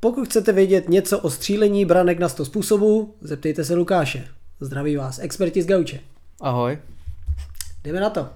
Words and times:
Pokud 0.00 0.28
chcete 0.28 0.52
vědět 0.52 0.88
něco 0.88 1.18
o 1.18 1.30
střílení 1.30 1.84
branek 1.84 2.18
na 2.18 2.28
100 2.28 2.44
způsobů, 2.44 3.14
zeptejte 3.20 3.64
se 3.64 3.74
Lukáše. 3.74 4.28
Zdraví 4.60 4.96
vás, 4.96 5.18
experti 5.18 5.62
z 5.62 5.66
Gauče. 5.66 6.00
Ahoj. 6.40 6.78
Jdeme 7.84 8.00
na 8.00 8.10
to. 8.10 8.28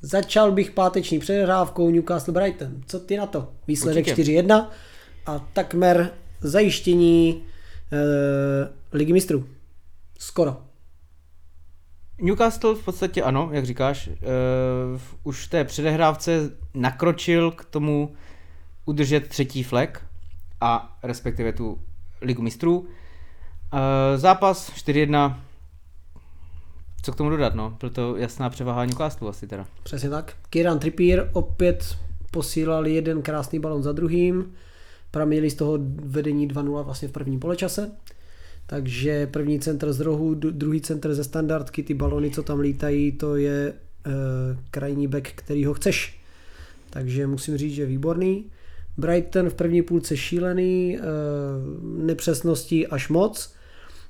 Začal 0.00 0.52
bych 0.52 0.70
páteční 0.70 1.18
přehrávkou 1.18 1.90
Newcastle 1.90 2.34
Brighton. 2.34 2.82
Co 2.86 3.00
ty 3.00 3.16
na 3.16 3.26
to? 3.26 3.52
Výsledek 3.66 4.06
Určitě. 4.06 4.42
4-1 4.42 4.66
a 5.26 5.38
takmer 5.38 6.10
zajištění 6.40 7.42
eh, 7.92 8.68
ligy 8.92 9.12
mistrů. 9.12 9.46
Skoro. 10.18 10.56
Newcastle 12.20 12.74
v 12.74 12.84
podstatě 12.84 13.22
ano, 13.22 13.48
jak 13.52 13.66
říkáš, 13.66 14.10
už 15.24 15.46
v 15.46 15.50
té 15.50 15.64
předehrávce 15.64 16.50
nakročil 16.74 17.50
k 17.50 17.64
tomu 17.64 18.14
udržet 18.84 19.28
třetí 19.28 19.62
flek 19.62 20.02
a 20.60 20.98
respektive 21.02 21.52
tu 21.52 21.78
ligu 22.20 22.42
mistrů. 22.42 22.78
Uh, 22.78 22.88
zápas 24.16 24.72
4-1, 24.72 25.36
co 27.02 27.12
k 27.12 27.16
tomu 27.16 27.30
dodat, 27.30 27.54
no, 27.54 27.76
byl 27.80 27.90
to 27.90 28.16
jasná 28.16 28.50
převaha 28.50 28.84
Newcastle 28.84 29.28
asi 29.28 29.46
teda. 29.46 29.66
Přesně 29.82 30.10
tak. 30.10 30.34
Kieran 30.50 30.78
Trippier 30.78 31.30
opět 31.32 31.96
posílal 32.30 32.86
jeden 32.86 33.22
krásný 33.22 33.58
balon 33.58 33.82
za 33.82 33.92
druhým. 33.92 34.54
Praměli 35.10 35.50
z 35.50 35.54
toho 35.54 35.78
vedení 36.04 36.48
2-0 36.48 36.84
vlastně 36.84 37.08
v 37.08 37.12
prvním 37.12 37.40
poločase. 37.40 37.90
Takže 38.66 39.26
první 39.26 39.60
centr 39.60 39.92
z 39.92 40.00
rohu, 40.00 40.34
druhý 40.34 40.80
centr 40.80 41.14
ze 41.14 41.24
standardky, 41.24 41.82
ty 41.82 41.94
balony, 41.94 42.30
co 42.30 42.42
tam 42.42 42.60
lítají, 42.60 43.12
to 43.12 43.36
je 43.36 43.68
e, 43.68 43.74
krajní 44.70 45.06
back, 45.06 45.28
který 45.28 45.64
ho 45.64 45.74
chceš. 45.74 46.20
Takže 46.90 47.26
musím 47.26 47.56
říct, 47.56 47.74
že 47.74 47.86
výborný. 47.86 48.44
Brighton 48.96 49.50
v 49.50 49.54
první 49.54 49.82
půlce 49.82 50.16
šílený, 50.16 50.96
e, 50.96 51.00
nepřesností 51.82 52.86
až 52.86 53.08
moc. 53.08 53.52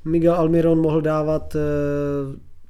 Miguel 0.05 0.35
Almiron 0.35 0.81
mohl 0.81 1.01
dávat 1.01 1.55
e, 1.55 1.59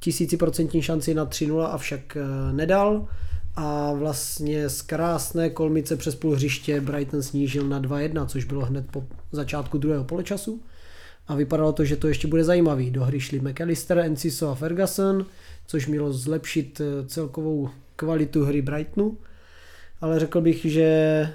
tisíciprocentní 0.00 0.82
šanci 0.82 1.14
na 1.14 1.26
3-0, 1.26 1.64
avšak 1.64 2.16
e, 2.16 2.52
nedal. 2.52 3.08
A 3.56 3.92
vlastně 3.92 4.68
z 4.68 4.82
krásné 4.82 5.50
kolmice 5.50 5.96
přes 5.96 6.14
půl 6.14 6.34
hřiště 6.34 6.80
Brighton 6.80 7.22
snížil 7.22 7.68
na 7.68 7.80
2-1, 7.80 8.26
což 8.26 8.44
bylo 8.44 8.64
hned 8.64 8.86
po 8.90 9.04
začátku 9.32 9.78
druhého 9.78 10.04
poločasu 10.04 10.60
a 11.30 11.34
vypadalo 11.34 11.72
to, 11.72 11.84
že 11.84 11.96
to 11.96 12.08
ještě 12.08 12.28
bude 12.28 12.44
zajímavý. 12.44 12.90
Do 12.90 13.04
hry 13.04 13.20
šli 13.20 13.40
McAllister, 13.40 13.98
Enciso 13.98 14.48
a 14.48 14.54
Ferguson, 14.54 15.26
což 15.66 15.86
mělo 15.86 16.12
zlepšit 16.12 16.80
eh, 16.80 17.06
celkovou 17.06 17.68
kvalitu 17.96 18.44
hry 18.44 18.62
Brightonu, 18.62 19.18
ale 20.00 20.20
řekl 20.20 20.40
bych, 20.40 20.64
že 20.64 21.28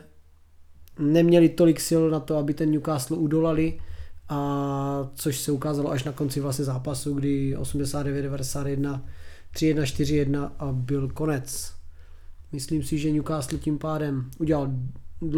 neměli 0.99 1.49
tolik 1.49 1.79
sil 1.87 2.01
na 2.09 2.19
to, 2.19 2.37
aby 2.37 2.53
ten 2.53 2.71
Newcastle 2.71 3.17
udolali, 3.17 3.79
a 4.29 5.09
což 5.15 5.39
se 5.39 5.51
ukázalo 5.51 5.91
až 5.91 6.03
na 6.03 6.11
konci 6.11 6.39
vlastně 6.39 6.65
zápasu, 6.65 7.13
kdy 7.13 7.55
89-91, 7.57 9.01
3-1, 9.53 9.81
4-1 9.81 10.51
a 10.59 10.71
byl 10.71 11.09
konec. 11.09 11.73
Myslím 12.51 12.83
si, 12.83 12.97
že 12.97 13.11
Newcastle 13.11 13.57
tím 13.57 13.77
pádem 13.77 14.29
udělal 14.39 14.71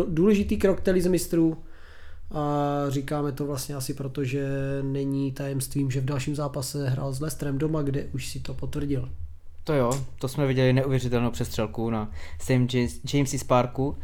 důležitý 0.08 0.58
krok 0.58 0.82
k 0.82 0.92
lize 0.92 1.10
mistrů, 1.10 1.58
a 2.32 2.66
říkáme 2.90 3.32
to 3.32 3.46
vlastně 3.46 3.76
asi 3.76 3.94
proto, 3.94 4.24
že 4.24 4.50
není 4.82 5.32
tajemstvím, 5.32 5.92
že 5.92 6.02
v 6.02 6.06
dalším 6.06 6.36
zápase 6.36 6.90
hrál 6.90 7.14
s 7.14 7.20
Lestrem 7.20 7.58
doma, 7.58 7.82
kde 7.82 8.04
už 8.04 8.28
si 8.28 8.40
to 8.40 8.54
potvrdil. 8.54 9.10
To 9.64 9.74
jo, 9.74 9.92
to 10.20 10.28
jsme 10.28 10.48
viděli 10.48 10.74
neuvěřitelnou 10.74 11.32
přestřelku 11.32 11.90
na 11.90 12.12
St. 12.42 13.14
James's 13.14 13.44
Parku, 13.44 13.98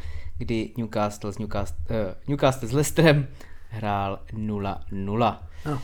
kdy 0.43 0.71
Newcastle 0.77 1.33
s, 1.33 1.37
Newcastle, 1.37 1.77
uh, 1.89 2.13
Newcastle 2.27 2.67
s 2.67 2.71
Leicesterem 2.71 3.27
hrál 3.69 4.19
0-0. 4.33 5.37
No. 5.65 5.81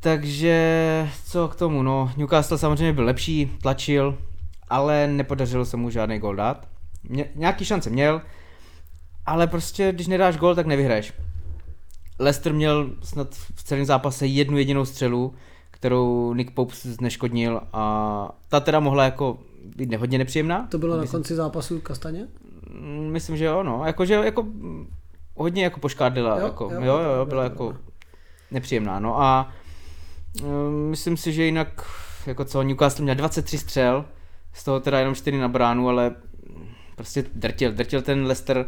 Takže 0.00 1.08
co 1.24 1.48
k 1.48 1.56
tomu, 1.56 1.82
no, 1.82 2.12
Newcastle 2.16 2.58
samozřejmě 2.58 2.92
byl 2.92 3.04
lepší, 3.04 3.56
tlačil, 3.62 4.18
ale 4.68 5.06
nepodařilo 5.06 5.64
se 5.64 5.76
mu 5.76 5.90
žádný 5.90 6.18
gol 6.18 6.36
dát. 6.36 6.68
Mě, 7.02 7.28
nějaký 7.34 7.64
šance 7.64 7.90
měl, 7.90 8.22
ale 9.26 9.46
prostě 9.46 9.92
když 9.92 10.06
nedáš 10.06 10.36
gol, 10.36 10.54
tak 10.54 10.66
nevyhraješ. 10.66 11.12
Leicester 12.18 12.52
měl 12.52 12.90
snad 13.02 13.34
v 13.34 13.62
celém 13.62 13.84
zápase 13.84 14.26
jednu 14.26 14.58
jedinou 14.58 14.84
střelu, 14.84 15.34
kterou 15.70 16.34
Nick 16.34 16.50
Pope 16.54 16.74
zneškodnil 16.82 17.60
a 17.72 18.38
ta 18.48 18.60
teda 18.60 18.80
mohla 18.80 19.04
jako 19.04 19.38
být 19.76 19.94
hodně 19.94 20.18
nepříjemná. 20.18 20.66
To 20.70 20.78
bylo 20.78 20.96
na 20.96 21.06
konci 21.06 21.34
zápasu 21.34 21.80
Kastaně? 21.80 22.28
Mm, 22.74 23.08
Myslím, 23.12 23.36
že 23.36 23.44
jo, 23.44 23.62
no. 23.62 23.82
Jako, 23.86 24.04
že 24.04 24.14
jako 24.14 24.46
hodně 25.34 25.64
jako 25.64 25.80
poškádlila, 25.80 26.38
Jo, 26.38 26.44
jako, 26.46 26.70
jo, 26.72 26.80
jo, 26.82 26.98
jo, 27.18 27.26
byla 27.26 27.42
jo, 27.42 27.50
jako 27.50 27.64
jo. 27.64 27.76
nepříjemná, 28.50 28.98
no 28.98 29.22
a 29.22 29.52
mm, 30.42 30.90
myslím 30.90 31.16
si, 31.16 31.32
že 31.32 31.44
jinak, 31.44 31.82
jako 32.26 32.44
co, 32.44 32.62
Newcastle 32.62 33.02
měl 33.02 33.14
23 33.14 33.58
střel, 33.58 34.04
z 34.52 34.64
toho 34.64 34.80
teda 34.80 34.98
jenom 34.98 35.14
4 35.14 35.38
na 35.38 35.48
bránu, 35.48 35.88
ale 35.88 36.14
prostě 36.96 37.24
drtil, 37.34 37.72
drtil 37.72 38.02
ten 38.02 38.26
Leicester 38.26 38.66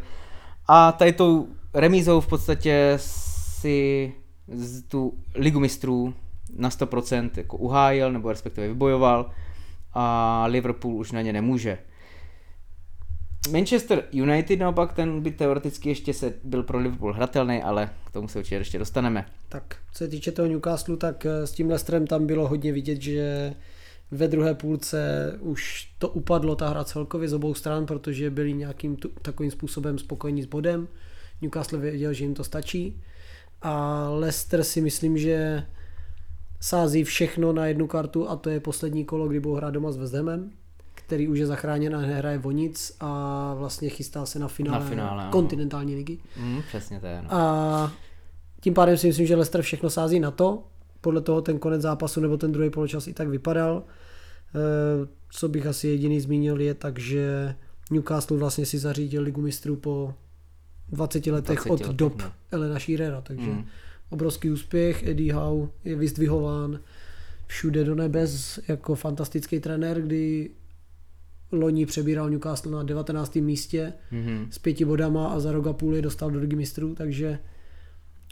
a 0.68 0.92
tady 0.92 1.12
tou 1.12 1.48
remízou 1.74 2.20
v 2.20 2.26
podstatě 2.26 2.92
si 2.96 4.12
z 4.48 4.82
tu 4.82 5.18
ligu 5.34 5.60
mistrů 5.60 6.14
na 6.56 6.68
100% 6.68 7.30
jako 7.36 7.56
uhájil, 7.56 8.12
nebo 8.12 8.28
respektive 8.28 8.68
vybojoval 8.68 9.30
a 9.94 10.44
Liverpool 10.46 10.94
už 10.96 11.12
na 11.12 11.22
ně 11.22 11.32
nemůže. 11.32 11.78
Manchester 13.50 14.04
United 14.12 14.58
naopak, 14.58 14.92
ten 14.92 15.20
by 15.20 15.30
teoreticky 15.30 15.88
ještě 15.88 16.14
se 16.14 16.34
byl 16.44 16.62
pro 16.62 16.78
Liverpool 16.78 17.12
hratelný, 17.12 17.62
ale 17.62 17.90
k 18.06 18.10
tomu 18.10 18.28
se 18.28 18.38
určitě 18.38 18.54
ještě 18.54 18.78
dostaneme. 18.78 19.26
Tak, 19.48 19.76
co 19.92 19.98
se 19.98 20.08
týče 20.08 20.32
toho 20.32 20.48
Newcastle, 20.48 20.96
tak 20.96 21.26
eh, 21.26 21.46
s 21.46 21.52
tím 21.52 21.68
Leicesterem 21.68 22.06
tam 22.06 22.26
bylo 22.26 22.48
hodně 22.48 22.72
vidět, 22.72 23.02
že 23.02 23.54
ve 24.10 24.28
druhé 24.28 24.54
půlce 24.54 25.32
už 25.40 25.90
to 25.98 26.08
upadlo 26.08 26.56
ta 26.56 26.68
hra 26.68 26.84
celkově 26.84 27.28
z 27.28 27.32
obou 27.32 27.54
stran, 27.54 27.86
protože 27.86 28.30
byli 28.30 28.52
nějakým 28.52 28.96
tu, 28.96 29.08
takovým 29.08 29.50
způsobem 29.50 29.98
spokojení 29.98 30.42
s 30.42 30.46
bodem. 30.46 30.88
Newcastle 31.42 31.78
věděl, 31.78 32.12
že 32.12 32.24
jim 32.24 32.34
to 32.34 32.44
stačí. 32.44 33.02
A 33.62 34.06
Leicester 34.10 34.64
si 34.64 34.80
myslím, 34.80 35.18
že 35.18 35.66
sází 36.60 37.04
všechno 37.04 37.52
na 37.52 37.66
jednu 37.66 37.86
kartu 37.86 38.28
a 38.28 38.36
to 38.36 38.50
je 38.50 38.60
poslední 38.60 39.04
kolo, 39.04 39.28
kdy 39.28 39.40
budou 39.40 39.54
hrát 39.54 39.70
doma 39.70 39.92
s 39.92 39.96
West 39.96 40.14
Hamem, 40.14 40.50
který 41.06 41.28
už 41.28 41.38
je 41.38 41.46
zachráněn 41.46 41.96
a 41.96 42.00
nehraje 42.00 42.40
o 42.44 42.50
nic 42.50 42.96
a 43.00 43.54
vlastně 43.58 43.88
chystá 43.88 44.26
se 44.26 44.38
na 44.38 44.48
finále, 44.48 44.84
Na 44.84 44.90
finále, 44.90 45.28
kontinentální 45.30 45.94
ligy. 45.94 46.18
Mm, 46.40 46.62
přesně 46.68 47.00
to 47.00 47.06
je. 47.06 47.22
No. 47.22 47.28
A 47.34 47.92
tím 48.60 48.74
pádem 48.74 48.96
si 48.96 49.06
myslím, 49.06 49.26
že 49.26 49.34
Leicester 49.36 49.62
všechno 49.62 49.90
sází 49.90 50.20
na 50.20 50.30
to. 50.30 50.62
Podle 51.00 51.20
toho 51.20 51.42
ten 51.42 51.58
konec 51.58 51.82
zápasu 51.82 52.20
nebo 52.20 52.36
ten 52.36 52.52
druhý 52.52 52.70
poločas 52.70 53.06
i 53.06 53.12
tak 53.12 53.28
vypadal. 53.28 53.82
Eh, 54.54 55.08
Co 55.30 55.48
bych 55.48 55.66
asi 55.66 55.88
jediný 55.88 56.20
zmínil 56.20 56.60
je 56.60 56.74
tak, 56.74 56.98
že 56.98 57.54
Newcastle 57.90 58.36
vlastně 58.36 58.66
si 58.66 58.78
zařídil 58.78 59.22
ligu 59.22 59.40
mistrů 59.40 59.76
po 59.76 60.14
20 60.88 61.26
letech 61.32 61.56
20 61.56 61.70
od 61.70 61.80
letech, 61.80 61.96
dob 61.96 62.22
no. 62.22 62.32
Elena 62.50 62.78
Shearera, 62.78 63.20
takže 63.20 63.50
Mm. 63.50 63.64
obrovský 64.10 64.50
úspěch. 64.50 65.02
Eddie 65.02 65.34
Howe 65.34 65.68
je 65.84 65.96
vyzdvihován 65.96 66.80
všude 67.46 67.84
do 67.84 67.94
nebes 67.94 68.60
jako 68.68 68.94
fantastický 68.94 69.60
trenér, 69.60 70.00
kdy 70.02 70.50
loni 71.52 71.86
přebíral 71.86 72.30
Newcastle 72.30 72.72
na 72.72 72.82
19. 72.82 73.36
místě 73.36 73.92
Mm-hmm. 74.12 74.46
s 74.50 74.58
pěti 74.58 74.84
bodama 74.84 75.28
a 75.28 75.40
za 75.40 75.52
rok 75.52 75.66
a 75.66 75.72
půl 75.72 75.94
je 75.94 76.02
dostal 76.02 76.30
do 76.30 76.38
ligy 76.38 76.56
mistrů, 76.56 76.94
takže 76.94 77.38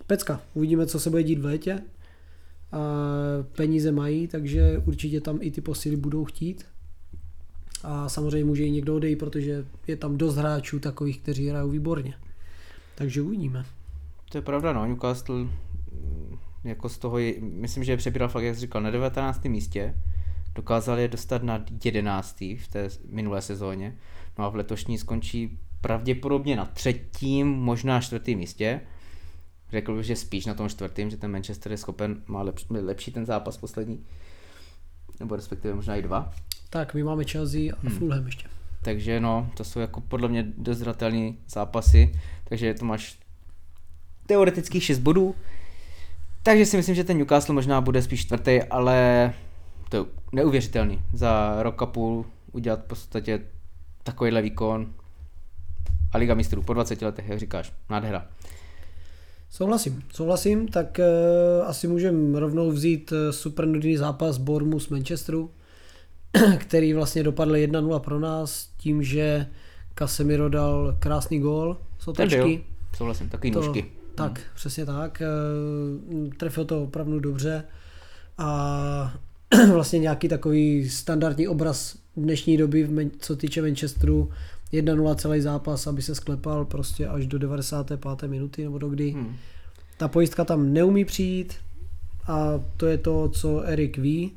pecka. 0.06 0.41
Uvidíme, 0.55 0.87
co 0.87 1.00
se 1.00 1.11
bude 1.11 1.22
dít 1.22 1.39
v 1.39 1.45
létě. 1.45 1.83
A 2.72 2.78
peníze 3.56 3.93
mají, 3.93 4.28
takže 4.28 4.83
určitě 4.87 5.21
tam 5.21 5.39
i 5.41 5.51
ty 5.51 5.61
posily 5.61 5.97
budou 5.97 6.25
chtít. 6.25 6.65
A 7.83 8.09
samozřejmě 8.09 8.45
může 8.45 8.65
i 8.65 8.71
někdo 8.71 8.97
odejít, 8.97 9.17
protože 9.17 9.65
je 9.87 9.97
tam 9.97 10.17
dost 10.17 10.37
hráčů 10.37 10.78
takových, 10.78 11.21
kteří 11.21 11.49
hrajou 11.49 11.71
výborně. 11.71 12.15
Takže 12.95 13.22
uvidíme. 13.22 13.65
To 14.31 14.39
je 14.39 14.43
pravda, 14.43 14.72
no, 14.72 14.87
Newcastle 14.87 15.37
mm, 15.37 16.36
jako 16.65 16.89
z 16.89 16.98
toho, 16.98 17.19
je, 17.19 17.34
myslím, 17.41 17.84
že 17.84 17.92
je 17.92 17.97
přebíral 17.97 18.28
fakt, 18.28 18.45
jak 18.45 18.54
jsi 18.54 18.60
říkal, 18.60 18.83
na 18.83 18.91
19. 18.91 19.45
místě, 19.45 19.95
dokázal 20.54 20.99
je 20.99 21.09
dostat 21.09 21.43
na 21.43 21.65
11. 21.84 22.41
v 22.41 22.69
té 22.72 22.89
minulé 23.09 23.43
sezóně, 23.43 23.97
no 24.39 24.45
a 24.45 24.49
v 24.49 24.54
letošní 24.54 24.99
skončí 24.99 25.59
pravděpodobně 25.81 26.57
na 26.57 26.65
třetím, 26.65 27.49
možná 27.49 28.01
čtvrtém 28.01 28.39
místě. 28.39 28.81
Řekl 29.71 29.97
bych, 29.97 30.07
že 30.07 30.16
spíš 30.16 30.47
na 30.47 30.54
tom 30.54 30.69
čtvrtém, 30.69 31.10
že 31.10 31.16
ten 31.16 31.31
Manchester 31.31 31.72
je 31.72 31.78
schopen, 31.78 32.22
má 32.27 32.43
lepší, 32.43 32.66
lepší 32.71 33.13
ten 33.13 33.27
zápas 33.27 33.57
poslední, 33.57 34.04
nebo 35.21 35.37
respektive 35.37 35.75
možná 35.75 35.97
i 35.97 36.03
dva. 36.03 36.33
Tak, 36.71 36.95
my 36.95 37.03
máme 37.03 37.25
Chelsea 37.25 37.72
a 37.72 37.81
Hmm. 37.81 37.98
Fulham 37.98 38.27
ještě. 38.27 38.48
Takže 38.83 39.21
no, 39.21 39.51
to 39.57 39.65
jsou 39.65 39.81
jako 39.81 40.01
podle 40.01 40.28
mě 40.28 40.53
dost 40.57 40.78
zratelné 40.78 41.33
zápasy, 41.48 42.13
takže 42.45 42.75
to 42.75 42.84
máš 42.84 43.19
teoreticky 44.27 44.81
6 44.81 44.98
bodů. 44.98 45.34
Takže 46.43 46.66
si 46.66 46.77
myslím, 46.77 46.95
že 46.95 47.05
ten 47.05 47.19
Newcastle 47.19 47.55
možná 47.55 47.81
bude 47.81 48.03
spíš 48.03 48.21
čtvrtý, 48.21 48.63
ale 48.63 49.33
to 49.92 49.98
je 49.98 50.04
neuvěřitelný. 50.33 51.03
Za 51.12 51.62
rok 51.62 51.83
a 51.83 51.86
půl 51.86 52.24
udělat 52.53 52.80
v 52.80 52.86
podstatě 52.86 53.41
takovýhle 54.03 54.42
výkon 54.42 54.92
a 56.12 56.18
Liga 56.18 56.34
mistrů 56.34 56.62
po 56.62 56.74
20 56.74 57.03
letech, 57.03 57.28
jak 57.28 57.39
říkáš, 57.39 57.72
nádhera. 57.91 58.27
Souhlasím, 59.50 60.03
souhlasím, 60.15 60.68
tak 60.68 60.98
uh, 60.98 61.68
asi 61.68 61.89
můžeme 61.89 62.41
rovnou 62.41 62.71
vzít 62.71 63.12
uh, 63.12 63.18
super 63.30 63.66
nudný 63.66 63.97
zápas 63.97 64.39
Bournemouth 64.39 64.91
Manchesteru, 64.91 65.50
který 66.59 66.95
vlastně 66.95 67.22
dopadl 67.22 67.53
1-0 67.53 67.98
pro 67.98 68.21
nás 68.21 68.68
tím, 68.77 69.03
že 69.03 69.47
Casemiro 69.98 70.48
dal 70.48 70.97
krásný 70.98 71.41
gól 71.41 71.77
z 71.98 72.09
otočky. 72.09 72.65
Souhlasím, 72.97 73.28
takový 73.28 73.53
to, 73.53 73.60
nůžky. 73.60 73.84
Tak, 74.15 74.38
hmm. 74.38 74.48
přesně 74.54 74.86
tak. 74.86 75.22
Uh, 76.15 76.33
trefil 76.34 76.65
to 76.65 76.83
opravdu 76.83 77.21
dobře 77.21 77.65
a 78.38 79.15
vlastně 79.72 79.99
nějaký 79.99 80.28
takový 80.28 80.91
standardní 80.91 81.49
obraz 81.49 81.97
dnešní 82.16 82.57
doby, 82.57 83.10
co 83.19 83.37
týče 83.37 83.63
Manchesteru, 83.63 84.31
1-0 84.72 85.15
celý 85.15 85.41
zápas, 85.41 85.87
aby 85.87 86.03
se 86.03 86.15
sklepal 86.15 86.65
prostě 86.65 87.07
až 87.07 87.27
do 87.27 87.39
95. 87.39 88.28
minuty 88.28 88.65
nebo 88.65 88.78
do 88.78 88.89
kdy. 88.89 89.10
Hmm. 89.10 89.37
Ta 89.97 90.09
pojistka 90.09 90.45
tam 90.45 90.72
neumí 90.72 91.04
přijít 91.04 91.54
a 92.28 92.60
to 92.77 92.87
je 92.87 92.99
to, 92.99 93.28
co 93.28 93.63
Erik 93.65 93.99
ví, 93.99 94.33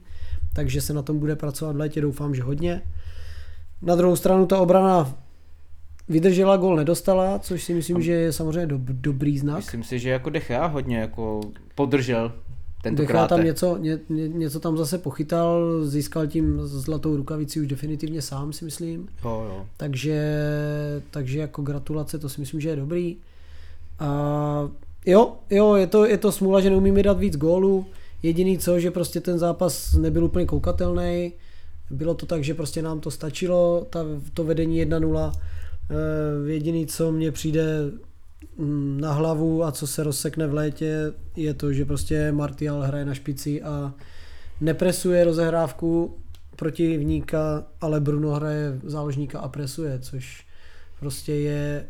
takže 0.55 0.81
se 0.81 0.93
na 0.93 1.01
tom 1.01 1.19
bude 1.19 1.35
pracovat 1.35 1.75
v 1.75 1.79
létě, 1.79 2.01
doufám, 2.01 2.35
že 2.35 2.43
hodně. 2.43 2.81
Na 3.81 3.95
druhou 3.95 4.15
stranu 4.15 4.45
ta 4.45 4.59
obrana 4.59 5.15
vydržela, 6.09 6.57
gol 6.57 6.75
nedostala, 6.75 7.39
což 7.39 7.63
si 7.63 7.73
myslím, 7.73 8.01
že 8.01 8.11
je 8.11 8.33
samozřejmě 8.33 8.65
do, 8.67 8.79
dobrý 8.79 9.37
znak. 9.37 9.57
Myslím 9.57 9.83
si, 9.83 9.99
že 9.99 10.09
jako 10.09 10.29
Decha 10.29 10.65
hodně 10.65 10.97
jako 10.97 11.41
podržel 11.75 12.31
Tentokrát 12.85 13.27
tam 13.27 13.43
něco, 13.43 13.77
ně, 13.77 13.99
ně, 14.09 14.27
něco 14.27 14.59
tam 14.59 14.77
zase 14.77 14.97
pochytal, 14.97 15.85
získal 15.85 16.27
tím 16.27 16.59
zlatou 16.61 17.15
rukavici 17.15 17.59
už 17.59 17.67
definitivně 17.67 18.21
sám, 18.21 18.53
si 18.53 18.65
myslím. 18.65 19.07
Jo, 19.23 19.45
jo. 19.49 19.65
Takže, 19.77 20.21
takže 21.11 21.39
jako 21.39 21.61
gratulace, 21.61 22.19
to 22.19 22.29
si 22.29 22.41
myslím, 22.41 22.61
že 22.61 22.69
je 22.69 22.75
dobrý. 22.75 23.17
A 23.99 24.69
jo, 25.05 25.33
jo, 25.49 25.75
je 25.75 25.87
to, 25.87 26.05
je 26.05 26.17
to 26.17 26.31
smůla, 26.31 26.61
že 26.61 26.69
neumíme 26.69 27.03
dát 27.03 27.19
víc 27.19 27.37
gólů. 27.37 27.85
Jediný 28.23 28.57
co, 28.57 28.79
že 28.79 28.91
prostě 28.91 29.21
ten 29.21 29.39
zápas 29.39 29.93
nebyl 29.93 30.25
úplně 30.25 30.45
koukatelný. 30.45 31.33
Bylo 31.89 32.13
to 32.13 32.25
tak, 32.25 32.43
že 32.43 32.53
prostě 32.53 32.81
nám 32.81 32.99
to 32.99 33.11
stačilo, 33.11 33.87
ta, 33.89 33.99
to 34.33 34.43
vedení 34.43 34.85
1-0. 34.85 35.31
E, 35.31 36.51
jediný 36.51 36.87
co 36.87 37.11
mně 37.11 37.31
přijde 37.31 37.91
na 38.99 39.13
hlavu 39.13 39.63
a 39.63 39.71
co 39.71 39.87
se 39.87 40.03
rozsekne 40.03 40.47
v 40.47 40.53
létě, 40.53 41.13
je 41.35 41.53
to, 41.53 41.73
že 41.73 41.85
prostě 41.85 42.31
Martial 42.31 42.81
hraje 42.81 43.05
na 43.05 43.13
špici 43.13 43.61
a 43.61 43.93
nepresuje 44.61 45.23
rozehrávku 45.23 46.17
protivníka, 46.55 47.63
ale 47.81 47.99
Bruno 47.99 48.31
hraje 48.31 48.79
záložníka 48.83 49.39
a 49.39 49.47
presuje, 49.47 49.99
což 49.99 50.45
prostě 50.99 51.33
je 51.33 51.87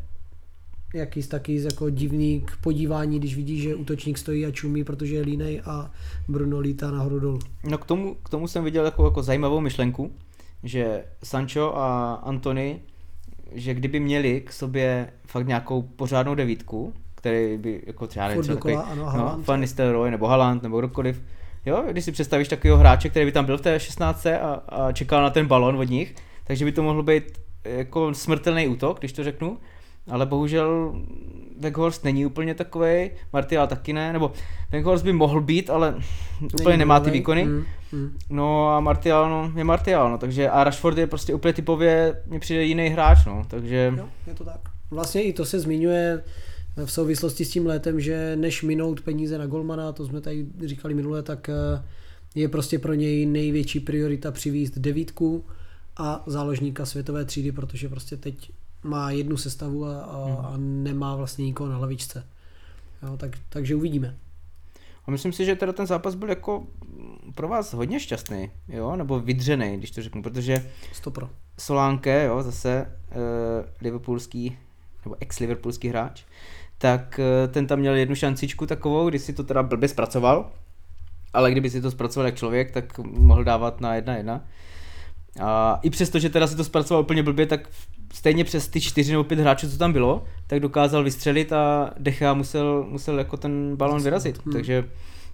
jakýs 0.93 1.27
taky 1.27 1.63
jako 1.63 1.89
divný 1.89 2.41
k 2.41 2.57
podívání, 2.63 3.19
když 3.19 3.35
vidí, 3.35 3.59
že 3.59 3.75
útočník 3.75 4.17
stojí 4.17 4.45
a 4.45 4.51
čumí, 4.51 4.83
protože 4.83 5.15
je 5.15 5.21
línej 5.21 5.61
a 5.65 5.91
Bruno 6.27 6.59
lítá 6.59 6.91
nahoru 6.91 7.19
dolů. 7.19 7.39
No 7.63 7.77
k 7.77 7.85
tomu, 7.85 8.15
k 8.23 8.29
tomu 8.29 8.47
jsem 8.47 8.63
viděl 8.63 8.85
jako, 8.85 9.05
jako 9.05 9.23
zajímavou 9.23 9.59
myšlenku, 9.59 10.11
že 10.63 11.03
Sancho 11.23 11.73
a 11.75 12.13
Antony 12.13 12.81
že 13.51 13.73
kdyby 13.73 13.99
měli 13.99 14.41
k 14.41 14.51
sobě 14.53 15.09
fakt 15.27 15.47
nějakou 15.47 15.81
pořádnou 15.81 16.35
devítku, 16.35 16.93
který 17.15 17.57
by 17.57 17.81
jako 17.85 18.07
třeba 18.07 18.27
nevím, 18.27 18.43
třeba 18.43 18.55
takový, 18.55 18.73
ano, 18.75 19.11
no, 19.17 19.39
Van 19.45 19.61
Nistelrooy 19.61 20.11
nebo 20.11 20.27
Haaland 20.27 20.63
nebo 20.63 20.79
kdokoliv, 20.79 21.23
jo, 21.65 21.83
když 21.91 22.05
si 22.05 22.11
představíš 22.11 22.47
takového 22.47 22.77
hráče, 22.77 23.09
který 23.09 23.25
by 23.25 23.31
tam 23.31 23.45
byl 23.45 23.57
v 23.57 23.61
té 23.61 23.79
16 23.79 24.25
a, 24.25 24.63
a 24.69 24.91
čekal 24.91 25.23
na 25.23 25.29
ten 25.29 25.47
balon 25.47 25.77
od 25.77 25.89
nich, 25.89 26.15
takže 26.43 26.65
by 26.65 26.71
to 26.71 26.83
mohl 26.83 27.03
být 27.03 27.23
jako 27.63 28.13
smrtelný 28.13 28.67
útok, 28.67 28.99
když 28.99 29.13
to 29.13 29.23
řeknu, 29.23 29.57
ale 30.07 30.25
bohužel 30.25 30.95
Weghorst 31.59 32.03
není 32.03 32.25
úplně 32.25 32.55
takový, 32.55 33.11
Martial 33.33 33.67
taky 33.67 33.93
ne, 33.93 34.13
nebo 34.13 34.31
Weghorst 34.71 35.03
by 35.05 35.13
mohl 35.13 35.41
být, 35.41 35.69
ale 35.69 35.91
není 36.41 36.51
úplně 36.61 36.77
nemá 36.77 36.99
ty 36.99 37.11
výkony. 37.11 37.45
Mm, 37.45 37.63
mm. 37.91 38.17
No 38.29 38.69
a 38.69 38.79
Martial 38.79 39.29
no, 39.29 39.51
je 39.57 39.63
Martial, 39.63 40.11
no, 40.11 40.17
takže 40.17 40.49
a 40.49 40.63
Rashford 40.63 40.97
je 40.97 41.07
prostě 41.07 41.33
úplně 41.33 41.53
typově, 41.53 42.21
mi 42.27 42.39
přijde 42.39 42.63
jiný 42.63 42.87
hráč, 42.87 43.25
no, 43.25 43.45
takže... 43.47 43.93
Jo, 43.97 44.09
je 44.27 44.33
to 44.33 44.45
tak. 44.45 44.59
Vlastně 44.91 45.23
i 45.23 45.33
to 45.33 45.45
se 45.45 45.59
zmiňuje 45.59 46.23
v 46.85 46.91
souvislosti 46.91 47.45
s 47.45 47.49
tím 47.49 47.65
létem, 47.65 47.99
že 47.99 48.35
než 48.35 48.63
minout 48.63 49.01
peníze 49.01 49.37
na 49.37 49.45
Golmana, 49.45 49.91
to 49.91 50.05
jsme 50.05 50.21
tady 50.21 50.45
říkali 50.65 50.93
minule, 50.93 51.23
tak 51.23 51.49
eh, 51.49 51.83
je 52.35 52.49
prostě 52.49 52.79
pro 52.79 52.93
něj 52.93 53.25
největší 53.25 53.79
priorita 53.79 54.31
přivízt 54.31 54.77
devítku 54.77 55.45
a 55.97 56.23
záložníka 56.27 56.85
světové 56.85 57.25
třídy, 57.25 57.51
protože 57.51 57.89
prostě 57.89 58.17
teď 58.17 58.51
má 58.85 59.11
jednu 59.11 59.37
sestavu 59.37 59.85
a, 59.85 60.01
a, 60.01 60.25
hmm. 60.25 60.45
a 60.45 60.53
nemá 60.57 61.15
vlastně 61.15 61.45
nikoho 61.45 61.69
na 61.69 61.77
lavičce. 61.77 62.27
Jo, 63.03 63.17
tak, 63.17 63.37
takže 63.49 63.75
uvidíme. 63.75 64.17
A 65.07 65.11
myslím 65.11 65.33
si, 65.33 65.45
že 65.45 65.55
teda 65.55 65.73
ten 65.73 65.85
zápas 65.85 66.15
byl 66.15 66.29
jako 66.29 66.67
pro 67.35 67.47
vás 67.47 67.73
hodně 67.73 67.99
šťastný, 67.99 68.51
jo, 68.67 68.95
nebo 68.95 69.19
vydřený, 69.19 69.77
když 69.77 69.91
to 69.91 70.01
řeknu, 70.01 70.23
protože 70.23 70.71
Stopro. 70.93 71.29
Solánke, 71.59 72.25
jo, 72.25 72.43
zase 72.43 72.91
uh, 73.09 73.15
liverpoolský, 73.81 74.57
nebo 75.05 75.15
ex-liverpoolský 75.19 75.87
hráč, 75.87 76.23
tak 76.77 77.19
uh, 77.19 77.53
ten 77.53 77.67
tam 77.67 77.79
měl 77.79 77.95
jednu 77.95 78.15
šancičku 78.15 78.65
takovou, 78.65 79.09
kdy 79.09 79.19
si 79.19 79.33
to 79.33 79.43
teda 79.43 79.63
blbě 79.63 79.89
zpracoval, 79.89 80.51
ale 81.33 81.51
kdyby 81.51 81.69
si 81.69 81.81
to 81.81 81.91
zpracoval 81.91 82.25
jak 82.25 82.35
člověk, 82.35 82.71
tak 82.71 82.99
mohl 82.99 83.43
dávat 83.43 83.81
na 83.81 83.95
jedna 83.95 84.15
jedna. 84.15 84.43
A 85.41 85.79
i 85.83 85.89
přesto, 85.89 86.19
že 86.19 86.29
teda 86.29 86.47
si 86.47 86.55
to 86.55 86.63
zpracoval 86.63 87.03
úplně 87.03 87.23
blbě, 87.23 87.45
tak 87.45 87.69
stejně 88.15 88.43
přes 88.43 88.67
ty 88.67 88.81
čtyři 88.81 89.11
nebo 89.11 89.23
pět 89.23 89.39
hráčů, 89.39 89.69
co 89.69 89.77
tam 89.77 89.93
bylo, 89.93 90.23
tak 90.47 90.59
dokázal 90.59 91.03
vystřelit 91.03 91.53
a 91.53 91.93
Decha 91.99 92.33
musel, 92.33 92.85
musel 92.89 93.19
jako 93.19 93.37
ten 93.37 93.75
balon 93.75 94.01
vyrazit. 94.01 94.45
Hmm. 94.45 94.53
Takže 94.53 94.85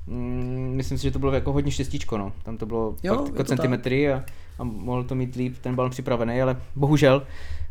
mm, 0.08 0.72
myslím 0.76 0.98
si, 0.98 1.04
že 1.04 1.12
to 1.12 1.20
bylo 1.20 1.32
jako 1.32 1.54
hodně 1.54 1.72
štěstíčko, 1.72 2.18
no. 2.18 2.34
Tam 2.44 2.58
to 2.58 2.66
bylo 2.66 2.96
jo, 3.04 3.16
fakt 3.16 3.28
jako 3.28 3.44
centimetry 3.44 4.12
a, 4.12 4.24
a 4.60 4.64
mohl 4.64 5.04
to 5.04 5.16
mít 5.16 5.36
líp 5.36 5.58
ten 5.62 5.76
balon 5.76 5.92
připravený, 5.92 6.42
ale 6.42 6.62
bohužel, 6.76 7.24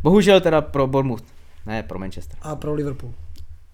bohužel 0.02 0.40
teda 0.40 0.60
pro 0.60 0.86
Bournemouth, 0.86 1.24
ne 1.66 1.82
pro 1.82 1.98
Manchester. 1.98 2.38
A 2.42 2.56
pro 2.56 2.74
Liverpool. 2.74 3.12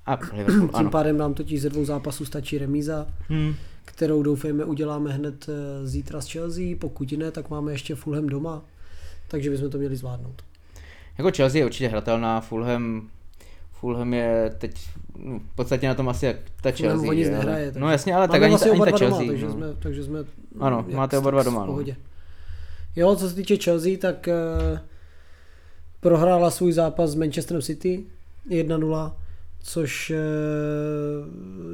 A 0.06 0.16
pro 0.16 0.36
Liverpool, 0.36 0.68
Tím 0.78 0.90
pádem 0.90 1.18
nám 1.18 1.34
totiž 1.34 1.60
ze 1.60 1.70
dvou 1.70 1.84
zápasů 1.84 2.24
stačí 2.24 2.58
remíza. 2.58 3.06
Hmm 3.28 3.54
kterou 3.86 4.22
doufejme 4.22 4.64
uděláme 4.64 5.12
hned 5.12 5.46
eh, 5.48 5.86
zítra 5.86 6.20
z 6.20 6.32
Chelsea, 6.32 6.76
pokud 6.78 7.12
ne, 7.12 7.30
tak 7.30 7.50
máme 7.50 7.72
ještě 7.72 7.94
Fulham 7.94 8.26
doma, 8.26 8.64
takže 9.28 9.50
bychom 9.50 9.70
to 9.70 9.78
měli 9.78 9.96
zvládnout. 9.96 10.42
Jako 11.18 11.30
Chelsea 11.36 11.58
je 11.58 11.64
určitě 11.64 11.88
hratelná, 11.88 12.40
Fulham, 12.40 13.08
Fulham 13.72 14.14
je 14.14 14.54
teď 14.58 14.88
no, 15.18 15.38
v 15.38 15.54
podstatě 15.54 15.88
na 15.88 15.94
tom 15.94 16.08
asi 16.08 16.26
jak 16.26 16.36
ta 16.62 16.70
Chelsea. 16.70 16.98
Fulham 16.98 17.16
nic 17.16 17.28
nehraje. 17.28 17.72
No 17.76 17.90
jasně, 17.90 18.14
ale 18.14 18.28
tak 18.28 18.42
ani, 18.42 18.50
vlastně 18.50 18.70
ani 18.70 18.80
ta 18.80 18.99
Chelsea. 18.99 19.08
Doma, 19.08 19.26
takže, 19.26 19.46
no. 19.46 19.52
jsme, 19.52 19.66
takže 19.78 20.04
jsme... 20.04 20.25
Ano, 20.61 20.85
máte 20.88 21.18
oba 21.18 21.30
dva 21.30 21.42
doma. 21.42 21.66
No. 21.66 21.85
Jo, 22.96 23.16
co 23.16 23.28
se 23.28 23.35
týče 23.35 23.56
Chelsea, 23.56 23.99
tak 24.00 24.28
uh, 24.73 24.78
prohrála 26.00 26.50
svůj 26.50 26.73
zápas 26.73 27.11
s 27.11 27.14
Manchesterem 27.14 27.62
City 27.62 28.04
1-0 28.50 29.12
což 29.66 30.11
e, 30.11 30.16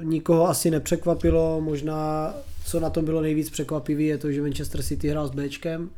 nikoho 0.03 0.49
asi 0.49 0.71
nepřekvapilo. 0.71 1.61
Možná, 1.61 2.35
co 2.65 2.81
na 2.81 2.91
tom 2.91 3.05
bylo 3.05 3.21
nejvíc 3.21 3.51
překvapivé, 3.51 4.03
je 4.03 4.19
to, 4.19 4.33
že 4.33 4.43
Manchester 4.43 4.83
City 4.83 5.09
hrál 5.09 5.29
s 5.29 5.31
Bčkem, 5.31 5.91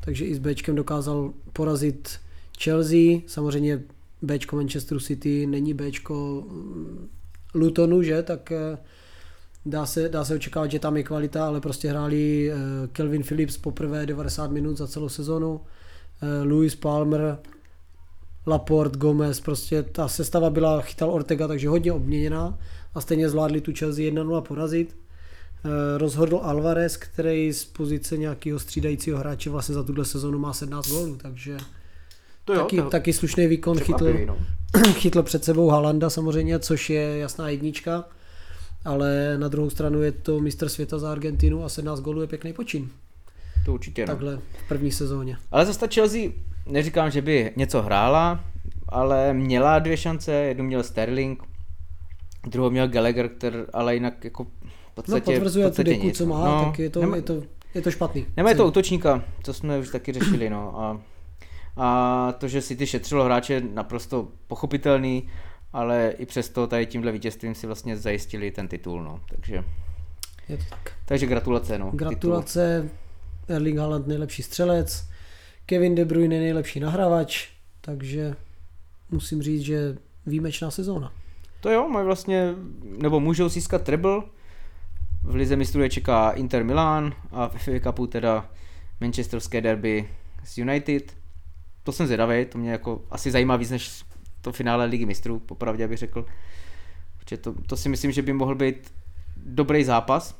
takže 0.00 0.24
i 0.24 0.34
s 0.34 0.38
Bčkem 0.38 0.74
dokázal 0.74 1.32
porazit 1.52 2.20
Chelsea. 2.60 3.20
Samozřejmě 3.26 3.82
Bčko 4.22 4.56
Manchesteru 4.56 5.00
City 5.00 5.46
není 5.46 5.74
Bčko 5.74 6.44
mm, 6.48 7.08
Lutonu, 7.54 8.02
že, 8.02 8.22
tak 8.22 8.52
e, 8.52 8.78
dá 9.66 9.86
se, 9.86 10.08
dá 10.08 10.24
se 10.24 10.34
očekávat, 10.34 10.70
že 10.70 10.78
tam 10.78 10.96
je 10.96 11.02
kvalita, 11.02 11.46
ale 11.46 11.60
prostě 11.60 11.90
hráli 11.90 12.52
e, 12.52 12.56
Kelvin 12.92 13.22
Phillips 13.22 13.56
poprvé 13.56 14.06
90 14.06 14.50
minut 14.50 14.76
za 14.76 14.86
celou 14.86 15.08
sezonu, 15.08 15.60
Louis 16.44 16.76
Palmer 16.76 17.38
Laporte, 18.46 18.98
Gomez, 18.98 19.40
prostě 19.40 19.82
ta 19.82 20.08
sestava 20.08 20.50
byla, 20.50 20.80
chytal 20.80 21.10
Ortega, 21.10 21.48
takže 21.48 21.68
hodně 21.68 21.92
obměněná 21.92 22.58
a 22.94 23.00
stejně 23.00 23.28
zvládli 23.28 23.60
tu 23.60 23.72
Chelsea 23.78 24.04
1-0 24.04 24.40
porazit. 24.40 24.96
Eh, 25.64 25.98
rozhodl 25.98 26.40
Alvarez, 26.42 26.96
který 26.96 27.52
z 27.52 27.64
pozice 27.64 28.16
nějakého 28.16 28.58
střídajícího 28.58 29.18
hráče 29.18 29.50
vlastně 29.50 29.74
za 29.74 29.82
tuhle 29.82 30.04
sezonu 30.04 30.38
má 30.38 30.52
17 30.52 30.88
gólů, 30.88 31.16
takže 31.16 31.56
to 32.44 32.54
jo, 32.54 32.60
taky, 32.60 32.76
to 32.76 32.90
taky 32.90 33.12
slušný 33.12 33.46
výkon 33.46 33.78
chytl, 33.78 34.12
no. 34.26 34.36
chytl 34.92 35.22
před 35.22 35.44
sebou 35.44 35.68
Halanda 35.68 36.10
samozřejmě, 36.10 36.58
což 36.58 36.90
je 36.90 37.18
jasná 37.18 37.48
jednička, 37.48 38.04
ale 38.84 39.38
na 39.38 39.48
druhou 39.48 39.70
stranu 39.70 40.02
je 40.02 40.12
to 40.12 40.40
mistr 40.40 40.68
světa 40.68 40.98
za 40.98 41.12
Argentinu 41.12 41.64
a 41.64 41.68
17 41.68 42.00
gólů 42.00 42.20
je 42.20 42.26
pěkný 42.26 42.52
počin. 42.52 42.88
To 43.64 43.72
určitě. 43.72 44.02
No. 44.02 44.06
Takhle 44.06 44.38
v 44.64 44.68
první 44.68 44.92
sezóně. 44.92 45.36
Ale 45.52 45.66
zase 45.66 45.88
Chelsea 45.94 46.30
neříkám, 46.66 47.10
že 47.10 47.22
by 47.22 47.52
něco 47.56 47.82
hrála, 47.82 48.44
ale 48.88 49.34
měla 49.34 49.78
dvě 49.78 49.96
šance, 49.96 50.32
jednu 50.32 50.64
měl 50.64 50.82
Sterling, 50.82 51.42
druhou 52.46 52.70
měl 52.70 52.88
Gallagher, 52.88 53.28
který 53.28 53.56
ale 53.72 53.94
jinak 53.94 54.24
jako 54.24 54.44
v 54.44 54.94
podstatě, 54.94 55.30
no, 55.30 55.34
potvrzuje 55.36 55.66
v 55.66 55.68
podstatě 55.68 55.90
tu 55.90 55.94
deku, 55.94 56.06
nic. 56.06 56.18
co 56.18 56.26
má, 56.26 56.44
no, 56.44 56.64
tak 56.64 56.78
je 56.78 56.90
to, 56.90 57.00
nema, 57.00 57.16
je 57.16 57.22
to, 57.22 57.42
je 57.74 57.82
to 57.82 57.90
špatný. 57.90 58.26
Nemá 58.36 58.54
to 58.54 58.66
útočníka, 58.66 59.24
co 59.42 59.54
jsme 59.54 59.78
už 59.78 59.88
taky 59.88 60.12
řešili, 60.12 60.50
no. 60.50 60.80
A, 60.80 61.00
a 61.76 62.32
to, 62.38 62.48
že 62.48 62.60
si 62.60 62.76
ty 62.76 62.86
šetřilo 62.86 63.24
hráče, 63.24 63.60
naprosto 63.60 64.28
pochopitelný. 64.46 65.28
ale 65.72 66.14
i 66.18 66.26
přesto 66.26 66.66
tady 66.66 66.86
tímhle 66.86 67.12
vítězstvím 67.12 67.54
si 67.54 67.66
vlastně 67.66 67.96
zajistili 67.96 68.50
ten 68.50 68.68
titul, 68.68 69.02
no. 69.02 69.20
takže, 69.28 69.64
Je 70.48 70.56
to 70.56 70.64
tak. 70.70 70.92
takže 71.04 71.26
gratulace, 71.26 71.78
no. 71.78 71.90
Gratulace, 71.94 72.88
Erling 73.48 73.78
Haaland 73.78 74.06
nejlepší 74.06 74.42
střelec, 74.42 75.08
Kevin 75.66 75.94
De 75.94 76.04
Bruyne 76.04 76.38
nejlepší 76.38 76.80
nahrávač, 76.80 77.48
takže 77.80 78.34
musím 79.10 79.42
říct, 79.42 79.60
že 79.62 79.96
výjimečná 80.26 80.70
sezóna. 80.70 81.12
To 81.60 81.70
jo, 81.70 81.88
mají 81.88 82.06
vlastně, 82.06 82.54
nebo 82.98 83.20
můžou 83.20 83.48
získat 83.48 83.82
treble. 83.82 84.22
V 85.22 85.34
Lize 85.34 85.56
mistrů 85.56 85.82
je 85.82 85.90
čeká 85.90 86.30
Inter 86.30 86.64
Milan 86.64 87.14
a 87.30 87.48
v 87.48 87.54
FA 87.58 87.90
Cupu 87.90 88.06
teda 88.06 88.50
Manchesterské 89.00 89.60
derby 89.60 90.08
s 90.44 90.58
United. 90.58 91.23
To 91.84 91.92
jsem 91.92 92.06
zvědavý, 92.06 92.44
to 92.44 92.58
mě 92.58 92.70
jako 92.70 93.02
asi 93.10 93.30
zajímá 93.30 93.56
víc 93.56 93.70
než 93.70 94.04
to 94.40 94.52
finále 94.52 94.84
Ligy 94.84 95.06
mistrů, 95.06 95.38
popravdě 95.38 95.88
bych 95.88 95.98
řekl. 95.98 96.26
Protože 97.18 97.36
to, 97.36 97.54
to 97.66 97.76
si 97.76 97.88
myslím, 97.88 98.12
že 98.12 98.22
by 98.22 98.32
mohl 98.32 98.54
být 98.54 98.92
dobrý 99.36 99.84
zápas. 99.84 100.34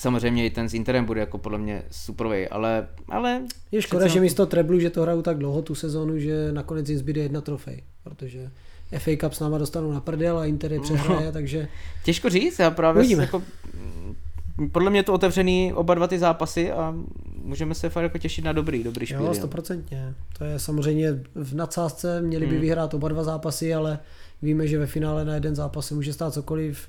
Samozřejmě 0.00 0.46
i 0.46 0.50
ten 0.50 0.68
s 0.68 0.74
Interem 0.74 1.04
bude 1.04 1.20
jako 1.20 1.38
podle 1.38 1.58
mě 1.58 1.82
superový, 1.90 2.48
ale, 2.48 2.88
ale... 3.08 3.42
Je 3.72 3.82
škoda, 3.82 4.06
že 4.06 4.20
místo 4.20 4.46
treblu, 4.46 4.80
že 4.80 4.90
to 4.90 5.02
hrajou 5.02 5.22
tak 5.22 5.38
dlouho 5.38 5.62
tu 5.62 5.74
sezónu, 5.74 6.18
že 6.18 6.52
nakonec 6.52 6.88
jim 6.88 6.98
zbyde 6.98 7.20
jedna 7.20 7.40
trofej, 7.40 7.82
protože 8.04 8.50
FA 8.98 9.10
Cup 9.20 9.32
s 9.32 9.40
náma 9.40 9.58
dostanou 9.58 9.92
na 9.92 10.00
prdel 10.00 10.38
a 10.38 10.46
Inter 10.46 10.72
je 10.72 10.80
přehraje, 10.80 11.26
no. 11.26 11.32
takže... 11.32 11.68
Těžko 12.04 12.30
říct, 12.30 12.58
já 12.58 12.70
právě 12.70 13.00
Uvidíme. 13.00 13.22
jako, 13.22 13.42
podle 14.72 14.90
mě 14.90 15.02
to 15.02 15.12
otevřený 15.12 15.72
oba 15.72 15.94
dva 15.94 16.06
ty 16.06 16.18
zápasy 16.18 16.72
a 16.72 16.94
můžeme 17.48 17.74
se 17.74 17.88
fakt 17.88 18.02
jako 18.02 18.18
těšit 18.18 18.44
na 18.44 18.52
dobrý, 18.52 18.84
dobrý 18.84 19.06
špíl. 19.06 19.24
Jo, 19.24 19.34
stoprocentně. 19.34 20.14
To 20.38 20.44
je 20.44 20.58
samozřejmě 20.58 21.12
v 21.34 21.54
nadsázce, 21.54 22.22
měli 22.22 22.46
by 22.46 22.52
hmm. 22.52 22.60
vyhrát 22.60 22.94
oba 22.94 23.08
dva 23.08 23.24
zápasy, 23.24 23.74
ale 23.74 23.98
víme, 24.42 24.66
že 24.66 24.78
ve 24.78 24.86
finále 24.86 25.24
na 25.24 25.34
jeden 25.34 25.54
zápas 25.54 25.86
se 25.86 25.94
může 25.94 26.12
stát 26.12 26.34
cokoliv, 26.34 26.88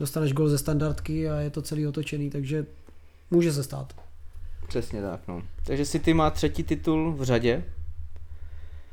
dostaneš 0.00 0.32
gol 0.32 0.48
ze 0.48 0.58
standardky 0.58 1.28
a 1.28 1.36
je 1.36 1.50
to 1.50 1.62
celý 1.62 1.86
otočený, 1.86 2.30
takže 2.30 2.66
může 3.30 3.52
se 3.52 3.62
stát. 3.62 3.94
Přesně 4.68 5.02
tak, 5.02 5.20
no. 5.28 5.42
Takže 5.64 5.86
City 5.86 6.14
má 6.14 6.30
třetí 6.30 6.62
titul 6.62 7.12
v 7.12 7.22
řadě. 7.22 7.64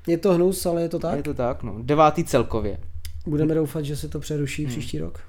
Je 0.07 0.17
to 0.17 0.33
hnus, 0.33 0.65
ale 0.65 0.81
je 0.81 0.89
to 0.89 1.00
tak. 1.00 1.17
Je 1.17 1.24
to 1.24 1.33
tak, 1.33 1.63
no. 1.63 1.75
Devátý 1.81 2.24
celkově. 2.24 2.77
Budeme 3.25 3.55
doufat, 3.55 3.86
že 3.86 3.95
se 3.95 4.07
to 4.07 4.19
přeruší 4.19 4.63
hmm. 4.63 4.71
příští 4.71 5.00
rok. 5.00 5.19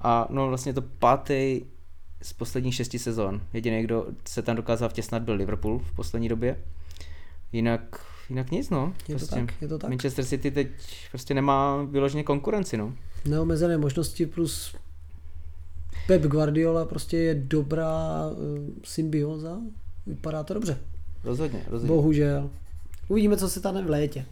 A 0.00 0.26
no 0.30 0.48
vlastně 0.48 0.72
to 0.72 0.82
pátý 0.82 1.60
z 2.22 2.32
posledních 2.32 2.74
šesti 2.74 2.98
sezon. 2.98 3.40
Jediný, 3.52 3.82
kdo 3.82 4.06
se 4.24 4.42
tam 4.42 4.56
dokázal 4.56 4.88
vtěsnat, 4.88 5.22
byl 5.22 5.34
Liverpool 5.34 5.78
v 5.78 5.92
poslední 5.92 6.28
době. 6.28 6.58
Jinak, 7.52 8.00
jinak 8.30 8.50
nic, 8.50 8.70
no. 8.70 8.94
Je 9.08 9.14
prostě 9.14 9.34
to 9.34 9.40
tak, 9.40 9.62
je 9.62 9.68
to 9.68 9.78
tak. 9.78 9.90
Manchester 9.90 10.24
City 10.24 10.50
teď 10.50 10.68
prostě 11.10 11.34
nemá 11.34 11.82
vyloženě 11.82 12.22
konkurenci, 12.22 12.76
no. 12.76 12.94
Neomezené 13.24 13.78
možnosti 13.78 14.26
plus 14.26 14.74
Pep 16.06 16.22
Guardiola 16.22 16.84
prostě 16.84 17.16
je 17.16 17.34
dobrá 17.34 18.26
uh, 18.30 18.58
symbioza. 18.84 19.58
Vypadá 20.06 20.44
to 20.44 20.54
dobře. 20.54 20.78
Rozhodně, 21.24 21.62
rozhodně. 21.66 21.96
Bohužel. 21.96 22.50
Uvidíme, 23.08 23.36
co 23.36 23.48
se 23.48 23.60
stane 23.60 23.82
v 23.82 23.90
létě. 23.90 24.26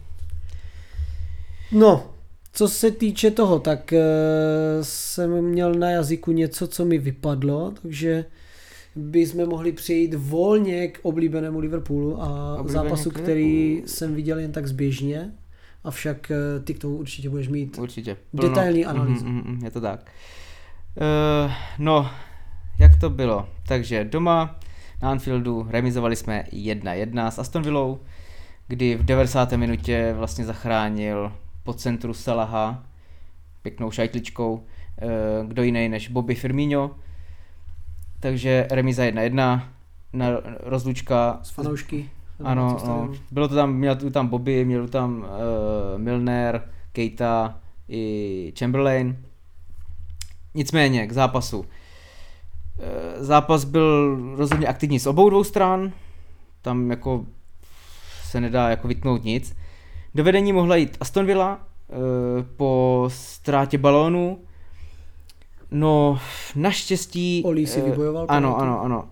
No, 1.71 2.09
co 2.53 2.67
se 2.67 2.91
týče 2.91 3.31
toho, 3.31 3.59
tak 3.59 3.93
uh, 3.93 3.99
jsem 4.81 5.41
měl 5.41 5.73
na 5.73 5.89
jazyku 5.89 6.31
něco, 6.31 6.67
co 6.67 6.85
mi 6.85 6.97
vypadlo, 6.97 7.73
takže 7.81 8.25
bychom 8.95 9.49
mohli 9.49 9.71
přejít 9.71 10.13
volně 10.13 10.87
k 10.87 10.99
oblíbenému 11.01 11.59
Liverpoolu 11.59 12.21
a 12.21 12.53
Oblíbený 12.59 12.73
zápasu, 12.73 13.11
který 13.11 13.83
jsem 13.85 14.15
viděl 14.15 14.39
jen 14.39 14.51
tak 14.51 14.67
zběžně, 14.67 15.31
avšak 15.83 16.31
uh, 16.31 16.63
ty 16.63 16.73
k 16.73 16.79
tomu 16.79 16.97
určitě 16.97 17.29
budeš 17.29 17.47
mít 17.47 17.77
určitě. 17.77 18.17
detailní 18.33 18.81
mhm, 18.81 18.89
analýzu. 18.89 19.25
Mm, 19.25 19.33
mm, 19.33 19.55
mm, 19.55 19.65
je 19.65 19.71
to 19.71 19.81
tak. 19.81 20.11
Uh, 20.95 21.51
no, 21.79 22.09
jak 22.79 22.99
to 22.99 23.09
bylo? 23.09 23.49
Takže 23.67 24.03
doma 24.03 24.59
na 25.01 25.11
Anfieldu 25.11 25.67
remizovali 25.69 26.15
jsme 26.15 26.43
1-1 26.53 27.27
s 27.27 27.39
Aston 27.39 27.61
Villou, 27.61 27.99
kdy 28.67 28.95
v 28.95 29.03
90. 29.05 29.51
minutě 29.51 30.13
vlastně 30.17 30.45
zachránil 30.45 31.31
po 31.67 31.73
centru 31.73 32.13
Salaha 32.13 32.83
pěknou 33.61 33.91
šajtličkou, 33.91 34.63
eh, 35.01 35.07
kdo 35.47 35.63
jiný 35.63 35.89
než 35.89 36.07
Bobby 36.07 36.35
Firmino. 36.35 36.95
Takže 38.19 38.67
remiza 38.71 39.03
1-1, 39.03 39.69
na 40.13 40.27
rozlučka. 40.63 41.39
Z 41.43 41.49
fanoušky. 41.49 42.09
Ano, 42.43 42.77
no, 42.87 43.13
bylo 43.31 43.47
to 43.47 43.55
tam, 43.55 43.73
měl 43.73 43.95
tu 43.95 44.09
tam 44.09 44.27
Bobby, 44.27 44.65
měl 44.65 44.87
tam 44.87 45.17
uh, 45.19 45.27
Milner, 45.97 46.69
Keita 46.91 47.59
i 47.89 48.53
Chamberlain. 48.59 49.17
Nicméně 50.53 51.07
k 51.07 51.11
zápasu. 51.11 51.65
Eh, 52.79 53.23
zápas 53.23 53.63
byl 53.63 54.19
rozhodně 54.35 54.67
aktivní 54.67 54.99
z 54.99 55.07
obou 55.07 55.29
dvou 55.29 55.43
stran, 55.43 55.91
tam 56.61 56.91
jako 56.91 57.25
se 58.23 58.41
nedá 58.41 58.69
jako 58.69 58.87
vytnout 58.87 59.23
nic. 59.23 59.55
Do 60.15 60.23
vedení 60.23 60.53
mohla 60.53 60.75
jít 60.75 60.97
Aston 60.99 61.25
Villa 61.25 61.59
e, 61.59 62.43
po 62.43 63.05
ztrátě 63.07 63.77
balónu. 63.77 64.39
No, 65.71 66.19
naštěstí... 66.55 67.43
Oli 67.45 67.67
si 67.67 67.79
eh, 67.79 67.83
vybojoval. 67.83 68.25
Ano, 68.29 68.57
ano, 68.57 68.81
ano. 68.81 69.09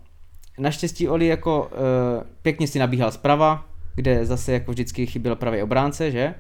Naštěstí 0.60 1.10
Oli 1.10 1.28
jako 1.28 1.70
e, 1.72 2.26
pěkně 2.42 2.68
si 2.68 2.80
nabíhal 2.80 3.12
zprava, 3.12 3.66
kde 3.96 4.26
zase 4.26 4.54
jako 4.54 4.72
vždycky 4.72 5.06
chyběl 5.06 5.36
pravý 5.36 5.64
obránce, 5.64 6.12
že? 6.12 6.36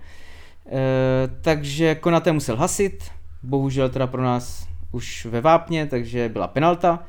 Takže 1.41 1.95
Konaté 1.95 2.31
musel 2.31 2.55
hasit, 2.55 3.03
bohužel 3.43 3.89
teda 3.89 4.07
pro 4.07 4.23
nás 4.23 4.67
už 4.91 5.25
ve 5.25 5.41
vápně, 5.41 5.85
takže 5.85 6.29
byla 6.29 6.47
penalta 6.47 7.03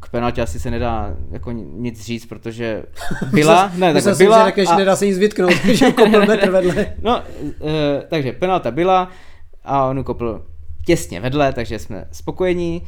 k 0.00 0.08
penaltě 0.08 0.42
asi 0.42 0.60
se 0.60 0.70
nedá 0.70 1.16
jako 1.30 1.52
nic 1.52 2.04
říct, 2.04 2.26
protože 2.26 2.82
byla, 3.32 3.72
ne, 3.74 4.02
tak 4.02 4.16
byla. 4.16 4.50
Že 4.56 4.62
a... 4.62 4.76
nedá 4.76 4.96
se 4.96 5.06
nic 5.06 5.18
vytknout, 5.18 5.64
že 5.64 5.92
kopl 5.92 6.26
metr 6.26 6.50
vedle. 6.50 6.94
No, 7.02 7.22
e, 7.66 8.02
takže 8.08 8.32
penalta 8.32 8.70
byla 8.70 9.10
a 9.64 9.84
on 9.84 10.04
kopl 10.04 10.46
těsně 10.86 11.20
vedle, 11.20 11.52
takže 11.52 11.78
jsme 11.78 12.04
spokojení. 12.12 12.82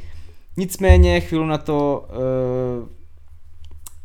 Nicméně 0.57 1.21
chvíli 1.21 1.47
na 1.47 1.59
to 1.59 2.09
e, 2.11 2.15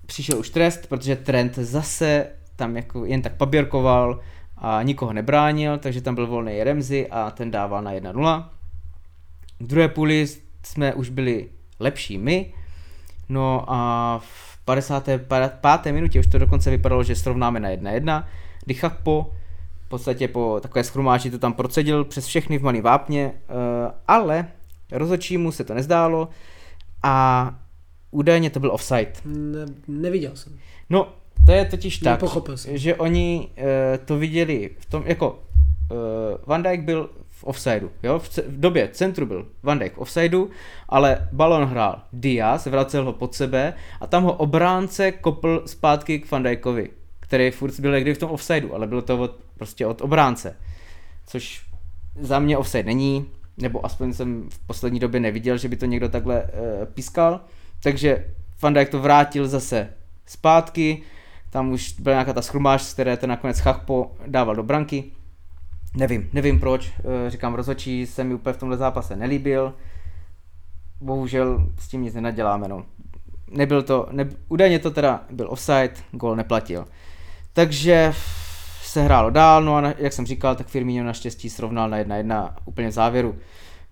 přišel 0.05 0.39
už 0.39 0.49
trest, 0.49 0.87
protože 0.87 1.15
Trent 1.15 1.55
zase 1.55 2.27
tam 2.55 2.75
jako 2.75 3.05
jen 3.05 3.21
tak 3.21 3.37
paběrkoval 3.37 4.19
a 4.57 4.83
nikoho 4.83 5.13
nebránil, 5.13 5.77
takže 5.77 6.01
tam 6.01 6.15
byl 6.15 6.27
volný 6.27 6.63
Remzi 6.63 7.07
a 7.07 7.31
ten 7.31 7.51
dával 7.51 7.81
na 7.81 7.93
1-0. 7.93 8.49
V 9.59 9.67
druhé 9.67 9.87
půli 9.87 10.27
jsme 10.63 10.93
už 10.93 11.09
byli 11.09 11.49
lepší 11.79 12.17
my, 12.17 12.53
No 13.29 13.63
a 13.67 14.19
v 14.23 14.57
55. 14.65 15.91
minutě 15.91 16.19
už 16.19 16.27
to 16.27 16.37
dokonce 16.37 16.69
vypadalo, 16.69 17.03
že 17.03 17.15
srovnáme 17.15 17.59
na 17.59 17.69
1-1, 17.69 18.23
kdy 18.65 18.73
Chakpo 18.73 19.33
v 19.85 19.89
podstatě 19.89 20.27
po 20.27 20.59
takové 20.61 20.83
schrumáči 20.83 21.31
to 21.31 21.39
tam 21.39 21.53
procedil 21.53 22.05
přes 22.05 22.25
všechny 22.25 22.57
v 22.57 22.63
malý 22.63 22.81
vápně, 22.81 23.33
eh, 23.33 23.91
ale 24.07 24.47
rozhodčímu 24.91 25.51
se 25.51 25.63
to 25.63 25.73
nezdálo 25.73 26.29
a 27.03 27.55
údajně 28.11 28.49
to 28.49 28.59
byl 28.59 28.71
offside. 28.71 29.13
Ne, 29.25 29.65
neviděl 29.87 30.35
jsem. 30.35 30.59
No, 30.89 31.13
to 31.45 31.51
je 31.51 31.65
totiž 31.65 31.97
tak, 31.97 32.23
že 32.67 32.95
oni 32.95 33.47
uh, 33.57 33.65
to 34.05 34.17
viděli 34.17 34.69
v 34.79 34.85
tom, 34.85 35.03
jako 35.05 35.31
uh, 35.31 35.97
Van 36.45 36.63
Dijk 36.63 36.81
byl 36.81 37.09
v 37.39 37.43
offsideu. 37.43 37.89
Jo? 38.03 38.19
V, 38.19 38.37
v 38.37 38.59
době 38.59 38.89
centru 38.91 39.25
byl 39.25 39.47
Van 39.63 39.79
Dijk 39.79 39.93
v 39.93 39.97
offsideu, 39.97 40.49
ale 40.89 41.27
balon 41.31 41.63
hrál 41.63 42.01
Diaz, 42.13 42.65
vracel 42.65 43.05
ho 43.05 43.13
pod 43.13 43.35
sebe 43.35 43.73
a 44.01 44.07
tam 44.07 44.23
ho 44.23 44.33
obránce 44.33 45.11
kopl 45.11 45.63
zpátky 45.65 46.19
k 46.19 46.31
Van 46.31 46.43
Dijkovi, 46.43 46.89
který 47.19 47.51
furt 47.51 47.79
byl 47.79 47.91
někdy 47.91 48.13
v 48.13 48.17
tom 48.17 48.31
offsideu, 48.31 48.73
ale 48.73 48.87
bylo 48.87 49.01
to 49.01 49.17
od, 49.17 49.35
prostě 49.57 49.85
od 49.85 50.01
obránce. 50.01 50.55
Což 51.27 51.61
za 52.19 52.39
mě 52.39 52.57
offside 52.57 52.83
není, 52.83 53.25
nebo 53.57 53.85
aspoň 53.85 54.13
jsem 54.13 54.49
v 54.49 54.59
poslední 54.59 54.99
době 54.99 55.19
neviděl, 55.19 55.57
že 55.57 55.67
by 55.67 55.75
to 55.75 55.85
někdo 55.85 56.09
takhle 56.09 56.43
e, 56.43 56.85
pískal. 56.85 57.41
Takže 57.83 58.25
Van 58.61 58.73
Dijk 58.73 58.89
to 58.89 58.99
vrátil 58.99 59.47
zase 59.47 59.89
zpátky, 60.25 61.01
tam 61.49 61.71
už 61.71 61.99
byla 61.99 62.13
nějaká 62.13 62.33
ta 62.33 62.41
schrumáž, 62.41 62.83
z 62.83 62.93
které 62.93 63.17
ten 63.17 63.29
nakonec 63.29 63.59
Chachpo 63.59 64.11
dával 64.27 64.55
do 64.55 64.63
branky. 64.63 65.11
Nevím, 65.95 66.29
nevím 66.33 66.59
proč, 66.59 66.91
eh, 66.99 67.29
říkám 67.29 67.53
rozhodčí 67.53 68.05
se 68.05 68.23
mi 68.23 68.33
úplně 68.33 68.53
v 68.53 68.57
tomhle 68.57 68.77
zápase 68.77 69.15
nelíbil, 69.15 69.73
bohužel 71.01 71.69
s 71.79 71.87
tím 71.87 72.01
nic 72.01 72.13
nenaděláme, 72.13 72.67
no. 72.67 72.85
Nebyl 73.51 73.83
to, 73.83 74.07
ne, 74.11 74.29
údajně 74.47 74.79
to 74.79 74.91
teda 74.91 75.23
byl 75.29 75.51
offside, 75.51 75.93
gol 76.11 76.35
neplatil. 76.35 76.85
Takže 77.53 78.13
se 78.81 79.01
hrálo 79.01 79.29
dál, 79.29 79.63
no 79.63 79.75
a 79.75 79.81
na, 79.81 79.93
jak 79.97 80.13
jsem 80.13 80.25
říkal, 80.25 80.55
tak 80.55 80.67
Firmino 80.67 81.05
naštěstí 81.05 81.49
srovnal 81.49 81.89
na 81.89 81.97
1-1 81.97 82.53
úplně 82.65 82.87
v 82.87 82.91
závěru. 82.91 83.35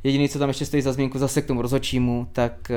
Jediný, 0.04 0.30
co 0.30 0.40
tam 0.40 0.50
ještě 0.50 0.66
stojí 0.66 0.82
za 0.82 0.94
zmínku 0.94 1.20
zase 1.20 1.42
k 1.42 1.46
tomu 1.46 1.62
rozhodčímu, 1.62 2.28
tak 2.32 2.54
uh, 2.70 2.76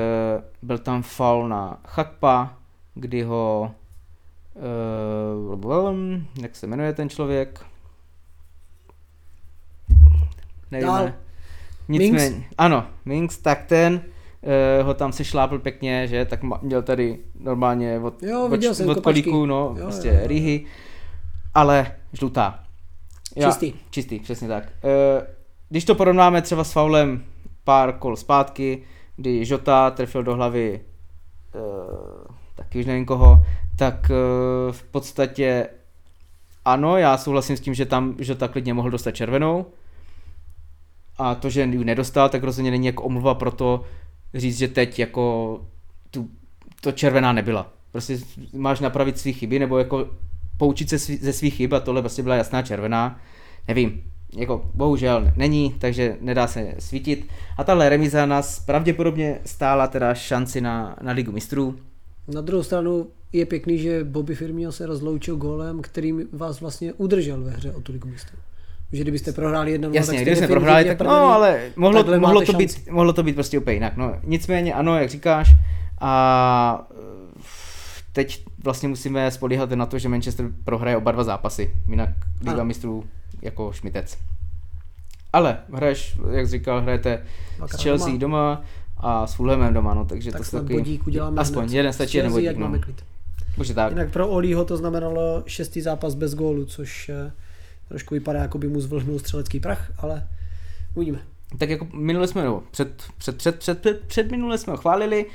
byl 0.62 0.78
tam 0.78 1.02
faul 1.02 1.48
na 1.48 1.80
Chakpa, 1.86 2.54
kdy 2.94 3.22
ho, 3.22 3.74
uh, 5.54 5.72
jak 6.42 6.56
se 6.56 6.66
jmenuje 6.66 6.92
ten 6.92 7.08
člověk, 7.08 7.64
nevíme. 10.70 10.90
Dál. 10.92 11.12
Nicméně, 11.88 12.30
Minks? 12.30 12.46
ano, 12.58 12.86
Minks, 13.04 13.38
tak 13.38 13.64
ten 13.66 13.94
uh, 14.80 14.86
ho 14.86 14.94
tam 14.94 15.12
se 15.12 15.24
šlápl 15.24 15.58
pěkně, 15.58 16.06
že, 16.08 16.24
tak 16.24 16.40
měl 16.62 16.82
tady 16.82 17.18
normálně 17.40 17.98
od, 17.98 18.22
Jo, 18.22 18.44
od, 18.44 18.64
od 18.80 18.94
kopačky. 18.94 19.00
kolíku, 19.02 19.46
no, 19.46 19.74
Jo, 19.78 19.82
prostě 19.84 20.08
jo, 20.08 20.14
jo. 20.14 20.26
rýhy, 20.26 20.64
ale 21.54 21.92
žlutá. 22.12 22.64
Čistý. 23.44 23.72
Čistý, 23.90 24.18
přesně 24.20 24.48
tak. 24.48 24.64
Uh, 24.64 25.26
když 25.68 25.84
to 25.84 25.94
porovnáme 25.94 26.42
třeba 26.42 26.64
s 26.64 26.72
faulem 26.72 27.24
pár 27.64 27.92
kol 27.92 28.16
zpátky, 28.16 28.82
kdy 29.16 29.44
Žota 29.44 29.90
trefil 29.90 30.22
do 30.22 30.34
hlavy 30.34 30.80
uh, 31.54 32.36
taky 32.54 32.78
už 32.78 32.86
nevím 32.86 33.06
koho, 33.06 33.44
tak 33.76 34.10
uh, 34.10 34.72
v 34.72 34.82
podstatě 34.82 35.68
ano, 36.64 36.96
já 36.96 37.18
souhlasím 37.18 37.56
s 37.56 37.60
tím, 37.60 37.74
že 37.74 37.86
tam 37.86 38.14
Žota 38.18 38.48
klidně 38.48 38.74
mohl 38.74 38.90
dostat 38.90 39.10
červenou, 39.12 39.66
a 41.20 41.34
to, 41.34 41.50
že 41.50 41.60
ji 41.60 41.84
nedostal, 41.84 42.28
tak 42.28 42.42
rozhodně 42.42 42.70
není 42.70 42.86
jako 42.86 43.02
omluva 43.02 43.34
pro 43.34 43.50
to 43.50 43.84
říct, 44.34 44.58
že 44.58 44.68
teď 44.68 44.98
jako 44.98 45.60
tu, 46.10 46.28
to 46.80 46.92
červená 46.92 47.32
nebyla. 47.32 47.72
Prostě 47.92 48.18
máš 48.52 48.80
napravit 48.80 49.18
své 49.18 49.32
chyby, 49.32 49.58
nebo 49.58 49.78
jako 49.78 50.08
poučit 50.56 50.88
se 50.88 50.98
svý, 50.98 51.16
ze 51.16 51.32
svých 51.32 51.54
chyb 51.54 51.74
a 51.74 51.80
tohle 51.80 52.02
prostě 52.02 52.22
byla 52.22 52.36
jasná 52.36 52.62
červená. 52.62 53.20
Nevím, 53.68 54.02
jako 54.36 54.70
bohužel 54.74 55.32
není, 55.36 55.74
takže 55.78 56.16
nedá 56.20 56.46
se 56.46 56.74
svítit. 56.78 57.28
A 57.56 57.64
tahle 57.64 57.88
remíza 57.88 58.26
nás 58.26 58.60
pravděpodobně 58.60 59.38
stála 59.44 59.86
teda 59.86 60.14
šanci 60.14 60.60
na, 60.60 60.96
na 61.02 61.12
ligu 61.12 61.32
mistrů. 61.32 61.76
Na 62.28 62.40
druhou 62.40 62.62
stranu 62.62 63.06
je 63.32 63.46
pěkný, 63.46 63.78
že 63.78 64.04
Bobby 64.04 64.34
Firmino 64.34 64.72
se 64.72 64.86
rozloučil 64.86 65.36
gólem, 65.36 65.82
kterým 65.82 66.28
vás 66.32 66.60
vlastně 66.60 66.92
udržel 66.92 67.42
ve 67.42 67.50
hře 67.50 67.72
o 67.72 67.80
tu 67.80 67.92
ligu 67.92 68.08
mistrů. 68.08 68.38
Že 68.92 69.02
kdybyste 69.02 69.32
prohráli 69.32 69.72
jedna 69.72 69.88
Jasně, 69.92 70.24
tak 70.24 70.36
jste 70.36 70.46
prohráli, 70.46 70.84
tak 70.84 70.98
no, 70.98 71.04
první. 71.04 71.14
ale 71.14 71.60
mohlo, 71.76 72.18
mohlo, 72.18 72.42
to 72.42 72.52
být, 72.52 72.72
šanci. 72.72 72.90
mohlo 72.90 73.12
to 73.12 73.22
být 73.22 73.34
prostě 73.34 73.58
úplně 73.58 73.74
jinak. 73.74 73.96
No, 73.96 74.14
nicméně 74.24 74.74
ano, 74.74 74.98
jak 74.98 75.10
říkáš, 75.10 75.54
a 76.00 76.88
eh, 76.90 77.40
teď 78.12 78.44
vlastně 78.64 78.88
musíme 78.88 79.30
spolíhat 79.30 79.70
na 79.70 79.86
to, 79.86 79.98
že 79.98 80.08
Manchester 80.08 80.46
prohraje 80.64 80.96
oba 80.96 81.12
dva 81.12 81.24
zápasy, 81.24 81.70
jinak 81.88 82.10
Liga 82.46 82.64
mistrů 82.64 83.04
jako 83.42 83.72
šmitec. 83.72 84.16
Ale 85.32 85.58
hraješ, 85.72 86.18
jak 86.30 86.48
říkal, 86.48 86.80
hrajete 86.80 87.22
s 87.54 87.56
Dvakrát 87.56 87.80
Chelsea 87.80 88.16
doma. 88.16 88.18
doma 88.18 88.62
a 88.96 89.26
s 89.26 89.34
Fulhamem 89.34 89.74
doma, 89.74 89.94
no, 89.94 90.04
takže 90.04 90.32
tak 90.32 90.40
to 90.40 90.44
snad 90.44 90.62
taky... 90.62 90.74
bodík 90.74 91.06
uděláme 91.06 91.40
Aspoň 91.40 91.62
hned. 91.64 91.76
jeden 91.76 91.92
stačí, 91.92 92.10
S 92.10 92.14
jeden 92.14 92.32
bodík, 92.32 92.56
no. 92.56 92.60
máme 92.60 92.78
klid. 92.78 93.04
Už 93.58 93.68
je 93.68 93.74
tak. 93.74 93.90
Jinak 93.90 94.10
pro 94.10 94.28
Olího 94.28 94.64
to 94.64 94.76
znamenalo 94.76 95.42
šestý 95.46 95.80
zápas 95.80 96.14
bez 96.14 96.34
gólu, 96.34 96.64
což 96.64 97.08
eh, 97.08 97.32
trošku 97.90 98.14
vypadá, 98.14 98.40
jako 98.40 98.58
by 98.58 98.68
mu 98.68 98.80
zvlhnul 98.80 99.18
střelecký 99.18 99.60
prach, 99.60 99.92
ale 99.98 100.28
uvidíme. 100.94 101.18
Tak 101.58 101.70
jako 101.70 101.88
minule 101.94 102.26
jsme, 102.26 102.44
no, 102.44 102.62
před, 102.70 103.02
před, 103.18 103.36
před, 103.36 103.58
před, 103.58 103.78
před, 103.78 104.00
před 104.06 104.30
minule 104.30 104.58
jsme 104.58 104.70
ho 104.70 104.76
chválili 104.76 105.26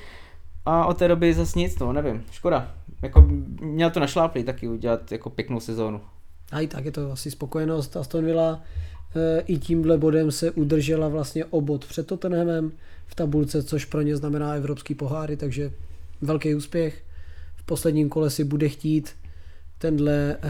a 0.65 0.85
od 0.85 0.97
té 0.97 1.07
doby 1.07 1.33
zase 1.33 1.59
nic, 1.59 1.79
no, 1.79 1.93
nevím, 1.93 2.23
škoda. 2.31 2.75
Jako 3.01 3.27
měl 3.61 3.91
to 3.91 3.99
našláplý 3.99 4.43
taky 4.43 4.67
udělat 4.67 5.11
jako 5.11 5.29
pěknou 5.29 5.59
sezónu. 5.59 6.01
A 6.51 6.59
i 6.59 6.67
tak 6.67 6.85
je 6.85 6.91
to 6.91 7.11
asi 7.11 7.31
spokojenost. 7.31 7.97
Aston 7.97 8.25
Villa 8.25 8.63
eh, 9.15 9.43
i 9.47 9.57
tímhle 9.57 9.97
bodem 9.97 10.31
se 10.31 10.51
udržela 10.51 11.07
vlastně 11.07 11.45
o 11.45 11.61
bod 11.61 11.85
před 11.85 12.07
Tottenhamem 12.07 12.71
v 13.07 13.15
tabulce, 13.15 13.63
což 13.63 13.85
pro 13.85 14.01
ně 14.01 14.17
znamená 14.17 14.53
evropský 14.53 14.95
poháry, 14.95 15.37
takže 15.37 15.71
velký 16.21 16.55
úspěch. 16.55 17.03
V 17.55 17.63
posledním 17.63 18.09
kole 18.09 18.29
si 18.29 18.43
bude 18.43 18.69
chtít 18.69 19.15
tenhle 19.85 20.37
uh, 20.43 20.49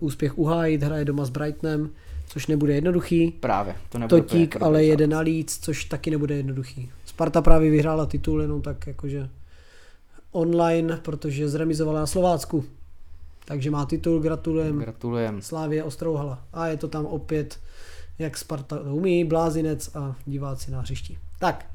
úspěch 0.00 0.38
uhájit, 0.38 0.82
hraje 0.82 1.04
doma 1.04 1.24
s 1.24 1.30
Brightonem, 1.30 1.90
což 2.26 2.46
nebude 2.46 2.74
jednoduchý. 2.74 3.30
Právě, 3.30 3.74
to 3.88 3.98
nebude 3.98 4.22
Totík 4.22 4.54
jako 4.54 4.64
ale 4.64 4.84
jede 4.84 5.06
na 5.06 5.20
Leeds, 5.20 5.58
což 5.58 5.84
taky 5.84 6.10
nebude 6.10 6.36
jednoduchý. 6.36 6.90
Sparta 7.04 7.42
právě 7.42 7.70
vyhrála 7.70 8.06
titul 8.06 8.42
jenom 8.42 8.62
tak 8.62 8.86
jakože 8.86 9.28
online, 10.32 10.96
protože 11.02 11.48
zremizovala 11.48 12.00
na 12.00 12.06
Slovácku. 12.06 12.64
Takže 13.44 13.70
má 13.70 13.86
titul, 13.86 14.20
gratulujem. 14.20 14.78
Gratulujem. 14.78 15.42
Slávě 15.42 15.84
Ostrouhala. 15.84 16.42
A 16.52 16.66
je 16.66 16.76
to 16.76 16.88
tam 16.88 17.06
opět, 17.06 17.58
jak 18.18 18.38
Sparta 18.38 18.80
umí, 18.80 19.24
blázinec 19.24 19.96
a 19.96 20.16
diváci 20.26 20.70
na 20.70 20.80
hřišti. 20.80 21.18
Tak. 21.38 21.66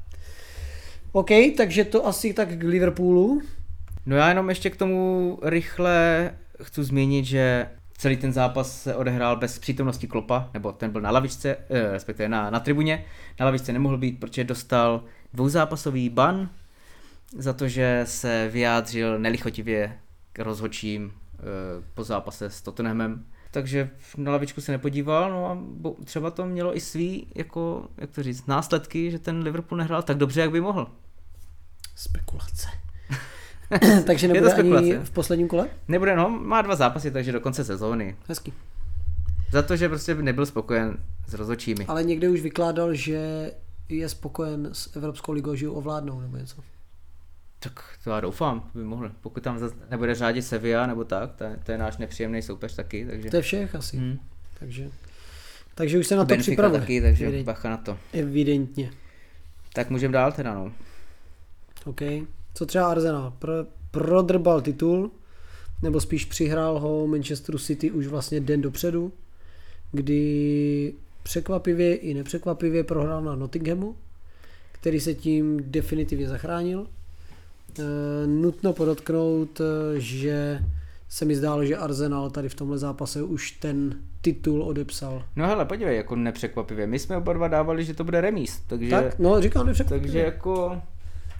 OK, 1.12 1.30
takže 1.56 1.84
to 1.84 2.06
asi 2.06 2.32
tak 2.32 2.48
k 2.48 2.62
Liverpoolu. 2.62 3.42
No 4.06 4.16
já 4.16 4.28
jenom 4.28 4.48
ještě 4.48 4.70
k 4.70 4.76
tomu 4.76 5.38
rychle 5.42 6.30
chci 6.62 6.84
zmínit, 6.84 7.24
že 7.24 7.68
celý 7.96 8.16
ten 8.16 8.32
zápas 8.32 8.82
se 8.82 8.96
odehrál 8.96 9.36
bez 9.36 9.58
přítomnosti 9.58 10.06
Klopa, 10.06 10.50
nebo 10.54 10.72
ten 10.72 10.90
byl 10.90 11.00
na 11.00 11.10
lavičce, 11.10 11.56
eh, 11.70 11.92
respektive 11.92 12.28
na, 12.28 12.50
na 12.50 12.60
tribuně. 12.60 13.04
Na 13.40 13.46
lavičce 13.46 13.72
nemohl 13.72 13.98
být, 13.98 14.20
protože 14.20 14.44
dostal 14.44 15.04
dvouzápasový 15.32 16.08
ban 16.08 16.48
za 17.38 17.52
to, 17.52 17.68
že 17.68 18.02
se 18.04 18.48
vyjádřil 18.52 19.18
nelichotivě 19.18 19.98
k 20.32 20.38
rozhodčím 20.38 21.12
eh, 21.12 21.42
po 21.94 22.04
zápase 22.04 22.50
s 22.50 22.62
Tottenhamem. 22.62 23.24
Takže 23.50 23.90
na 24.16 24.32
lavičku 24.32 24.60
se 24.60 24.72
nepodíval, 24.72 25.30
no 25.30 25.46
a 25.46 25.58
bo, 25.60 25.96
třeba 26.04 26.30
to 26.30 26.46
mělo 26.46 26.76
i 26.76 26.80
svý, 26.80 27.26
jako, 27.34 27.88
jak 27.96 28.10
to 28.10 28.22
říct, 28.22 28.46
následky, 28.46 29.10
že 29.10 29.18
ten 29.18 29.42
Liverpool 29.42 29.78
nehrál 29.78 30.02
tak 30.02 30.16
dobře, 30.16 30.40
jak 30.40 30.50
by 30.50 30.60
mohl. 30.60 30.90
Spekulace. 31.96 32.68
takže 34.06 34.26
Je 34.26 34.40
to 34.42 34.48
nebude 34.56 34.78
ani 34.78 34.94
v 34.94 35.10
posledním 35.10 35.48
kole? 35.48 35.68
Nebude, 35.88 36.16
no, 36.16 36.30
má 36.30 36.62
dva 36.62 36.76
zápasy, 36.76 37.10
takže 37.10 37.32
do 37.32 37.40
konce 37.40 37.64
sezóny. 37.64 38.16
Hezký. 38.28 38.52
Za 39.52 39.62
to, 39.62 39.76
že 39.76 39.88
prostě 39.88 40.14
nebyl 40.14 40.46
spokojen 40.46 40.96
s 41.28 41.34
rozhodčími. 41.34 41.86
Ale 41.86 42.04
někde 42.04 42.28
už 42.28 42.40
vykládal, 42.40 42.94
že 42.94 43.50
je 43.88 44.08
spokojen 44.08 44.68
s 44.72 44.96
Evropskou 44.96 45.32
ligou, 45.32 45.54
že 45.54 45.64
ji 45.64 45.68
ovládnou 45.68 46.20
nebo 46.20 46.36
něco. 46.36 46.56
Tak 47.58 47.84
to 48.04 48.10
já 48.10 48.20
doufám, 48.20 48.70
by 48.74 48.84
mohl. 48.84 49.10
Pokud 49.20 49.42
tam 49.42 49.58
zase 49.58 49.74
nebude 49.90 50.14
řádit 50.14 50.42
Sevilla 50.42 50.86
nebo 50.86 51.04
tak, 51.04 51.32
to, 51.34 51.44
je- 51.44 51.56
to 51.64 51.72
je 51.72 51.78
náš 51.78 51.96
nepříjemný 51.96 52.42
soupeř 52.42 52.74
taky, 52.74 53.06
takže... 53.10 53.30
To 53.30 53.36
je 53.36 53.42
všech 53.42 53.74
asi. 53.74 53.96
Hmm. 53.96 54.18
Takže, 54.58 54.90
takže 55.74 55.98
už 55.98 56.06
se 56.06 56.16
na 56.16 56.22
to 56.22 56.26
Benfica 56.28 56.50
připravuje. 56.50 56.80
taky, 56.80 57.00
takže 57.00 57.26
Evident- 57.28 57.44
bacha 57.44 57.70
na 57.70 57.76
to. 57.76 57.98
Evidentně. 58.12 58.90
Tak 59.72 59.90
můžeme 59.90 60.12
dál 60.12 60.32
teda, 60.32 60.54
no. 60.54 60.72
OK. 61.84 62.00
Co 62.54 62.66
třeba 62.66 62.90
Arsenal? 62.90 63.32
Pro, 63.38 63.52
prodrbal 63.90 64.60
titul, 64.60 65.10
nebo 65.82 66.00
spíš 66.00 66.24
přihrál 66.24 66.78
ho 66.78 67.06
Manchesteru 67.06 67.58
City 67.58 67.90
už 67.90 68.06
vlastně 68.06 68.40
den 68.40 68.62
dopředu, 68.62 69.12
kdy 69.92 70.94
překvapivě 71.22 71.96
i 71.96 72.14
nepřekvapivě 72.14 72.84
prohrál 72.84 73.22
na 73.22 73.36
Nottinghamu, 73.36 73.96
který 74.72 75.00
se 75.00 75.14
tím 75.14 75.60
definitivně 75.64 76.28
zachránil. 76.28 76.86
E, 77.78 78.26
nutno 78.26 78.72
podotknout, 78.72 79.60
e, 79.60 79.64
že 80.00 80.58
se 81.08 81.24
mi 81.24 81.36
zdálo, 81.36 81.64
že 81.64 81.76
Arsenal 81.76 82.30
tady 82.30 82.48
v 82.48 82.54
tomhle 82.54 82.78
zápase 82.78 83.22
už 83.22 83.50
ten 83.50 83.94
titul 84.20 84.62
odepsal. 84.62 85.22
No 85.36 85.46
hele, 85.46 85.64
podívej, 85.64 85.96
jako 85.96 86.16
nepřekvapivě. 86.16 86.86
My 86.86 86.98
jsme 86.98 87.16
oba 87.16 87.32
dva 87.32 87.48
dávali, 87.48 87.84
že 87.84 87.94
to 87.94 88.04
bude 88.04 88.20
remíz, 88.20 88.62
takže... 88.66 88.90
Tak, 88.90 89.18
no 89.18 89.40
říkám 89.42 89.66
nepřekvapivě. 89.66 90.02
Takže 90.02 90.18
jako... 90.18 90.82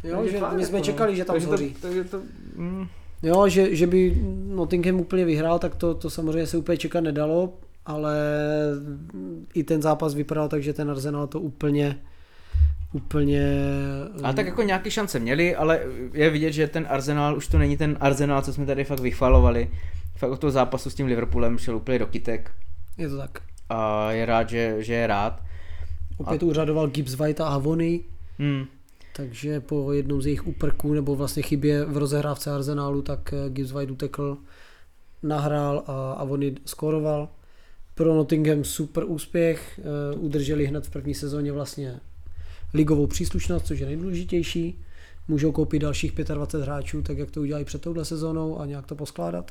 jo, 0.04 0.16
takže 0.16 0.32
že 0.32 0.38
fajn, 0.38 0.56
my 0.56 0.64
jsme 0.64 0.78
jako, 0.78 0.84
čekali, 0.84 1.16
že 1.16 1.24
tam 1.24 1.34
takže 1.34 1.46
zhoří. 1.46 1.74
To, 1.74 1.80
takže 1.80 2.04
to, 2.04 2.22
mm, 2.56 2.86
Jo, 3.22 3.48
že, 3.48 3.76
že 3.76 3.86
by 3.86 4.22
Nottingham 4.46 5.00
úplně 5.00 5.24
vyhrál, 5.24 5.58
tak 5.58 5.74
to, 5.74 5.94
to 5.94 6.10
samozřejmě 6.10 6.46
se 6.46 6.56
úplně 6.56 6.78
čekat 6.78 7.00
nedalo, 7.00 7.52
ale 7.86 8.16
i 9.54 9.64
ten 9.64 9.82
zápas 9.82 10.14
vypadal 10.14 10.48
tak, 10.48 10.62
že 10.62 10.72
ten 10.72 10.90
Arsenal 10.90 11.26
to 11.26 11.40
úplně 11.40 11.98
úplně... 12.94 13.60
Ale 14.22 14.34
tak 14.34 14.46
jako 14.46 14.62
nějaké 14.62 14.90
šance 14.90 15.18
měli, 15.18 15.56
ale 15.56 15.80
je 16.12 16.30
vidět, 16.30 16.52
že 16.52 16.66
ten 16.66 16.86
Arsenal 16.88 17.36
už 17.36 17.48
to 17.48 17.58
není 17.58 17.76
ten 17.76 17.96
Arsenal, 18.00 18.42
co 18.42 18.52
jsme 18.52 18.66
tady 18.66 18.84
fakt 18.84 19.00
vychvalovali. 19.00 19.70
Fakt 20.16 20.30
od 20.30 20.38
toho 20.38 20.50
zápasu 20.50 20.90
s 20.90 20.94
tím 20.94 21.06
Liverpoolem 21.06 21.58
šel 21.58 21.76
úplně 21.76 21.98
do 21.98 22.06
kytek 22.06 22.50
Je 22.98 23.08
to 23.08 23.18
tak. 23.18 23.38
a 23.68 24.10
je 24.12 24.26
rád, 24.26 24.48
že, 24.48 24.76
že 24.78 24.94
je 24.94 25.06
rád. 25.06 25.42
Opět 26.16 26.42
a... 26.42 26.46
úřadoval 26.46 26.88
Gibbs 26.88 27.14
White 27.14 27.40
a 27.40 27.46
Avony, 27.46 28.00
Hmm. 28.38 28.64
Takže 29.16 29.60
po 29.60 29.92
jednom 29.92 30.22
z 30.22 30.26
jejich 30.26 30.46
úprků 30.46 30.94
nebo 30.94 31.16
vlastně 31.16 31.42
chybě 31.42 31.84
v 31.84 31.96
rozehrávce 31.96 32.50
Arsenálu, 32.50 33.02
tak 33.02 33.32
eh, 33.32 33.50
Gibbs 33.50 33.72
White 33.72 33.90
utekl, 33.90 34.38
nahrál 35.22 35.84
a 35.86 36.12
Avony 36.12 36.54
skoroval. 36.64 37.28
Pro 37.94 38.14
Nottingham 38.14 38.64
super 38.64 39.04
úspěch, 39.06 39.80
eh, 39.82 40.16
udrželi 40.16 40.66
hned 40.66 40.86
v 40.86 40.90
první 40.90 41.14
sezóně 41.14 41.52
vlastně 41.52 42.00
ligovou 42.74 43.06
příslušnost, 43.06 43.66
což 43.66 43.78
je 43.78 43.86
nejdůležitější. 43.86 44.80
Můžou 45.28 45.52
koupit 45.52 45.78
dalších 45.78 46.12
25 46.12 46.62
hráčů, 46.62 47.02
tak 47.02 47.18
jak 47.18 47.30
to 47.30 47.40
udělají 47.40 47.64
před 47.64 47.82
touhle 47.82 48.04
sezónou 48.04 48.60
a 48.60 48.66
nějak 48.66 48.86
to 48.86 48.94
poskládat. 48.94 49.50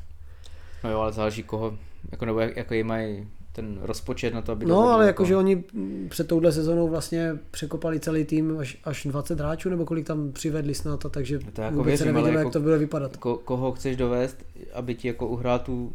No 0.84 0.91
jo, 0.91 0.99
ale 0.99 1.12
záleží 1.12 1.43
koho, 1.43 1.78
jako 2.12 2.26
nebo 2.26 2.39
jak, 2.39 2.58
jaký 2.58 2.84
mají 2.84 3.28
ten 3.56 3.80
rozpočet 3.82 4.34
na 4.34 4.42
to, 4.42 4.52
aby 4.52 4.66
No, 4.66 4.80
ale 4.80 4.92
jako- 4.92 5.08
jakože 5.24 5.36
oni 5.36 5.63
před 6.10 6.28
touhle 6.28 6.52
sezónou 6.52 6.88
vlastně 6.89 7.32
překopali 7.52 8.00
celý 8.00 8.26
tým 8.26 8.58
až, 8.60 8.78
až 8.84 9.06
20 9.06 9.39
hráčů, 9.39 9.70
nebo 9.70 9.86
kolik 9.86 10.08
tam 10.08 10.32
přivedli 10.32 10.74
snad, 10.76 11.06
a 11.06 11.10
takže 11.10 11.39
To 11.54 11.62
jako 11.62 11.76
vůbec 11.78 11.88
věřím, 11.88 12.06
nevidíme, 12.08 12.30
jako- 12.30 12.48
jak 12.48 12.54
to 12.54 12.60
bude 12.60 12.78
vypadat. 12.78 13.18
Ko, 13.18 13.36
koho 13.38 13.72
chceš 13.72 13.96
dovést, 13.98 14.46
aby 14.74 14.96
ti 14.96 15.08
jako 15.08 15.28
uhrál 15.28 15.60
tu, 15.60 15.94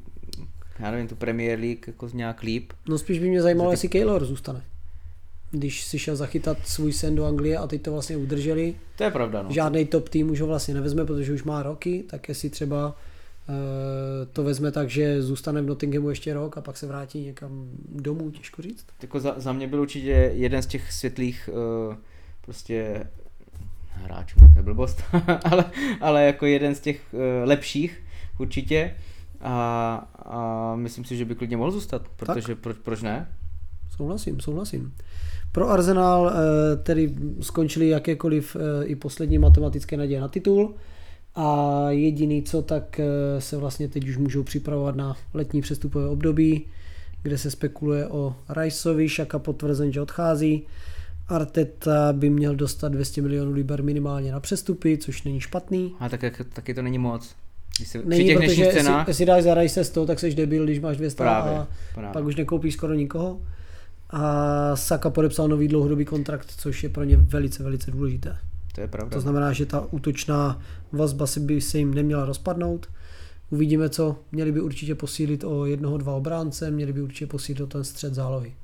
já 0.78 0.90
nevím, 0.90 1.08
tu 1.08 1.14
Premier 1.16 1.58
League 1.58 1.84
jako 1.86 2.08
nějak 2.14 2.42
líp. 2.42 2.72
No 2.88 2.98
spíš 2.98 3.18
by 3.18 3.28
mě 3.28 3.42
zajímalo, 3.42 3.70
jestli 3.70 3.88
Keylor 3.88 4.24
zůstane. 4.24 4.62
když 5.50 5.84
si 5.84 5.98
šel 5.98 6.16
zachytat 6.16 6.58
svůj 6.64 6.92
sen 6.92 7.14
do 7.14 7.24
Anglie 7.24 7.58
a 7.58 7.66
teď 7.66 7.82
to 7.82 7.92
vlastně 7.92 8.16
udrželi. 8.16 8.74
To 8.96 9.04
je 9.04 9.10
pravda, 9.10 9.42
no. 9.42 9.50
Žádný 9.52 9.84
top 9.86 10.08
tým 10.08 10.30
už 10.30 10.40
ho 10.40 10.46
vlastně 10.46 10.74
nevezme, 10.74 11.04
protože 11.04 11.32
už 11.32 11.44
má 11.44 11.62
roky, 11.62 12.04
tak 12.10 12.28
jestli 12.28 12.50
třeba 12.50 12.96
to 14.32 14.44
vezme 14.44 14.72
tak, 14.72 14.90
že 14.90 15.22
zůstane 15.22 15.62
v 15.62 15.66
Nottinghamu 15.66 16.10
ještě 16.10 16.34
rok 16.34 16.58
a 16.58 16.60
pak 16.60 16.76
se 16.76 16.86
vrátí 16.86 17.24
někam 17.24 17.70
domů, 17.88 18.30
těžko 18.30 18.62
říct. 18.62 18.86
Jako 19.02 19.20
za, 19.20 19.34
za 19.36 19.52
mě 19.52 19.66
byl 19.66 19.80
určitě 19.80 20.32
jeden 20.34 20.62
z 20.62 20.66
těch 20.66 20.92
světlých 20.92 21.50
uh, 21.88 21.94
prostě 22.40 23.06
hráčů, 23.90 24.38
to 24.38 24.46
je 24.56 24.62
blbost, 24.62 25.02
ale, 25.44 25.64
ale 26.00 26.24
jako 26.24 26.46
jeden 26.46 26.74
z 26.74 26.80
těch 26.80 27.00
uh, 27.12 27.20
lepších 27.44 28.02
určitě 28.38 28.94
a, 29.40 29.94
a 30.24 30.74
myslím 30.76 31.04
si, 31.04 31.16
že 31.16 31.24
by 31.24 31.34
klidně 31.34 31.56
mohl 31.56 31.70
zůstat, 31.70 32.08
protože 32.16 32.54
proč, 32.54 32.76
proč 32.82 33.02
ne? 33.02 33.28
Souhlasím, 33.96 34.40
souhlasím. 34.40 34.92
Pro 35.52 35.70
Arsenal 35.70 36.30
eh, 36.30 36.76
tedy 36.76 37.14
skončili 37.40 37.88
jakékoliv 37.88 38.56
eh, 38.56 38.84
i 38.84 38.96
poslední 38.96 39.38
matematické 39.38 39.96
naděje 39.96 40.20
na 40.20 40.28
titul 40.28 40.74
a 41.40 41.86
jediný 41.90 42.42
co, 42.42 42.62
tak 42.62 43.00
eh, 43.00 43.40
se 43.40 43.56
vlastně 43.56 43.88
teď 43.88 44.08
už 44.08 44.16
můžou 44.16 44.42
připravovat 44.42 44.96
na 44.96 45.16
letní 45.34 45.60
přestupové 45.60 46.08
období, 46.08 46.66
kde 47.22 47.38
se 47.38 47.50
spekuluje 47.50 48.06
o 48.06 48.36
Riceovi, 48.48 49.08
Šaka 49.08 49.38
potvrzen, 49.38 49.92
že 49.92 50.00
odchází. 50.00 50.62
Arteta 51.28 52.12
by 52.12 52.30
měl 52.30 52.56
dostat 52.56 52.92
200 52.92 53.22
milionů 53.22 53.52
liber 53.52 53.82
minimálně 53.82 54.32
na 54.32 54.40
přestupy, 54.40 54.98
což 54.98 55.22
není 55.22 55.40
špatný. 55.40 55.94
A 56.00 56.08
tak, 56.08 56.42
taky 56.52 56.74
to 56.74 56.82
není 56.82 56.98
moc. 56.98 57.34
Když 57.76 57.88
se, 57.88 57.98
není, 58.04 58.24
při 58.24 58.24
těch 58.24 58.38
protože 58.38 58.72
cenách... 58.72 59.08
jestli, 59.08 59.26
dáš 59.26 59.42
za 59.42 59.54
Rice 59.54 59.84
100, 59.84 60.06
tak 60.06 60.20
jsi 60.20 60.34
debil, 60.34 60.64
když 60.64 60.80
máš 60.80 60.96
200 60.96 61.16
právě, 61.16 61.52
a 61.52 61.68
právě. 61.94 62.12
pak 62.12 62.24
už 62.24 62.36
nekoupíš 62.36 62.74
skoro 62.74 62.94
nikoho 62.94 63.40
a 64.10 64.76
Saka 64.76 65.10
podepsal 65.10 65.48
nový 65.48 65.68
dlouhodobý 65.68 66.04
kontrakt, 66.04 66.52
což 66.56 66.82
je 66.82 66.88
pro 66.88 67.04
ně 67.04 67.16
velice, 67.16 67.62
velice 67.62 67.90
důležité. 67.90 68.36
To 68.78 68.82
je 68.82 68.88
pravda. 68.88 69.14
To 69.14 69.20
znamená, 69.20 69.52
že 69.52 69.66
ta 69.66 69.86
útočná 69.90 70.60
vazba 70.92 71.26
si 71.26 71.40
by 71.40 71.60
se 71.60 71.78
jim 71.78 71.94
neměla 71.94 72.24
rozpadnout. 72.24 72.88
Uvidíme 73.50 73.88
co. 73.88 74.16
Měli 74.32 74.52
by 74.52 74.60
určitě 74.60 74.94
posílit 74.94 75.44
o 75.44 75.66
jednoho, 75.66 75.98
dva 75.98 76.14
obránce, 76.14 76.70
měli 76.70 76.92
by 76.92 77.02
určitě 77.02 77.26
posílit 77.26 77.60
o 77.60 77.66
ten 77.66 77.84
střed 77.84 78.14
zálohy. 78.14 78.54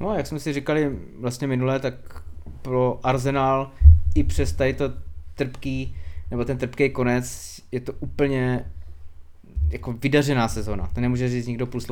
No, 0.00 0.14
jak 0.14 0.26
jsme 0.26 0.40
si 0.40 0.52
říkali 0.52 0.98
vlastně 1.20 1.46
minule, 1.46 1.80
tak 1.80 2.22
pro 2.62 3.00
Arsenal 3.02 3.70
i 4.14 4.24
přes 4.24 4.52
tady 4.52 4.74
to 4.74 4.92
trpký, 5.34 5.96
nebo 6.30 6.44
ten 6.44 6.58
trpký 6.58 6.90
konec, 6.90 7.56
je 7.72 7.80
to 7.80 7.92
úplně 7.92 8.70
jako 9.70 9.92
vydařená 9.92 10.48
sezona. 10.48 10.90
To 10.94 11.00
nemůže 11.00 11.28
říct 11.28 11.46
nikdo 11.46 11.66
plus 11.66 11.86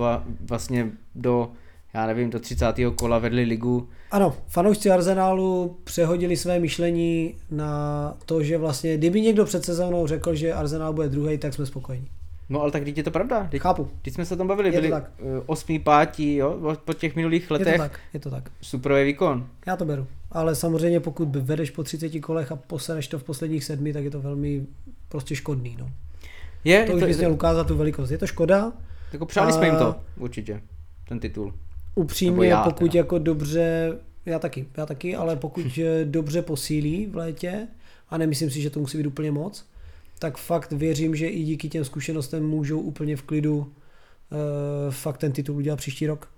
vlastně 0.48 0.90
do 1.14 1.50
já 1.96 2.06
nevím, 2.06 2.30
do 2.30 2.40
30. 2.40 2.66
kola 2.94 3.18
vedli 3.18 3.42
ligu. 3.44 3.88
Ano, 4.10 4.36
fanoušci 4.48 4.90
Arsenálu 4.90 5.76
přehodili 5.84 6.36
své 6.36 6.58
myšlení 6.58 7.34
na 7.50 8.14
to, 8.26 8.42
že 8.42 8.58
vlastně, 8.58 8.96
kdyby 8.96 9.20
někdo 9.20 9.44
před 9.44 9.64
sezónou 9.64 10.06
řekl, 10.06 10.34
že 10.34 10.54
Arsenal 10.54 10.92
bude 10.92 11.08
druhý, 11.08 11.38
tak 11.38 11.54
jsme 11.54 11.66
spokojení. 11.66 12.06
No 12.48 12.62
ale 12.62 12.70
tak 12.70 12.84
teď 12.84 12.96
je 12.96 13.02
to 13.02 13.10
pravda. 13.10 13.48
Teď, 13.50 13.62
Chápu. 13.62 13.88
Teď 14.02 14.14
jsme 14.14 14.24
se 14.24 14.34
o 14.34 14.36
tom 14.36 14.48
bavili, 14.48 14.68
je 14.68 14.72
byli 14.72 14.90
tak. 14.90 15.10
Eh, 15.18 15.42
osmý, 15.46 15.78
pátí, 15.78 16.36
jo, 16.36 16.76
po 16.84 16.92
těch 16.92 17.16
minulých 17.16 17.50
letech. 17.50 17.66
Je 17.66 17.72
to 17.72 17.82
tak, 17.82 18.00
je 18.14 18.20
to 18.20 18.30
tak. 18.30 18.50
Superový 18.60 19.04
výkon. 19.04 19.46
Já 19.66 19.76
to 19.76 19.84
beru. 19.84 20.06
Ale 20.32 20.54
samozřejmě 20.54 21.00
pokud 21.00 21.36
vedeš 21.36 21.70
po 21.70 21.82
30 21.82 22.20
kolech 22.20 22.52
a 22.52 22.56
posereš 22.56 23.08
to 23.08 23.18
v 23.18 23.24
posledních 23.24 23.64
sedmi, 23.64 23.92
tak 23.92 24.04
je 24.04 24.10
to 24.10 24.20
velmi 24.20 24.66
prostě 25.08 25.36
škodný. 25.36 25.76
No. 25.78 25.90
Je, 26.64 26.84
to 26.84 26.90
je 26.90 26.94
už 26.94 27.00
to, 27.00 27.06
bys 27.06 27.18
měl 27.18 27.32
ukázat 27.32 27.66
tu 27.66 27.76
velikost. 27.76 28.10
Je 28.10 28.18
to 28.18 28.26
škoda. 28.26 28.72
Jako 29.12 29.26
přáli 29.26 29.48
a... 29.48 29.52
jsme 29.52 29.66
jim 29.66 29.76
to, 29.76 29.96
určitě, 30.18 30.62
ten 31.08 31.20
titul. 31.20 31.54
Upřímně, 31.98 32.48
já, 32.48 32.62
pokud 32.62 32.92
teda. 32.92 32.98
jako 33.00 33.18
dobře, 33.18 33.98
já 34.26 34.38
taky, 34.38 34.66
já 34.76 34.86
taky, 34.86 35.16
ale 35.16 35.36
pokud 35.36 35.78
dobře 36.04 36.42
posílí 36.42 37.06
v 37.06 37.16
létě, 37.16 37.68
a 38.10 38.18
nemyslím 38.18 38.50
si, 38.50 38.62
že 38.62 38.70
to 38.70 38.80
musí 38.80 38.98
být 38.98 39.06
úplně 39.06 39.30
moc, 39.30 39.66
tak 40.18 40.38
fakt 40.38 40.72
věřím, 40.72 41.16
že 41.16 41.28
i 41.28 41.42
díky 41.42 41.68
těm 41.68 41.84
zkušenostem 41.84 42.46
můžou 42.46 42.80
úplně 42.80 43.16
v 43.16 43.22
klidu 43.22 43.56
uh, 43.56 43.66
fakt 44.90 45.18
ten 45.18 45.32
titul 45.32 45.56
udělat 45.56 45.76
příští 45.76 46.06
rok. 46.06 46.28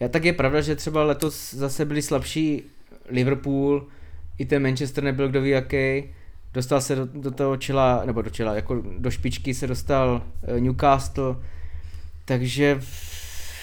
Já 0.00 0.08
tak 0.08 0.24
je 0.24 0.32
pravda, 0.32 0.60
že 0.60 0.76
třeba 0.76 1.04
letos 1.04 1.54
zase 1.54 1.84
byli 1.84 2.02
slabší 2.02 2.62
Liverpool, 3.08 3.86
i 4.38 4.46
ten 4.46 4.62
Manchester 4.62 5.04
nebyl 5.04 5.28
kdo 5.28 5.40
ví 5.40 5.50
jaký, 5.50 6.04
dostal 6.54 6.80
se 6.80 6.94
do, 6.96 7.06
do 7.06 7.30
toho 7.30 7.56
čela, 7.56 8.02
nebo 8.04 8.22
do 8.22 8.30
čela, 8.30 8.54
jako 8.54 8.82
do 8.98 9.10
špičky 9.10 9.54
se 9.54 9.66
dostal 9.66 10.22
eh, 10.42 10.60
Newcastle, 10.60 11.36
takže 12.24 12.80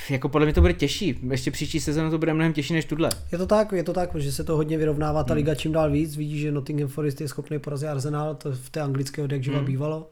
jako 0.09 0.29
podle 0.29 0.45
mě 0.45 0.53
to 0.53 0.61
bude 0.61 0.73
těžší. 0.73 1.19
Ještě 1.31 1.51
příští 1.51 1.79
sezónu 1.79 2.11
to 2.11 2.17
bude 2.17 2.33
mnohem 2.33 2.53
těžší 2.53 2.73
než 2.73 2.85
tuhle. 2.85 3.09
Je 3.31 3.37
to 3.37 3.45
tak, 3.45 3.71
je 3.71 3.83
to 3.83 3.93
tak, 3.93 4.15
že 4.15 4.31
se 4.31 4.43
to 4.43 4.55
hodně 4.55 4.77
vyrovnává 4.77 5.23
ta 5.23 5.33
hmm. 5.33 5.37
liga 5.37 5.55
čím 5.55 5.71
dál 5.71 5.91
víc. 5.91 6.17
Vidíš, 6.17 6.41
že 6.41 6.51
Nottingham 6.51 6.89
Forest 6.89 7.21
je 7.21 7.27
schopný 7.27 7.59
porazit 7.59 7.89
Arsenal, 7.89 8.35
to 8.35 8.51
v 8.51 8.69
té 8.69 8.81
anglické 8.81 9.23
od 9.23 9.31
jak 9.31 9.47
hmm. 9.47 9.65
bývalo. 9.65 10.09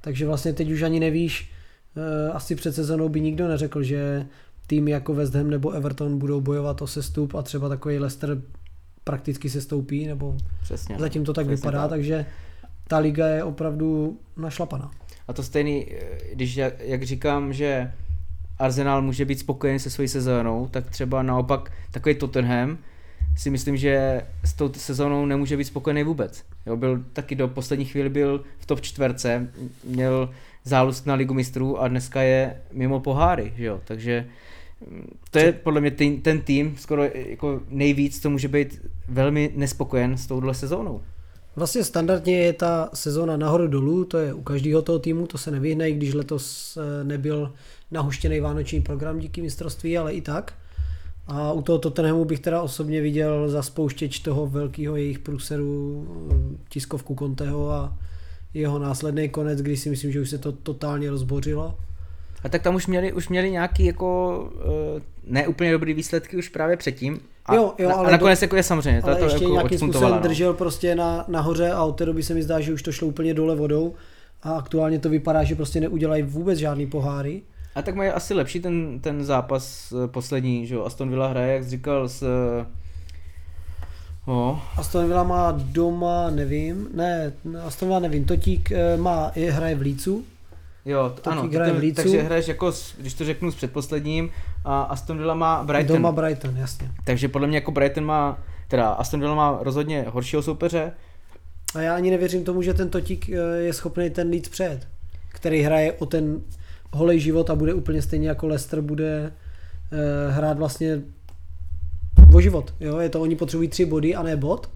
Takže 0.00 0.26
vlastně 0.26 0.52
teď 0.52 0.70
už 0.70 0.82
ani 0.82 1.00
nevíš, 1.00 1.50
uh, 1.96 2.36
asi 2.36 2.56
před 2.56 2.74
sezónou 2.74 3.08
by 3.08 3.20
nikdo 3.20 3.48
neřekl, 3.48 3.82
že 3.82 4.26
tým 4.66 4.88
jako 4.88 5.14
West 5.14 5.34
Ham 5.34 5.50
nebo 5.50 5.70
Everton 5.70 6.18
budou 6.18 6.40
bojovat 6.40 6.82
o 6.82 6.86
sestup 6.86 7.34
a 7.34 7.42
třeba 7.42 7.68
takový 7.68 7.98
Leicester 7.98 8.42
prakticky 9.04 9.50
se 9.50 9.60
stoupí, 9.60 10.06
nebo 10.06 10.36
Přesně, 10.62 10.96
zatím 10.98 11.24
to 11.24 11.32
tak 11.32 11.46
Přesně 11.46 11.56
vypadá, 11.56 11.80
tak. 11.80 11.90
takže 11.90 12.26
ta 12.88 12.98
liga 12.98 13.26
je 13.26 13.44
opravdu 13.44 14.18
našlapaná. 14.36 14.90
A 15.28 15.32
to 15.32 15.42
stejný, 15.42 15.86
eh, 15.92 16.34
když 16.34 16.56
jak, 16.56 16.80
jak 16.80 17.02
říkám, 17.02 17.52
že 17.52 17.92
Arsenal 18.58 19.02
může 19.02 19.24
být 19.24 19.38
spokojený 19.38 19.78
se 19.78 19.90
svojí 19.90 20.08
sezónou, 20.08 20.68
tak 20.70 20.90
třeba 20.90 21.22
naopak 21.22 21.72
takový 21.90 22.14
Tottenham 22.14 22.78
si 23.36 23.50
myslím, 23.50 23.76
že 23.76 24.22
s 24.44 24.52
tou 24.52 24.72
sezónou 24.72 25.26
nemůže 25.26 25.56
být 25.56 25.64
spokojený 25.64 26.02
vůbec. 26.02 26.44
Jo, 26.66 26.76
byl 26.76 27.04
taky 27.12 27.34
do 27.34 27.48
poslední 27.48 27.84
chvíli 27.84 28.08
byl 28.08 28.44
v 28.58 28.66
top 28.66 28.80
čtverce, 28.80 29.48
měl 29.84 30.30
zálust 30.64 31.06
na 31.06 31.14
ligu 31.14 31.34
mistrů 31.34 31.80
a 31.80 31.88
dneska 31.88 32.22
je 32.22 32.62
mimo 32.72 33.00
poháry, 33.00 33.52
že 33.56 33.64
jo, 33.64 33.80
takže 33.84 34.26
mm, 34.90 35.18
to 35.30 35.38
je 35.38 35.52
podle 35.52 35.80
mě 35.80 35.90
ten, 35.90 36.20
ten 36.20 36.40
tým 36.40 36.76
skoro 36.78 37.04
jako 37.14 37.60
nejvíc, 37.68 38.22
co 38.22 38.30
může 38.30 38.48
být 38.48 38.80
velmi 39.08 39.52
nespokojen 39.56 40.16
s 40.16 40.26
touhle 40.26 40.54
sezónou. 40.54 41.02
Vlastně 41.56 41.84
standardně 41.84 42.38
je 42.38 42.52
ta 42.52 42.90
sezóna 42.94 43.36
nahoru 43.36 43.66
dolů, 43.66 44.04
to 44.04 44.18
je 44.18 44.34
u 44.34 44.42
každého 44.42 44.82
toho 44.82 44.98
týmu, 44.98 45.26
to 45.26 45.38
se 45.38 45.50
nevyhne, 45.50 45.90
i 45.90 45.94
když 45.94 46.14
letos 46.14 46.76
eh, 46.80 47.04
nebyl 47.04 47.52
nahuštěný 47.94 48.40
vánoční 48.40 48.80
program 48.80 49.18
díky 49.18 49.42
mistrovství, 49.42 49.98
ale 49.98 50.12
i 50.12 50.20
tak. 50.20 50.52
A 51.26 51.52
u 51.52 51.62
toho 51.62 51.78
Tottenhamu 51.78 52.24
bych 52.24 52.40
teda 52.40 52.62
osobně 52.62 53.00
viděl 53.00 53.48
za 53.48 53.62
spouštěč 53.62 54.18
toho 54.18 54.46
velkého 54.46 54.96
jejich 54.96 55.18
průseru 55.18 56.06
eh, 56.30 56.56
tiskovku 56.68 57.16
Conteho 57.18 57.70
a 57.70 57.98
jeho 58.54 58.78
následný 58.78 59.28
konec, 59.28 59.62
kdy 59.62 59.76
si 59.76 59.90
myslím, 59.90 60.12
že 60.12 60.20
už 60.20 60.30
se 60.30 60.38
to 60.38 60.52
totálně 60.52 61.10
rozbořilo. 61.10 61.74
A 62.44 62.48
tak 62.48 62.62
tam 62.62 62.74
už 62.74 62.86
měli, 62.86 63.12
už 63.12 63.28
měli 63.28 63.50
nějaký 63.50 63.84
jako 63.84 64.38
uh, 64.54 65.02
neúplně 65.26 65.72
dobrý 65.72 65.94
výsledky 65.94 66.36
už 66.36 66.48
právě 66.48 66.76
předtím. 66.76 67.20
A, 67.46 67.54
jo, 67.54 67.74
jo, 67.78 67.90
ale 67.90 68.08
a 68.08 68.10
nakonec 68.10 68.38
to, 68.38 68.44
jako 68.44 68.56
je 68.56 68.62
samozřejmě. 68.62 69.02
Ale 69.02 69.16
to, 69.16 69.24
ještě 69.24 69.44
jako 69.44 69.54
nějakým 69.54 69.78
způsobem 69.78 70.10
no. 70.10 70.18
držel 70.18 70.54
prostě 70.54 70.94
na, 70.94 71.24
nahoře 71.28 71.70
a 71.70 71.84
od 71.84 71.92
té 71.92 72.06
doby 72.06 72.22
se 72.22 72.34
mi 72.34 72.42
zdá, 72.42 72.60
že 72.60 72.72
už 72.72 72.82
to 72.82 72.92
šlo 72.92 73.08
úplně 73.08 73.34
dole 73.34 73.56
vodou 73.56 73.94
a 74.42 74.52
aktuálně 74.52 74.98
to 74.98 75.08
vypadá, 75.08 75.44
že 75.44 75.54
prostě 75.54 75.80
neudělají 75.80 76.22
vůbec 76.22 76.58
žádný 76.58 76.86
poháry. 76.86 77.42
A 77.74 77.82
tak 77.82 77.94
mají 77.94 78.10
asi 78.10 78.34
lepší 78.34 78.60
ten, 78.60 79.00
ten 79.00 79.24
zápas 79.24 79.92
eh, 79.92 80.08
poslední, 80.08 80.66
že 80.66 80.74
jo? 80.74 80.84
Aston 80.84 81.10
Villa 81.10 81.28
hraje, 81.28 81.54
jak 81.54 81.64
jsi 81.64 81.70
říkal, 81.70 82.08
s... 82.08 82.24
Oh. 84.26 84.58
Aston 84.76 85.06
Villa 85.06 85.22
má 85.22 85.52
doma, 85.52 86.30
nevím, 86.30 86.88
ne, 86.94 87.32
Aston 87.66 87.88
Villa 87.88 88.00
nevím, 88.00 88.24
Totík 88.24 88.72
eh, 88.72 88.96
má, 88.96 89.32
je, 89.34 89.52
hraje 89.52 89.74
v 89.74 89.80
Lícu. 89.80 90.24
Jo, 90.84 91.12
to, 91.22 91.30
ano, 91.30 91.48
hraje 91.48 91.72
v 91.72 91.78
Lícu. 91.78 92.02
takže 92.02 92.22
hraješ 92.22 92.48
jako, 92.48 92.72
když 92.98 93.14
to 93.14 93.24
řeknu 93.24 93.50
s 93.50 93.54
předposledním, 93.54 94.30
a 94.64 94.82
Aston 94.82 95.18
Villa 95.18 95.34
má 95.34 95.64
Brighton. 95.64 95.96
Doma 95.96 96.12
Brighton, 96.12 96.56
jasně. 96.56 96.90
Takže 97.04 97.28
podle 97.28 97.48
mě 97.48 97.56
jako 97.56 97.70
Brighton 97.70 98.04
má, 98.04 98.38
teda 98.68 98.88
Aston 98.88 99.20
Villa 99.20 99.34
má 99.34 99.58
rozhodně 99.60 100.04
horšího 100.08 100.42
soupeře. 100.42 100.92
A 101.74 101.80
já 101.80 101.94
ani 101.94 102.10
nevěřím 102.10 102.44
tomu, 102.44 102.62
že 102.62 102.74
ten 102.74 102.90
Totík 102.90 103.28
eh, 103.28 103.34
je 103.56 103.72
schopný 103.72 104.10
ten 104.10 104.30
Leeds 104.30 104.48
přejet, 104.48 104.88
který 105.28 105.62
hraje 105.62 105.92
o 105.92 106.06
ten 106.06 106.40
holej 106.94 107.20
život 107.20 107.50
a 107.50 107.54
bude 107.54 107.74
úplně 107.74 108.02
stejně 108.02 108.28
jako 108.28 108.46
Leicester 108.46 108.80
bude 108.80 109.32
uh, 109.92 110.34
hrát 110.34 110.58
vlastně 110.58 111.00
o 112.34 112.40
život. 112.40 112.74
Jo? 112.80 112.98
Je 112.98 113.08
to, 113.08 113.20
oni 113.20 113.36
potřebují 113.36 113.68
tři 113.68 113.86
body 113.86 114.14
a 114.14 114.22
ne 114.22 114.36
bod, 114.36 114.70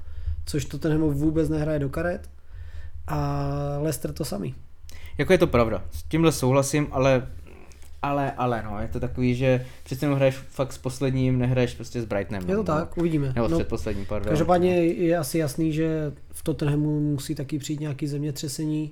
což 0.46 0.64
to 0.64 0.78
ten 0.78 0.98
vůbec 0.98 1.48
nehraje 1.48 1.78
do 1.78 1.88
karet. 1.88 2.30
A 3.06 3.50
Leicester 3.80 4.12
to 4.12 4.24
samý. 4.24 4.54
Jako 5.18 5.32
je 5.32 5.38
to 5.38 5.46
pravda, 5.46 5.84
s 5.90 6.02
tímhle 6.02 6.32
souhlasím, 6.32 6.86
ale 6.90 7.26
ale, 8.02 8.32
ale 8.32 8.62
no, 8.62 8.82
je 8.82 8.88
to 8.88 9.00
takový, 9.00 9.34
že 9.34 9.66
přece 9.82 10.04
jenom 10.04 10.16
hraješ 10.16 10.34
fakt 10.34 10.72
s 10.72 10.78
posledním, 10.78 11.38
nehraješ 11.38 11.74
prostě 11.74 12.02
s 12.02 12.04
Brightonem. 12.04 12.42
Je 12.42 12.48
to 12.48 12.56
no, 12.56 12.64
tak, 12.64 12.98
uvidíme. 12.98 13.32
Nebo 13.34 13.48
no, 13.48 13.58
předposledním, 13.58 14.06
pardon. 14.06 14.28
Každopádně 14.28 14.84
je 14.84 15.16
asi 15.16 15.38
jasný, 15.38 15.72
že 15.72 16.12
v 16.32 16.42
Tottenhamu 16.42 17.00
musí 17.00 17.34
taky 17.34 17.58
přijít 17.58 17.80
nějaký 17.80 18.06
zemětřesení. 18.06 18.90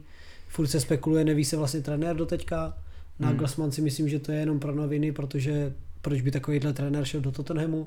Furt 0.48 0.66
se 0.66 0.80
spekuluje, 0.80 1.24
neví 1.24 1.44
se 1.44 1.56
vlastně 1.56 1.80
trenér 1.80 2.16
doteďka. 2.16 2.74
Nagelsmann 3.18 3.66
hmm. 3.66 3.72
si 3.72 3.82
myslím, 3.82 4.08
že 4.08 4.18
to 4.18 4.32
je 4.32 4.38
jenom 4.38 4.58
pro 4.60 4.74
noviny, 4.74 5.12
protože 5.12 5.72
proč 6.02 6.20
by 6.20 6.30
takovýhle 6.30 6.72
trenér 6.72 7.04
šel 7.04 7.20
do 7.20 7.32
Tottenhamu. 7.32 7.86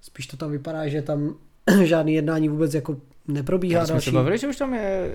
Spíš 0.00 0.26
to 0.26 0.36
tam 0.36 0.50
vypadá, 0.50 0.88
že 0.88 1.02
tam 1.02 1.34
žádný 1.84 2.14
jednání 2.14 2.48
vůbec 2.48 2.74
jako 2.74 2.96
neprobíhá 3.28 3.80
Já 3.80 3.86
jsme 3.86 3.92
další. 3.94 4.10
se 4.10 4.14
bavili, 4.14 4.38
že 4.38 4.48
už 4.48 4.56
tam 4.56 4.74
je 4.74 5.12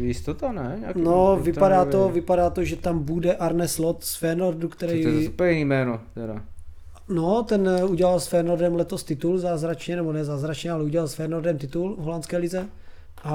jistota, 0.00 0.52
ne? 0.52 0.76
Nějaký, 0.80 1.00
No, 1.00 1.38
vypadá 1.42 1.84
to, 1.84 2.06
je- 2.06 2.12
vypadá 2.12 2.50
to, 2.50 2.64
že 2.64 2.76
tam 2.76 2.98
bude 3.04 3.34
Arne 3.34 3.68
Slot 3.68 4.04
z 4.04 4.14
Feyenoordu, 4.16 4.68
To 4.68 4.76
který... 4.76 5.02
je 5.02 5.28
úplně 5.28 5.50
jiný 5.50 5.64
jméno, 5.64 6.00
teda. 6.14 6.44
No, 7.08 7.42
ten 7.42 7.68
eh, 7.68 7.84
udělal 7.84 8.20
s 8.20 8.26
Feyenoordem 8.26 8.74
letos 8.74 9.04
titul 9.04 9.38
zázračně, 9.38 9.96
nebo 9.96 10.12
ne 10.12 10.24
zázračně, 10.24 10.70
ale 10.70 10.84
udělal 10.84 11.08
s 11.08 11.14
Feyenoordem 11.14 11.58
titul 11.58 11.96
v 11.96 11.98
holandské 11.98 12.36
lize 12.36 12.66
a 13.24 13.34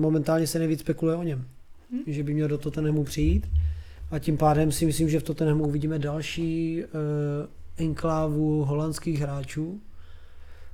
momentálně 0.00 0.46
se 0.46 0.58
nejvíc 0.58 0.80
spekuluje 0.80 1.16
o 1.16 1.22
něm, 1.22 1.44
Hm. 1.92 1.98
že 2.06 2.22
by 2.22 2.34
měl 2.34 2.48
do 2.48 2.58
Tottenhamu 2.58 3.04
přijít 3.04 3.46
a 4.10 4.18
tím 4.18 4.36
pádem 4.36 4.72
si 4.72 4.86
myslím, 4.86 5.08
že 5.08 5.20
v 5.20 5.22
Tottenhamu 5.22 5.64
uvidíme 5.64 5.98
další 5.98 6.82
uh, 6.84 6.90
enklávu 7.76 8.64
holandských 8.64 9.20
hráčů. 9.20 9.80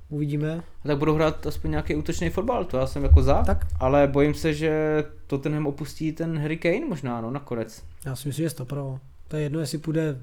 Uvidíme. 0.09 0.63
A 0.85 0.89
tak 0.89 0.99
budou 0.99 1.15
hrát 1.15 1.47
aspoň 1.47 1.71
nějaký 1.71 1.95
útočný 1.95 2.31
fotbal, 2.31 2.65
to 2.65 2.77
já 2.77 2.87
jsem 2.87 3.03
jako 3.03 3.23
za, 3.23 3.43
Tak. 3.43 3.67
ale 3.81 4.07
bojím 4.07 4.35
se, 4.35 4.55
že 4.55 5.05
Tottenham 5.27 5.67
opustí 5.67 6.13
ten 6.13 6.39
Harry 6.39 6.57
Kane 6.57 6.87
možná, 6.89 7.21
no, 7.21 7.31
nakonec. 7.31 7.83
Já 8.05 8.17
si 8.17 8.29
myslím, 8.29 8.43
že 8.43 8.47
je 8.47 8.51
to 8.57 8.65
pro. 8.65 8.99
To 9.29 9.37
je 9.37 9.43
jedno, 9.43 9.61
jestli 9.61 9.79
půjde 9.79 10.19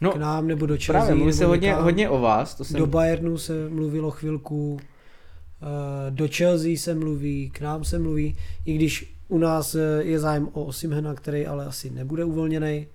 No, 0.00 0.10
k 0.12 0.16
nám 0.16 0.46
nebo 0.46 0.66
do 0.66 0.74
Chelsea. 0.74 0.92
právě, 0.92 1.14
mluví 1.14 1.32
se 1.32 1.44
hodně, 1.44 1.68
někam. 1.68 1.84
hodně 1.84 2.08
o 2.08 2.20
vás, 2.20 2.54
to 2.54 2.64
jsem... 2.64 2.80
Do 2.80 2.86
Bayernu 2.86 3.38
se 3.38 3.68
mluvilo 3.68 4.10
chvilku, 4.10 4.80
eh, 5.62 6.10
do 6.10 6.28
Chelsea 6.36 6.76
se 6.76 6.94
mluví, 6.94 7.50
k 7.50 7.60
nám 7.60 7.84
se 7.84 7.98
mluví, 7.98 8.36
i 8.64 8.74
když 8.74 9.13
u 9.28 9.38
nás 9.38 9.74
eh, 9.74 10.02
je 10.02 10.18
zájem 10.18 10.48
o 10.52 10.64
Osimhena, 10.64 11.14
který 11.14 11.46
ale 11.46 11.66
asi 11.66 11.90
nebude 11.90 12.24
uvolněný. 12.24 12.86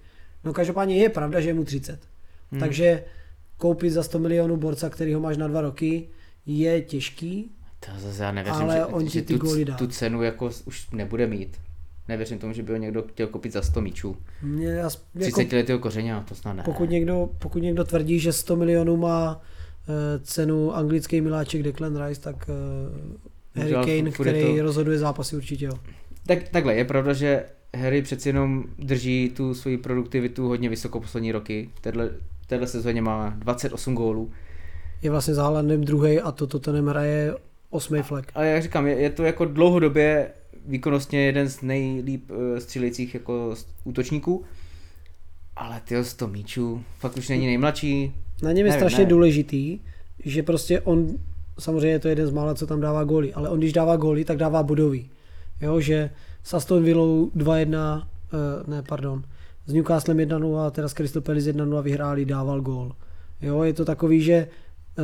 No 0.44 0.54
každopádně 0.54 0.98
je 0.98 1.10
pravda, 1.10 1.42
že 1.42 1.50
je 1.50 1.54
mu 1.54 1.64
30. 1.64 2.00
Hmm. 2.52 2.60
Takže 2.60 3.04
koupit 3.58 3.92
za 3.92 4.04
100 4.04 4.20
milionů 4.20 4.58
borca, 4.58 4.90
který 4.90 5.14
ho 5.14 5.20
máš 5.20 5.38
na 5.38 5.48
dva 5.48 5.62
roky, 5.62 6.10
je 6.46 6.82
těžký. 6.82 7.52
To 7.80 7.92
zase 7.98 8.24
já 8.24 8.32
nevěřím, 8.32 8.62
Ale 8.62 8.76
že, 8.76 8.86
on 8.86 9.10
že 9.10 9.22
ty 9.22 9.40
tu, 9.40 9.64
dá. 9.64 9.76
tu 9.76 9.88
cenu 9.88 10.24
jako 10.24 10.50
už 10.66 10.92
nebude 10.92 11.28
mít. 11.28 11.58
Nevěřím 12.08 12.40
tomu, 12.40 12.54
že 12.54 12.64
by 12.64 12.72
ho 12.72 12.78
někdo 12.78 13.04
chtěl 13.04 13.28
koupit 13.28 13.54
za 13.54 13.62
100 13.62 13.82
míčů. 13.82 14.18
Mě, 14.44 14.68
jako, 14.68 14.90
30 15.20 15.54
letého 15.54 15.80
kořeně, 15.80 16.16
to 16.28 16.36
snad 16.36 16.54
ne. 16.54 16.64
pokud, 16.66 16.90
někdo, 16.90 17.30
pokud 17.40 17.60
někdo 17.60 17.84
tvrdí, 17.84 18.20
že 18.20 18.34
100 18.34 18.56
milionů 18.56 18.98
má 18.98 19.42
eh, 19.42 20.20
cenu 20.20 20.76
anglický 20.76 21.22
miláček 21.22 21.64
Declan 21.64 22.06
Rice, 22.08 22.22
tak 22.22 22.50
eh, 23.56 23.60
Harry 23.60 23.74
Kane, 23.74 24.12
který 24.12 24.62
rozhoduje 24.62 24.98
zápasy 25.00 25.36
určitě 25.36 25.66
jo. 25.66 25.74
Tak, 26.30 26.50
takhle, 26.50 26.76
je 26.76 26.86
pravda, 26.86 27.14
že 27.14 27.44
Harry 27.78 28.02
přeci 28.02 28.30
jenom 28.30 28.64
drží 28.80 29.32
tu 29.36 29.54
svoji 29.54 29.78
produktivitu 29.78 30.48
hodně 30.48 30.70
vysoko 30.70 31.00
poslední 31.00 31.32
roky. 31.32 31.70
V 31.76 31.82
téhle, 32.48 32.68
sezóně 32.68 33.02
má 33.02 33.34
28 33.38 33.96
gólů. 33.96 34.32
je 35.02 35.12
vlastně 35.12 35.34
za 35.34 35.44
Haalandem 35.44 35.84
druhý 35.84 36.20
a 36.20 36.32
to 36.32 36.48
Tottenham 36.48 36.88
hraje 36.88 37.36
osmý 37.70 38.02
flek. 38.02 38.32
Ale 38.36 38.48
jak 38.48 38.64
říkám, 38.64 38.88
je, 38.88 38.96
je 38.96 39.10
to 39.10 39.24
jako 39.24 39.46
dlouhodobě 39.46 40.32
výkonnostně 40.66 41.26
jeden 41.26 41.50
z 41.50 41.62
nejlíp 41.62 42.32
uh, 42.32 42.58
střílejících 42.60 43.14
jako 43.14 43.56
útočníků. 43.84 44.44
Ale 45.56 45.82
ty 45.86 46.04
100 46.04 46.28
míčů, 46.28 46.84
fakt 47.00 47.18
už 47.18 47.30
není 47.30 47.46
nejmladší. 47.46 48.14
Na 48.44 48.52
něm 48.52 48.66
je 48.66 48.72
Nevím, 48.72 48.80
strašně 48.80 49.04
ne. 49.04 49.10
důležitý, 49.10 49.80
že 50.26 50.44
prostě 50.44 50.82
on, 50.82 51.08
samozřejmě 51.60 51.88
je 51.88 52.00
to 52.00 52.08
jeden 52.08 52.28
z 52.28 52.32
mála, 52.32 52.56
co 52.56 52.68
tam 52.68 52.82
dává 52.82 53.04
góly, 53.04 53.34
ale 53.34 53.50
on 53.50 53.60
když 53.60 53.74
dává 53.74 53.96
góly, 53.98 54.26
tak 54.26 54.38
dává 54.38 54.64
bodový. 54.64 55.10
Jo, 55.62 55.80
že 55.80 56.10
s 56.44 56.54
Aston 56.54 56.84
Villou 56.84 57.32
2-1, 57.36 57.76
uh, 57.76 58.68
ne, 58.68 58.84
pardon, 58.84 59.24
s 59.66 59.74
Newcastlem 59.74 60.18
1-0 60.18 60.58
a 60.58 60.72
teda 60.72 60.90
s 60.90 60.94
Crystal 60.94 61.22
Palace 61.22 61.54
1-0 61.54 61.82
vyhráli, 61.82 62.26
dával 62.26 62.62
gól. 62.62 62.96
Jo, 63.42 63.64
je 63.64 63.74
to 63.74 63.86
takový, 63.86 64.22
že 64.22 64.48
uh, 64.98 65.04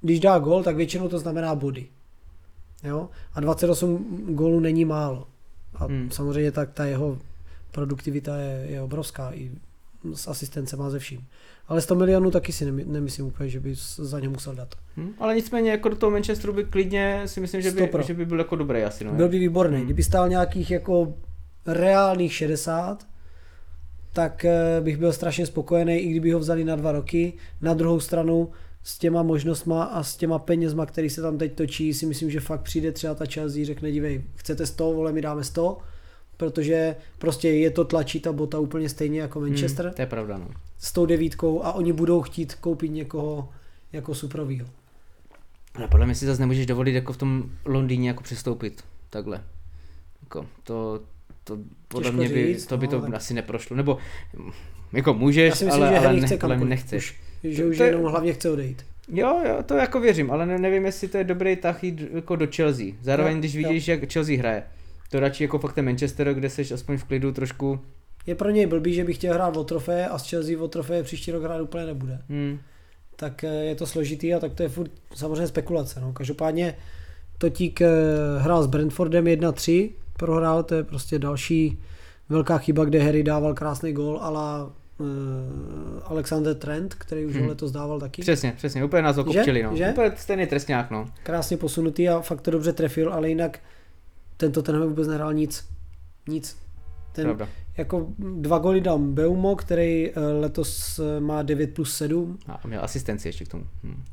když 0.00 0.20
dá 0.20 0.38
gól, 0.38 0.62
tak 0.62 0.76
většinou 0.76 1.08
to 1.08 1.18
znamená 1.18 1.54
body. 1.54 1.86
Jo, 2.84 3.08
a 3.34 3.40
28 3.40 4.34
gólů 4.34 4.60
není 4.60 4.84
málo. 4.84 5.26
A 5.74 5.84
hmm. 5.84 6.10
samozřejmě 6.10 6.52
tak 6.52 6.72
ta 6.72 6.84
jeho 6.84 7.18
produktivita 7.72 8.36
je, 8.36 8.66
je 8.68 8.82
obrovská 8.82 9.30
i 9.34 9.50
s 10.14 10.28
asistencem 10.28 10.82
a 10.82 10.90
ze 10.90 10.98
vším. 10.98 11.26
Ale 11.68 11.80
100 11.80 11.94
milionů 11.94 12.30
taky 12.30 12.52
si 12.52 12.64
nemy- 12.66 12.86
nemyslím 12.86 13.26
úplně, 13.26 13.48
že 13.48 13.60
by 13.60 13.74
za 13.96 14.20
ně 14.20 14.28
musel 14.28 14.54
dát. 14.54 14.74
Hm? 14.96 15.12
Ale 15.18 15.34
nicméně 15.34 15.70
jako 15.70 15.88
do 15.88 15.96
toho 15.96 16.10
Manchesteru 16.10 16.52
by 16.52 16.64
klidně 16.64 17.22
si 17.26 17.40
myslím, 17.40 17.60
že 17.62 17.70
by, 17.70 17.90
že 18.06 18.14
by 18.14 18.26
byl 18.26 18.38
jako 18.38 18.56
dobrý 18.56 18.82
asi. 18.82 19.04
No, 19.04 19.12
Byl 19.12 19.28
by 19.28 19.38
výborný. 19.38 19.76
Hmm. 19.76 19.84
Kdyby 19.84 20.02
stál 20.02 20.28
nějakých 20.28 20.70
jako 20.70 21.14
reálných 21.66 22.32
60, 22.34 23.06
tak 24.12 24.44
eh, 24.44 24.80
bych 24.80 24.96
byl 24.96 25.12
strašně 25.12 25.46
spokojený, 25.46 25.96
i 25.98 26.10
kdyby 26.10 26.32
ho 26.32 26.38
vzali 26.38 26.64
na 26.64 26.76
dva 26.76 26.92
roky. 26.92 27.32
Na 27.60 27.74
druhou 27.74 28.00
stranu 28.00 28.50
s 28.82 28.98
těma 28.98 29.22
možnostma 29.22 29.84
a 29.84 30.02
s 30.02 30.16
těma 30.16 30.38
penězma, 30.38 30.86
který 30.86 31.10
se 31.10 31.22
tam 31.22 31.38
teď 31.38 31.54
točí, 31.54 31.94
si 31.94 32.06
myslím, 32.06 32.30
že 32.30 32.40
fakt 32.40 32.60
přijde 32.60 32.92
třeba 32.92 33.14
ta 33.14 33.24
Chelsea, 33.26 33.64
řekne, 33.64 33.92
dívej, 33.92 34.24
chcete 34.34 34.66
100, 34.66 34.92
vole, 34.92 35.12
my 35.12 35.22
dáme 35.22 35.44
100, 35.44 35.78
protože 36.36 36.96
prostě 37.18 37.48
je 37.50 37.70
to 37.70 37.84
tlačí 37.84 38.20
ta 38.20 38.32
bota 38.32 38.58
úplně 38.58 38.88
stejně 38.88 39.20
jako 39.20 39.40
Manchester 39.40 39.86
Hm, 39.88 39.92
to 39.94 40.02
je 40.02 40.06
pravda, 40.06 40.38
no. 40.38 40.48
s 40.78 40.92
tou 40.92 41.06
devítkou 41.06 41.64
a 41.64 41.72
oni 41.72 41.92
budou 41.92 42.22
chtít 42.22 42.54
koupit 42.54 42.88
někoho 42.88 43.48
jako 43.92 44.14
suprovýho. 44.14 44.66
Ale 45.74 45.88
podle 45.88 46.06
mě 46.06 46.14
si 46.14 46.26
zase 46.26 46.40
nemůžeš 46.40 46.66
dovolit 46.66 46.92
jako 46.94 47.12
v 47.12 47.16
tom 47.16 47.50
Londýně 47.64 48.08
jako 48.08 48.22
přestoupit. 48.22 48.84
Takhle. 49.10 49.44
Jako, 50.22 50.46
to, 50.64 51.00
to 51.44 51.58
podle 51.88 52.04
Těžko 52.10 52.16
mě 52.16 52.28
by, 52.28 52.54
říct, 52.54 52.66
to 52.66 52.76
by 52.76 52.86
no, 52.86 52.90
to 52.90 53.00
tak- 53.00 53.14
asi 53.14 53.34
neprošlo. 53.34 53.76
Nebo 53.76 53.98
jako 54.92 55.14
můžeš, 55.14 55.48
Já 55.48 55.54
si 55.54 55.64
myslím, 55.64 55.82
ale, 55.84 55.92
že 55.92 55.98
ale, 56.06 56.20
ne, 56.20 56.26
chce 56.26 56.38
ale 56.42 56.56
nechceš. 56.64 57.16
Už, 57.44 57.54
že 57.56 57.64
už 57.66 57.76
To 57.76 57.82
je- 57.82 57.88
jenom 57.88 58.04
hlavně 58.04 58.32
chce 58.32 58.50
odejít. 58.50 58.86
Jo, 59.12 59.40
jo, 59.48 59.62
to 59.66 59.74
jako 59.74 60.00
věřím, 60.00 60.30
ale 60.30 60.46
ne, 60.46 60.58
nevím, 60.58 60.84
jestli 60.84 61.08
to 61.08 61.18
je 61.18 61.24
dobrý 61.24 61.56
tah 61.56 61.84
jít 61.84 62.00
jako 62.14 62.36
do 62.36 62.46
Chelsea. 62.56 62.86
Zároveň, 63.02 63.32
Jo, 63.32 63.38
když 63.38 63.54
jo. 63.54 63.68
vidíš, 63.68 63.88
jak 63.88 64.12
Chelsea 64.12 64.38
hraje. 64.38 64.62
To 65.10 65.20
radši 65.20 65.44
jako 65.44 65.58
fakt 65.58 65.74
ten 65.74 65.84
Manchester, 65.84 66.34
kde 66.34 66.50
seš 66.50 66.72
aspoň 66.72 66.96
v 66.96 67.04
klidu 67.04 67.32
trošku. 67.32 67.80
Je 68.26 68.34
pro 68.34 68.50
něj 68.50 68.66
blbý, 68.66 68.94
že 68.94 69.04
by 69.04 69.14
chtěl 69.14 69.34
hrát 69.34 69.56
o 69.56 69.64
trofeje 69.64 70.06
a 70.06 70.18
z 70.18 70.30
Chelsea 70.30 70.60
o 70.60 70.68
trofeje 70.68 71.02
příští 71.02 71.30
rok 71.30 71.42
hrát 71.42 71.60
úplně 71.60 71.86
nebude. 71.86 72.18
Hmm. 72.28 72.58
Tak 73.16 73.44
eh, 73.44 73.48
je 73.48 73.74
to 73.74 73.86
složitý 73.86 74.34
a 74.34 74.40
tak 74.40 74.54
to 74.54 74.62
je 74.62 74.68
furt 74.68 74.90
samozřejmě 75.14 75.46
spekulace. 75.46 76.00
No. 76.00 76.12
Každopádně 76.12 76.74
Totík 77.38 77.80
eh, 77.80 77.88
hrál 78.38 78.62
s 78.62 78.66
Brentfordem 78.66 79.24
1-3, 79.24 79.90
prohrál, 80.16 80.62
to 80.62 80.74
je 80.74 80.84
prostě 80.84 81.18
další 81.18 81.78
velká 82.28 82.58
chyba, 82.58 82.84
kde 82.84 83.02
Harry 83.02 83.22
dával 83.22 83.54
krásný 83.54 83.92
gól 83.92 84.18
ala 84.22 84.72
uh, 84.98 85.06
Alexander 86.04 86.54
Trent, 86.54 86.94
který 86.94 87.26
už 87.26 87.36
hmm. 87.36 87.48
letos 87.48 87.72
dával 87.72 88.00
taky. 88.00 88.22
Přesně, 88.22 88.52
přesně, 88.56 88.84
úplně 88.84 89.02
nás 89.02 89.18
okopčili, 89.18 89.62
no. 89.62 89.76
Že? 89.76 89.88
Úplně 89.90 90.12
stejný 90.16 90.46
trestňák, 90.46 90.90
no. 90.90 91.06
Krásně 91.22 91.56
posunutý 91.56 92.08
a 92.08 92.20
fakt 92.20 92.40
to 92.40 92.50
dobře 92.50 92.72
trefil, 92.72 93.12
ale 93.12 93.28
jinak 93.28 93.58
tento 94.36 94.62
ten 94.62 94.84
vůbec 94.88 95.08
nehrál 95.08 95.34
nic. 95.34 95.64
Nic. 96.28 96.56
Ten, 97.12 97.24
Pravda. 97.24 97.48
jako 97.76 98.12
dva 98.18 98.58
goly 98.58 98.80
dal 98.80 98.98
Beumo, 98.98 99.56
který 99.56 100.10
eh, 100.10 100.20
letos 100.20 100.98
eh, 100.98 101.20
má 101.20 101.42
9 101.42 101.74
plus 101.74 101.96
7. 101.96 102.38
A 102.46 102.60
měl 102.66 102.84
asistenci 102.84 103.28
ještě 103.28 103.44
k 103.44 103.48
tomu. 103.48 103.66
Hmm. 103.84 104.04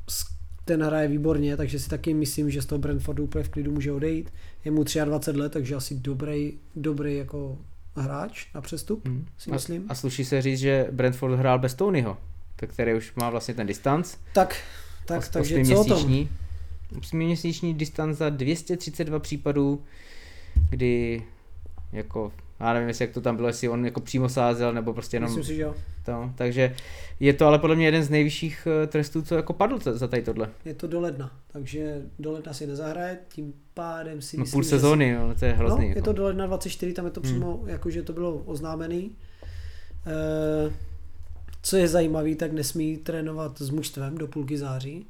Ten 0.66 0.84
hraje 0.84 1.08
výborně, 1.08 1.58
takže 1.58 1.80
si 1.80 1.90
taky 1.90 2.14
myslím, 2.14 2.50
že 2.52 2.62
z 2.62 2.66
toho 2.66 2.80
Brentfordu 2.80 3.24
úplně 3.24 3.44
v 3.44 3.50
klidu 3.50 3.72
může 3.72 3.92
odejít. 3.92 4.34
Je 4.66 4.72
mu 4.72 4.84
23 5.06 5.40
let, 5.40 5.52
takže 5.52 5.76
asi 5.76 5.96
dobrý, 5.96 6.54
dobrý 6.76 7.18
jako 7.18 7.58
hráč 7.96 8.48
na 8.56 8.62
přestup, 8.62 9.08
Hmm. 9.08 9.26
si 9.38 9.50
A, 9.50 9.54
myslím. 9.54 9.86
a 9.90 9.96
sluší 9.96 10.26
se 10.26 10.42
říct, 10.42 10.60
že 10.60 10.88
Brentford 10.92 11.34
hrál 11.40 11.60
bez 11.60 11.74
Tonyho, 11.74 12.18
který 12.56 12.94
už 12.94 13.16
má 13.16 13.30
vlastně 13.30 13.54
ten 13.54 13.68
distanc. 13.68 14.16
Tak, 14.34 14.56
tak, 15.06 15.20
os- 15.22 15.30
takže 15.30 15.66
co 15.66 15.82
o 15.82 15.84
tom? 15.84 15.98
osmiměsíční- 15.98 16.30
Osmiměsíční 17.00 17.74
distanc 17.74 18.18
za 18.18 18.30
232 18.30 19.20
případů, 19.20 19.84
kdy 20.70 21.24
jako, 21.92 22.32
já 22.60 22.74
nevím, 22.74 22.88
jestli 22.88 23.06
jak 23.06 23.14
to 23.14 23.22
tam 23.22 23.36
bylo, 23.36 23.48
jestli 23.48 23.70
on 23.70 23.86
jako 23.86 24.02
přímo 24.02 24.30
sázel, 24.30 24.74
nebo 24.74 24.94
prostě 24.94 25.18
jenom 25.18 25.30
Myslím 25.30 25.44
si, 25.44 25.56
že 25.56 25.62
jo. 25.62 25.76
to. 26.06 26.30
Takže 26.36 26.76
je 27.20 27.34
to 27.34 27.46
ale 27.48 27.60
podle 27.60 27.76
mě 27.76 27.86
jeden 27.86 28.04
z 28.04 28.10
nejvyšších 28.10 28.68
eh, 28.84 28.88
trestů, 28.88 29.22
co 29.22 29.36
jako 29.36 29.54
padl 29.54 29.80
za 29.94 30.08
tady 30.08 30.22
tohle. 30.22 30.50
Je 30.66 30.74
to 30.74 30.88
do 30.88 31.00
ledna, 31.00 31.32
takže 31.52 32.02
do 32.20 32.32
ledna 32.32 32.54
si 32.54 32.68
nezahraje, 32.68 33.18
tím 33.28 33.54
pádem 33.74 34.22
si 34.22 34.38
No, 34.38 34.42
myslím, 34.42 34.56
půl 34.58 34.64
že 34.64 34.70
sezóny, 34.70 35.10
jo, 35.10 35.36
to 35.40 35.46
je 35.46 35.54
hrozný. 35.54 35.78
No, 35.78 35.84
je 35.84 35.90
jako. 35.90 36.02
to 36.02 36.14
do 36.14 36.24
ledna 36.24 36.46
24, 36.46 36.94
tam 36.94 37.06
je 37.06 37.12
to 37.12 37.22
Hmm. 37.22 37.32
přímo, 37.32 37.64
jakože 37.66 38.04
to 38.04 38.14
bylo 38.14 38.36
oznámený. 38.36 39.12
E, 40.06 40.74
co 41.62 41.78
je 41.78 41.88
zajímavé, 41.88 42.36
tak 42.36 42.52
nesmí 42.52 42.98
trénovat 42.98 43.62
s 43.62 43.70
mužstvem 43.70 44.18
do 44.18 44.28
půlky 44.28 44.58
září. 44.58 45.06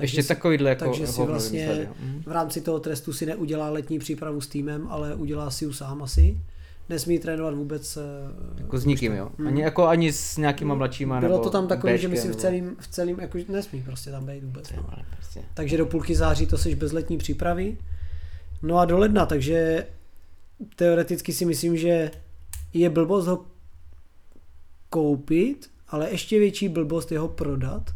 Ještě 0.00 0.22
si, 0.22 0.28
takovýhle 0.28 0.70
jako 0.70 0.84
takže 0.84 1.06
si 1.06 1.22
vlastně. 1.22 1.88
Mhm. 2.00 2.22
v 2.26 2.32
rámci 2.32 2.60
toho 2.60 2.80
trestu 2.80 3.12
si 3.12 3.26
neudělá 3.26 3.70
letní 3.70 3.98
přípravu 3.98 4.40
s 4.40 4.46
týmem, 4.46 4.88
ale 4.90 5.14
udělá 5.14 5.50
si 5.50 5.64
ji 5.64 5.72
sám 5.72 6.02
asi. 6.02 6.40
Nesmí 6.88 7.18
trénovat 7.18 7.54
vůbec 7.54 7.96
eh, 7.96 8.62
Jako 8.62 8.78
s 8.78 8.84
nikým, 8.84 9.12
jo. 9.12 9.30
Hmm. 9.38 9.46
Ani, 9.46 9.62
jako 9.62 9.86
ani 9.86 10.12
s 10.12 10.36
nějakýma 10.36 10.74
mladšíma 10.74 11.20
Bylo 11.20 11.32
nebo 11.32 11.44
to 11.44 11.50
tam 11.50 11.68
takový, 11.68 11.98
že 11.98 12.08
myslím 12.08 12.32
v 12.32 12.36
celým, 12.36 12.76
v 12.80 12.88
celým 12.88 13.20
jako 13.20 13.38
nesmí 13.48 13.82
prostě 13.82 14.10
tam 14.10 14.26
být 14.26 14.44
vůbec. 14.44 14.72
No. 14.76 14.86
prostě. 15.14 15.42
Takže 15.54 15.76
do 15.76 15.86
půlky 15.86 16.14
září 16.14 16.46
to 16.46 16.58
seš 16.58 16.74
bez 16.74 16.92
letní 16.92 17.18
přípravy. 17.18 17.76
No 18.62 18.78
a 18.78 18.84
do 18.84 18.98
ledna, 18.98 19.26
takže 19.26 19.86
teoreticky 20.76 21.32
si 21.32 21.44
myslím, 21.44 21.76
že 21.76 22.10
je 22.72 22.90
blbost 22.90 23.26
ho 23.26 23.44
koupit, 24.90 25.70
ale 25.88 26.10
ještě 26.10 26.38
větší 26.38 26.68
blbost 26.68 27.12
je 27.12 27.18
ho 27.18 27.28
prodat, 27.28 27.90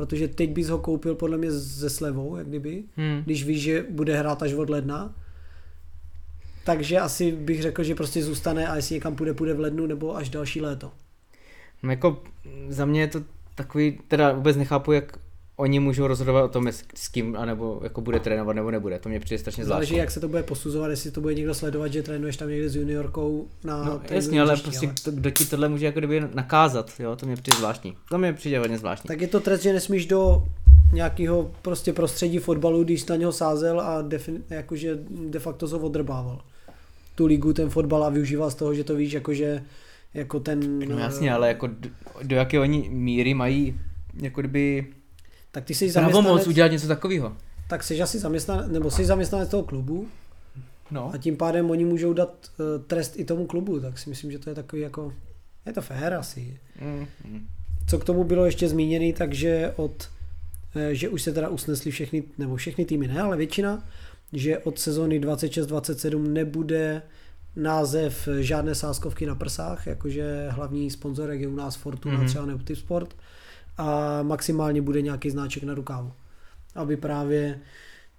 protože 0.00 0.28
teď 0.28 0.50
bys 0.50 0.68
ho 0.68 0.78
koupil 0.78 1.14
podle 1.14 1.38
mě 1.38 1.52
ze 1.52 1.90
slevou, 1.90 2.36
jak 2.36 2.46
kdyby, 2.46 2.84
Hmm. 2.96 3.22
když 3.24 3.44
víš, 3.44 3.62
že 3.62 3.84
bude 3.90 4.18
hrát 4.18 4.42
až 4.42 4.52
od 4.52 4.70
ledna. 4.70 5.14
Takže 6.64 6.98
asi 6.98 7.32
bych 7.32 7.62
řekl, 7.62 7.82
že 7.82 7.94
prostě 7.94 8.22
zůstane 8.22 8.68
a 8.68 8.76
jestli 8.76 8.94
někam 8.94 9.16
půjde, 9.16 9.34
půjde 9.34 9.54
v 9.54 9.60
lednu 9.60 9.86
nebo 9.86 10.16
až 10.16 10.28
další 10.28 10.60
léto. 10.60 10.92
No 11.82 11.90
jako 11.90 12.22
za 12.68 12.84
mě 12.84 13.00
je 13.00 13.06
to 13.06 13.20
takový, 13.54 13.98
teda 14.08 14.32
vůbec 14.32 14.56
nechápu, 14.56 14.92
jak 14.92 15.18
oni 15.60 15.80
můžou 15.80 16.06
rozhodovat 16.06 16.44
o 16.44 16.48
tom, 16.48 16.66
s, 16.94 17.08
kým, 17.08 17.36
anebo 17.36 17.80
jako 17.82 18.00
bude 18.00 18.20
trénovat 18.20 18.56
nebo 18.56 18.70
nebude. 18.70 18.98
To 18.98 19.08
mě 19.08 19.20
přijde 19.20 19.38
strašně 19.38 19.64
Záleží, 19.64 19.86
zvláštní. 19.86 19.98
jak 19.98 20.10
se 20.10 20.20
to 20.20 20.28
bude 20.28 20.42
posuzovat, 20.42 20.90
jestli 20.90 21.10
to 21.10 21.20
bude 21.20 21.34
někdo 21.34 21.54
sledovat, 21.54 21.92
že 21.92 22.02
trénuješ 22.02 22.36
tam 22.36 22.48
někde 22.48 22.68
s 22.68 22.76
juniorkou 22.76 23.48
na 23.64 23.84
No 23.84 24.00
jasně, 24.10 24.40
ale 24.40 24.56
prostě 24.56 24.92
to, 25.04 25.10
kdo 25.10 25.30
ti 25.30 25.44
tohle 25.44 25.68
může 25.68 25.86
jako 25.86 25.98
kdyby 25.98 26.22
nakázat, 26.34 26.90
jo, 26.98 27.16
to 27.16 27.26
mě 27.26 27.36
přijde 27.36 27.58
zvláštní. 27.58 27.96
To 28.08 28.18
mě 28.18 28.32
přijde 28.32 28.58
hodně 28.58 28.78
zvláštní. 28.78 29.08
Tak 29.08 29.20
je 29.20 29.28
to 29.28 29.40
trest, 29.40 29.62
že 29.62 29.72
nesmíš 29.72 30.06
do 30.06 30.42
nějakého 30.92 31.50
prostě 31.62 31.92
prostředí 31.92 32.38
fotbalu, 32.38 32.84
když 32.84 33.00
jsi 33.00 33.10
na 33.10 33.16
něho 33.16 33.32
sázel 33.32 33.80
a 33.80 34.02
defin, 34.02 34.44
jakože 34.50 34.98
de 35.28 35.38
facto 35.38 35.68
se 35.68 35.76
odrbával. 35.76 36.40
Tu 37.14 37.26
ligu, 37.26 37.52
ten 37.52 37.70
fotbal 37.70 38.04
a 38.04 38.08
využíval 38.08 38.50
z 38.50 38.54
toho, 38.54 38.74
že 38.74 38.84
to 38.84 38.94
víš, 38.94 39.12
jakože 39.12 39.62
jako 40.14 40.40
ten... 40.40 40.88
No 40.88 40.98
jasně, 40.98 41.32
ale 41.32 41.48
jako 41.48 41.66
do, 41.66 41.88
do 42.22 42.36
jaké 42.36 42.60
oni 42.60 42.88
míry 42.90 43.34
mají 43.34 43.80
jako 44.22 44.40
kdyby 44.40 44.86
Tak 45.52 45.64
ty 45.64 45.74
jsi 45.74 45.92
pravomoc 45.92 46.12
zaměstnanec, 46.14 46.46
udělat 46.46 46.68
něco 46.72 46.88
takového. 46.88 47.36
tak 47.68 47.82
jsi 47.82 48.02
asi 48.02 48.18
zaměstnanec, 48.18 48.68
nebo 48.70 48.90
jsi 48.90 49.04
zaměstnanec 49.04 49.48
toho 49.48 49.62
klubu 49.62 50.08
No. 50.90 51.10
a 51.14 51.18
tím 51.18 51.36
pádem 51.36 51.70
oni 51.70 51.84
můžou 51.84 52.12
dát 52.12 52.50
uh, 52.58 52.82
trest 52.86 53.12
i 53.18 53.24
tomu 53.24 53.46
klubu, 53.46 53.80
tak 53.80 53.98
si 53.98 54.10
myslím, 54.10 54.30
že 54.32 54.38
to 54.38 54.50
je 54.50 54.54
takový 54.54 54.82
jako, 54.82 55.12
je 55.66 55.72
to 55.72 55.82
fér 55.82 56.14
asi. 56.14 56.58
Mm. 56.80 57.06
Co 57.86 57.98
k 57.98 58.04
tomu 58.04 58.24
bylo 58.24 58.44
ještě 58.44 58.68
zmíněný, 58.68 59.12
takže 59.12 59.72
od, 59.76 60.08
eh, 60.76 60.94
že 60.94 61.08
už 61.08 61.22
se 61.22 61.32
teda 61.32 61.48
usnesli 61.48 61.90
všechny, 61.90 62.22
nebo 62.38 62.56
všechny 62.56 62.84
týmy 62.84 63.08
ne, 63.08 63.20
ale 63.22 63.36
většina, 63.36 63.84
že 64.32 64.58
od 64.58 64.78
sezóny 64.78 65.20
26-27 65.20 66.32
nebude 66.32 67.02
název 67.56 68.28
žádné 68.40 68.74
sáskovky 68.74 69.26
na 69.26 69.34
prsách, 69.34 69.86
jakože 69.86 70.48
hlavní 70.50 70.90
sponzorek 70.90 71.40
je 71.40 71.48
u 71.48 71.56
nás 71.56 71.76
Fortuna 71.76 72.14
Mhm. 72.14 72.24
mm-hmm. 72.24 72.28
třeba 72.28 72.46
nebo 72.46 72.60
Sport 72.74 73.14
a 73.80 74.22
maximálně 74.22 74.82
bude 74.82 75.02
nějaký 75.02 75.30
znáček 75.30 75.62
na 75.62 75.74
rukávu. 75.74 76.12
Aby 76.74 76.96
právě 76.96 77.60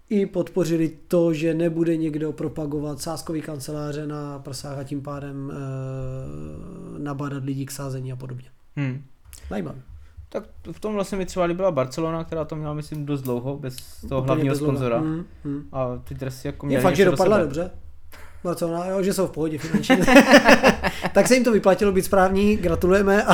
i 0.09 0.25
podpořili 0.25 0.91
to, 1.07 1.33
že 1.33 1.53
nebude 1.53 1.97
někdo 1.97 2.31
propagovat 2.33 3.01
sáskový 3.01 3.41
kanceláře 3.41 4.07
na 4.07 4.39
prsách 4.39 4.77
a 4.77 4.83
tím 4.83 5.01
pádem 5.01 5.51
e, 5.51 5.55
nabádat 6.99 7.43
lidi 7.43 7.65
k 7.65 7.71
sázení 7.71 8.11
a 8.11 8.15
podobně. 8.15 8.45
Hmm. 8.75 9.03
Zajímavé. 9.49 9.79
Tak 10.29 10.43
v 10.71 10.79
tom 10.79 10.93
vlastně 10.93 11.17
mi 11.17 11.25
třeba 11.25 11.45
líbila 11.45 11.71
Barcelona, 11.71 12.23
která 12.23 12.45
to 12.45 12.55
měla 12.55 12.73
myslím 12.73 13.05
dost 13.05 13.21
dlouho, 13.21 13.57
bez 13.57 13.75
toho 14.09 14.21
Úplně 14.21 14.27
hlavního 14.27 14.53
bez 14.53 14.59
sponzora. 14.59 15.01
Mm, 15.01 15.25
mm. 15.43 15.63
A 15.71 15.97
ty 16.03 16.13
dresy 16.13 16.47
jako 16.47 16.65
Je 16.65 16.67
měly 16.67 16.83
fakt, 16.83 16.95
že 16.95 17.05
do 17.05 17.11
dopadla 17.11 17.35
sebe. 17.37 17.45
dobře. 17.45 17.71
Barcelona, 18.43 18.85
jo, 18.85 19.03
že 19.03 19.13
jsou 19.13 19.27
v 19.27 19.31
pohodě 19.31 19.57
finančně. 19.57 19.97
tak 21.13 21.27
se 21.27 21.33
jim 21.35 21.43
to 21.43 21.51
vyplatilo 21.51 21.91
být 21.91 22.01
správní, 22.05 22.57
gratulujeme. 22.57 23.23
A... 23.23 23.33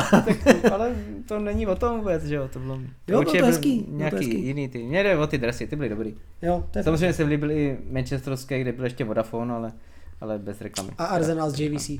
Ale 0.72 0.94
to 1.28 1.38
není 1.38 1.66
o 1.66 1.74
tom 1.76 1.98
vůbec, 1.98 2.24
že 2.24 2.34
jo, 2.34 2.48
to 2.52 2.58
bylo... 2.58 2.78
bylo 3.06 3.20
určitě 3.20 3.38
to 3.38 3.44
byl 3.44 3.52
hezký, 3.54 3.76
bylo 3.80 3.90
to 3.90 3.96
Nějaký 3.96 4.16
hezký. 4.16 4.46
jiný 4.46 4.68
ty. 4.68 4.82
Mně 4.82 5.02
jde 5.02 5.16
o 5.16 5.26
ty 5.26 5.38
dresy, 5.38 5.66
ty 5.66 5.76
byly 5.76 5.88
dobrý. 5.88 6.14
jo, 6.42 6.64
to 6.70 6.78
je 6.78 6.82
Samozřejmě 6.82 7.12
se 7.12 7.22
líbily 7.24 7.64
i 7.64 7.78
Manchesterské, 7.90 8.60
kde 8.60 8.72
byl 8.72 8.84
ještě 8.84 9.04
Vodafone, 9.04 9.54
ale, 9.54 9.72
ale 10.20 10.38
bez 10.38 10.60
reklamy. 10.60 10.90
a 10.98 11.04
Arsenal 11.04 11.50
z 11.50 11.60
JVC. 11.60 11.90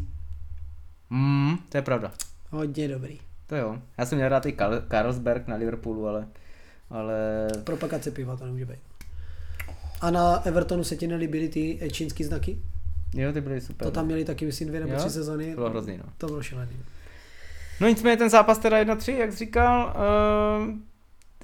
Mm, 1.11 1.57
to 1.69 1.79
je 1.79 1.83
pravda. 1.83 2.13
Hodně 2.51 2.89
dobrý. 2.89 3.19
To 3.47 3.57
jo. 3.57 3.79
Já 3.99 4.07
jsem 4.07 4.19
měl 4.19 4.29
rád 4.29 4.47
i 4.47 4.53
Karl- 4.53 4.83
Carlsberg 4.91 5.47
na 5.49 5.57
Liverpoolu, 5.57 6.07
ale, 6.09 6.27
ale 6.91 7.15
Propagace 7.65 8.11
piva 8.11 8.37
to 8.37 8.45
nemůže 8.45 8.65
být. 8.67 8.79
A 10.01 10.11
na 10.11 10.47
Evertonu 10.47 10.85
se 10.85 10.97
ti 10.97 11.07
nelíbily 11.07 11.49
ty 11.49 11.89
čínský 11.93 12.25
znaky? 12.25 12.59
Jo, 13.15 13.33
ty 13.33 13.41
byly 13.41 13.61
super. 13.61 13.87
To 13.89 13.91
tam 13.93 14.07
měli 14.07 14.25
taky, 14.25 14.47
myslím, 14.47 14.69
dvě 14.69 14.81
nebo 14.81 14.93
Jo? 14.93 14.99
tři 14.99 15.11
sezony. 15.11 15.55
Bylo 15.55 15.71
hrozný, 15.71 15.97
no. 15.97 16.05
To 16.19 16.27
bylo 16.27 16.43
šílený. 16.43 16.73
No 17.81 17.89
nicméně 17.89 18.17
ten 18.17 18.31
zápas 18.31 18.59
teda 18.59 18.77
1-3, 18.85 19.17
jak 19.17 19.33
jsi 19.33 19.39
říkal, 19.39 19.95
uh, 20.69 20.75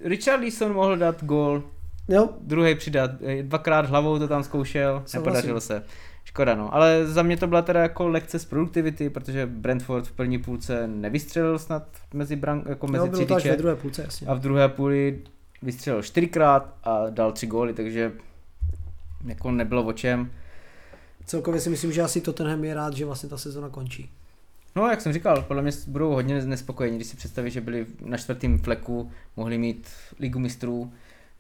Richard 0.09 0.41
Leeson 0.41 0.73
mohl 0.73 0.97
dát 0.97 1.25
gól, 1.25 1.63
Jo, 2.09 2.29
druhý 2.41 2.75
přidat, 2.75 3.11
eh, 3.27 3.43
dvakrát 3.43 3.87
hlavou 3.87 4.19
to 4.19 4.29
tam 4.29 4.43
zkoušel, 4.45 4.93
Souhlasím. 4.93 5.21
nepodařilo 5.21 5.61
se. 5.61 5.83
Škoda 6.25 6.55
no, 6.55 6.75
ale 6.75 7.07
za 7.07 7.23
mě 7.23 7.37
to 7.37 7.47
byla 7.47 7.63
teda 7.63 7.81
jako 7.83 8.09
lekce 8.09 8.39
z 8.39 8.45
produktivity, 8.45 9.11
protože 9.11 9.47
Brentford 9.47 10.07
v 10.07 10.13
první 10.13 10.39
půlce 10.39 10.87
nevystřelil 10.87 11.59
snad 11.59 11.89
mezi, 12.15 12.37
brank, 12.37 12.67
jako 12.69 12.87
mezi 12.87 13.07
jo 13.07 13.11
bylo 13.11 13.27
to 13.27 13.35
až 13.35 13.47
ve 13.47 13.57
druhé 13.57 13.77
půlce, 13.77 14.03
jasně. 14.03 14.27
a 14.27 14.35
v 14.35 14.39
druhé 14.41 14.69
půli 14.69 15.21
vystřelil 15.63 16.03
čtyřikrát 16.03 16.75
a 16.85 17.11
dal 17.11 17.33
tři 17.33 17.47
góly, 17.47 17.75
takže 17.75 18.13
jako 19.27 19.51
nebylo 19.51 19.83
o 19.85 19.93
čem. 19.93 20.31
Celkově 21.27 21.61
si 21.61 21.71
myslím, 21.71 21.93
že 21.93 22.03
asi 22.03 22.21
Tottenham 22.21 22.65
je 22.65 22.75
rád, 22.75 22.95
že 22.95 23.05
vlastně 23.05 23.29
ta 23.29 23.39
sezona 23.39 23.69
končí. 23.69 24.11
No, 24.77 24.87
jak 24.89 25.01
jsem 25.01 25.13
říkal, 25.13 25.43
podle 25.43 25.63
mě 25.63 25.73
budou 25.87 26.13
hodně 26.13 26.43
nespokojení, 26.43 26.97
když 26.97 27.09
si 27.09 27.17
představí, 27.17 27.51
že 27.51 27.61
byli 27.61 27.87
na 28.01 28.17
čtvrtém 28.17 28.59
fleku, 28.59 29.11
mohli 29.37 29.59
mít 29.59 29.89
ligu 30.19 30.39
mistrů, 30.39 30.93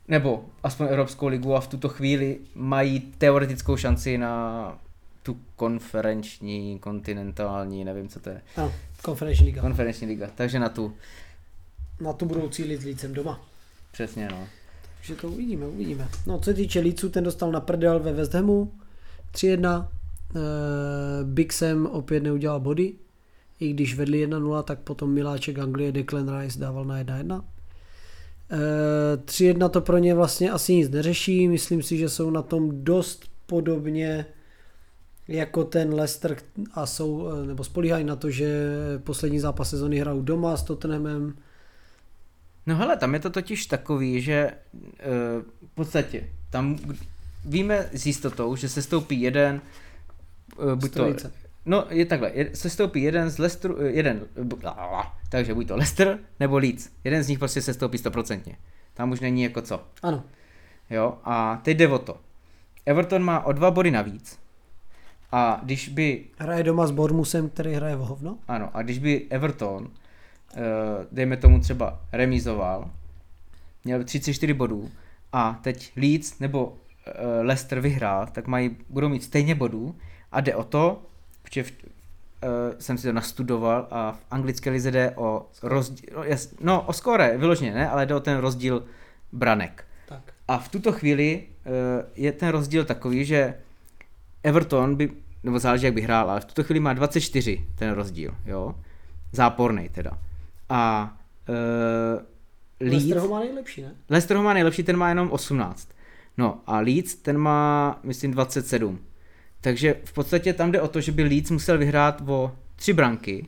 nebo 0.08 0.44
aspoň 0.62 0.86
Evropskou 0.90 1.26
ligu 1.26 1.54
a 1.54 1.60
v 1.60 1.66
tuto 1.66 1.88
chvíli 1.88 2.38
mají 2.54 3.00
teoretickou 3.00 3.76
šanci 3.76 4.18
na 4.18 4.78
tu 5.22 5.36
konferenční, 5.56 6.78
kontinentální, 6.78 7.84
nevím 7.84 8.08
co 8.08 8.20
to 8.20 8.30
je, 8.30 8.40
Ano, 8.56 8.72
konferenční 9.02 9.46
liga. 9.46 9.60
konferenční 9.62 10.06
liga, 10.06 10.30
takže 10.34 10.58
na 10.58 10.68
tu, 10.68 10.94
Na 12.00 12.12
tu 12.12 12.26
budou 12.26 12.48
cílit 12.48 12.82
Lícem 12.82 13.14
doma. 13.14 13.40
přesně 13.92 14.28
no. 14.30 14.46
Takže 14.96 15.14
to 15.14 15.28
uvidíme, 15.28 15.66
uvidíme. 15.66 16.08
No, 16.26 16.38
co 16.38 16.44
se 16.44 16.54
týče 16.54 16.80
Líců, 16.80 17.08
ten 17.08 17.24
dostal 17.24 17.52
na 17.52 17.60
prdel 17.60 18.00
ve 18.00 18.12
West 18.12 18.34
Hamu 18.34 18.72
3-1. 19.34 19.88
Uh, 20.34 20.40
Big 21.22 21.52
Sam 21.52 21.86
opět 21.86 22.22
neudělal 22.22 22.60
body. 22.60 22.92
I 23.60 23.72
když 23.72 23.96
vedli 23.96 24.26
1-0, 24.28 24.62
tak 24.62 24.78
potom 24.78 25.10
miláček 25.10 25.58
Anglie 25.58 25.92
Declan 25.92 26.38
Rice 26.38 26.58
dával 26.58 26.84
na 26.84 27.02
1-1. 27.02 27.34
Uh, 27.34 27.40
3-1 29.24 29.68
to 29.68 29.80
pro 29.80 29.98
ně 29.98 30.14
vlastně 30.14 30.50
asi 30.50 30.74
nic 30.74 30.90
neřeší. 30.90 31.48
Myslím 31.48 31.82
si, 31.82 31.96
že 31.96 32.08
jsou 32.08 32.30
na 32.30 32.42
tom 32.42 32.84
dost 32.84 33.24
podobně 33.46 34.26
jako 35.28 35.64
ten 35.64 35.94
Leicester 35.94 36.36
a 36.74 36.86
jsou, 36.86 37.28
eh, 37.28 37.46
nebo 37.46 37.64
spolíhají 37.64 38.04
na 38.04 38.16
to, 38.16 38.30
že 38.30 38.68
poslední 39.04 39.40
zápas 39.40 39.70
sezony 39.70 39.98
hrajou 39.98 40.22
doma 40.22 40.56
s 40.56 40.62
Tottenhamem. 40.62 41.34
No 42.66 42.76
hele, 42.76 42.96
tam 42.96 43.14
je 43.14 43.20
to 43.20 43.30
totiž 43.30 43.66
takový, 43.66 44.20
že 44.20 44.50
uh, 44.52 45.42
v 45.66 45.74
podstatě 45.74 46.28
tam 46.50 46.78
víme 47.44 47.88
s 47.92 48.06
jistotou, 48.06 48.56
že 48.56 48.68
se 48.68 48.82
stoupí 48.82 49.20
jeden, 49.20 49.60
uh, 50.58 50.74
buď 50.74 50.92
to, 50.92 51.04
no 51.66 51.86
je 51.90 52.06
takhle, 52.06 52.32
se 52.54 52.70
stoupí 52.70 53.02
jeden 53.02 53.30
z 53.30 53.38
Leicesteru, 53.38 53.80
eh, 53.80 53.86
jeden, 53.90 54.26
bu- 54.42 55.04
takže 55.30 55.54
buď 55.54 55.68
to 55.68 55.76
Leicester 55.76 56.18
nebo 56.40 56.58
Leeds, 56.58 56.88
jeden 57.04 57.22
z 57.22 57.28
nich 57.28 57.38
prostě 57.38 57.62
se 57.62 57.74
stoupí 57.74 57.98
stoprocentně. 57.98 58.56
Tam 58.94 59.10
už 59.10 59.20
není 59.20 59.42
jako 59.42 59.62
co. 59.62 59.82
Ano, 60.02 60.24
Jo, 60.90 61.18
a 61.24 61.60
teď 61.64 61.76
jde 61.76 61.88
o 61.88 61.98
to. 61.98 62.16
Everton 62.86 63.22
má 63.22 63.44
o 63.46 63.52
dva 63.52 63.70
body 63.70 63.90
navíc. 63.90 64.38
A 65.32 65.60
když 65.62 65.88
by, 65.88 66.24
hraje 66.38 66.62
doma 66.62 66.86
s 66.86 66.90
Bormusem, 66.90 67.48
který 67.48 67.72
hraje 67.74 67.96
v 67.96 67.98
hovno. 67.98 68.38
ano, 68.48 68.70
a 68.74 68.82
když 68.82 68.98
by 68.98 69.26
Everton, 69.30 69.90
eh, 70.56 70.60
dejme 71.12 71.36
tomu 71.36 71.60
třeba 71.60 72.00
remizoval, 72.12 72.90
měl 73.84 74.04
34 74.04 74.54
bodů 74.54 74.90
a 75.32 75.60
teď 75.62 75.92
Leeds 75.96 76.38
nebo 76.38 76.76
eh, 76.76 76.83
Leicester 77.42 77.80
vyhrál, 77.80 78.26
tak 78.32 78.46
mají, 78.46 78.76
budou 78.88 79.08
mít 79.08 79.22
stejně 79.22 79.54
bodů 79.54 79.96
a 80.32 80.40
jde 80.40 80.54
o 80.54 80.64
to, 80.64 81.02
že 81.52 81.62
v, 81.62 81.72
eh, 82.42 82.46
jsem 82.78 82.98
si 82.98 83.06
to 83.06 83.12
nastudoval 83.12 83.88
a 83.90 84.12
v 84.12 84.24
anglické 84.30 84.70
lize 84.70 84.90
jde 84.90 85.12
o 85.16 85.46
rozdíl, 85.62 86.24
no 86.60 86.82
o 86.82 86.92
skóre, 86.92 87.38
vyloženě 87.38 87.74
ne, 87.74 87.88
ale 87.88 88.06
jde 88.06 88.14
o 88.14 88.20
ten 88.20 88.38
rozdíl 88.38 88.84
branek. 89.32 89.84
Tak. 90.08 90.22
A 90.48 90.58
v 90.58 90.68
tuto 90.68 90.92
chvíli 90.92 91.46
eh, 91.66 91.70
je 92.16 92.32
ten 92.32 92.48
rozdíl 92.48 92.84
takový, 92.84 93.24
že 93.24 93.54
Everton 94.42 94.96
by, 94.96 95.10
nebo 95.42 95.58
záleží, 95.58 95.84
jak 95.84 95.94
by 95.94 96.02
hrál, 96.02 96.30
ale 96.30 96.40
v 96.40 96.44
tuto 96.44 96.64
chvíli 96.64 96.80
má 96.80 96.92
24 96.92 97.64
ten 97.74 97.90
rozdíl, 97.90 98.34
jo. 98.46 98.74
Záporný 99.32 99.88
teda. 99.88 100.10
A 100.68 101.12
uh, 101.48 102.22
Leicester 102.80 103.16
Leeds, 103.16 103.22
ho 103.22 103.28
má 103.28 103.40
nejlepší, 103.40 103.82
ne? 103.82 103.94
Leicester 104.10 104.36
ho 104.36 104.42
má 104.42 104.52
nejlepší, 104.52 104.82
ten 104.82 104.96
má 104.96 105.08
jenom 105.08 105.30
18. 105.30 105.88
No 106.38 106.60
a 106.66 106.80
Leeds, 106.80 107.14
ten 107.14 107.38
má, 107.38 107.98
myslím, 108.02 108.30
27. 108.30 108.98
Takže 109.60 109.96
v 110.04 110.12
podstatě 110.12 110.52
tam 110.52 110.72
jde 110.72 110.80
o 110.80 110.88
to, 110.88 111.00
že 111.00 111.12
by 111.12 111.22
Leeds 111.22 111.50
musel 111.50 111.78
vyhrát 111.78 112.22
o 112.26 112.52
tři 112.76 112.92
branky 112.92 113.46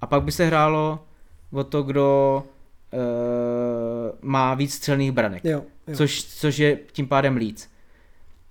a 0.00 0.06
pak 0.06 0.22
by 0.22 0.32
se 0.32 0.46
hrálo 0.46 1.04
o 1.52 1.64
to, 1.64 1.82
kdo 1.82 2.42
uh, 2.92 4.18
má 4.22 4.54
víc 4.54 4.74
střelných 4.74 5.12
branek. 5.12 5.44
Jo, 5.44 5.64
jo. 5.88 5.96
Což, 5.96 6.24
což 6.24 6.58
je 6.58 6.78
tím 6.92 7.06
pádem 7.06 7.36
Leeds. 7.36 7.68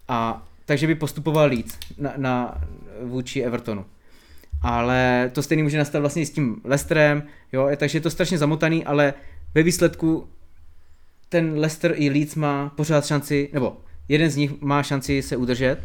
A 0.07 0.47
takže 0.65 0.87
by 0.87 0.95
postupoval 0.95 1.49
Leeds 1.49 1.77
na, 1.97 2.13
na 2.17 2.61
vůči 3.01 3.41
Evertonu. 3.41 3.85
Ale 4.61 5.31
to 5.33 5.43
stejný 5.43 5.63
může 5.63 5.77
nastat 5.77 5.99
vlastně 5.99 6.21
i 6.21 6.25
s 6.25 6.31
tím 6.31 6.61
Leicesterem, 6.63 7.23
jo, 7.53 7.69
takže 7.77 7.97
je 7.97 8.01
to 8.01 8.09
strašně 8.09 8.37
zamotaný, 8.37 8.85
ale 8.85 9.13
ve 9.53 9.63
výsledku 9.63 10.27
ten 11.33 11.59
Leicester 11.59 11.93
i 11.95 12.09
Leeds 12.09 12.35
má 12.35 12.69
pořád 12.75 13.05
šanci, 13.05 13.49
nebo 13.53 13.77
jeden 14.07 14.29
z 14.29 14.35
nich 14.35 14.61
má 14.61 14.83
šanci 14.83 15.21
se 15.21 15.37
udržet 15.37 15.77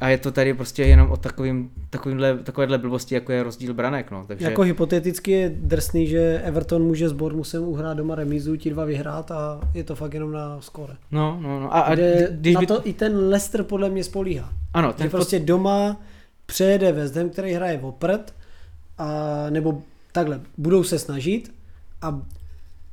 a 0.00 0.08
je 0.08 0.18
to 0.18 0.32
tady 0.32 0.54
prostě 0.54 0.84
jenom 0.84 1.10
o 1.10 1.16
takovým, 1.16 1.70
takovýmhle, 1.90 2.38
takovéhle 2.38 2.78
blbosti, 2.78 3.14
jako 3.14 3.32
je 3.32 3.42
rozdíl 3.42 3.74
branek. 3.74 4.10
No. 4.10 4.24
Takže... 4.28 4.44
Jako 4.44 4.62
hypoteticky 4.62 5.30
je 5.30 5.52
drsný, 5.56 6.06
že 6.06 6.40
Everton 6.44 6.82
může 6.82 7.08
s 7.08 7.12
Bournemouthem 7.12 7.62
uhrát 7.62 7.96
doma 7.96 8.14
remízu, 8.14 8.56
ti 8.56 8.70
dva 8.70 8.84
vyhrát 8.84 9.30
a 9.30 9.60
je 9.74 9.84
to 9.84 9.96
fakt 9.96 10.14
jenom 10.14 10.32
na 10.32 10.60
skore. 10.60 10.94
No, 11.10 11.38
no, 11.40 11.60
no. 11.60 11.74
A, 11.74 11.80
a 11.80 11.94
když 12.30 12.54
na 12.54 12.60
by... 12.60 12.66
to 12.66 12.88
i 12.88 12.92
ten 12.92 13.28
Leicester 13.28 13.62
podle 13.62 13.90
mě 13.90 14.04
spolíhá. 14.04 14.52
Ano, 14.74 14.92
Ten 14.92 15.04
že 15.04 15.10
prostě 15.10 15.38
doma 15.38 16.00
přejede 16.46 16.92
West 16.92 17.16
Ham, 17.16 17.30
který 17.30 17.52
hraje 17.52 17.80
oprt, 17.82 18.34
a, 18.98 19.46
nebo 19.50 19.82
takhle, 20.12 20.40
budou 20.58 20.84
se 20.84 20.98
snažit 20.98 21.52
a 22.02 22.22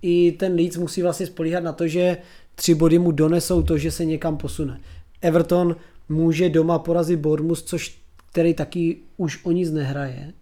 i 0.07 0.31
ten 0.31 0.55
Leeds 0.55 0.77
musí 0.77 1.01
vlastně 1.01 1.25
spolíhat 1.25 1.63
na 1.63 1.71
to, 1.73 1.87
že 1.87 2.17
tři 2.55 2.75
body 2.75 2.99
mu 2.99 3.11
donesou 3.11 3.61
to, 3.61 3.77
že 3.77 3.91
se 3.91 4.05
někam 4.05 4.37
posune. 4.37 4.79
Everton 5.21 5.75
může 6.09 6.49
doma 6.49 6.79
porazit 6.79 7.19
Bournemouth, 7.19 7.61
což 7.61 7.97
který 8.31 8.53
taky 8.53 8.97
už 9.17 9.39
o 9.45 9.51
nic 9.51 9.71
nehraje. 9.71 10.33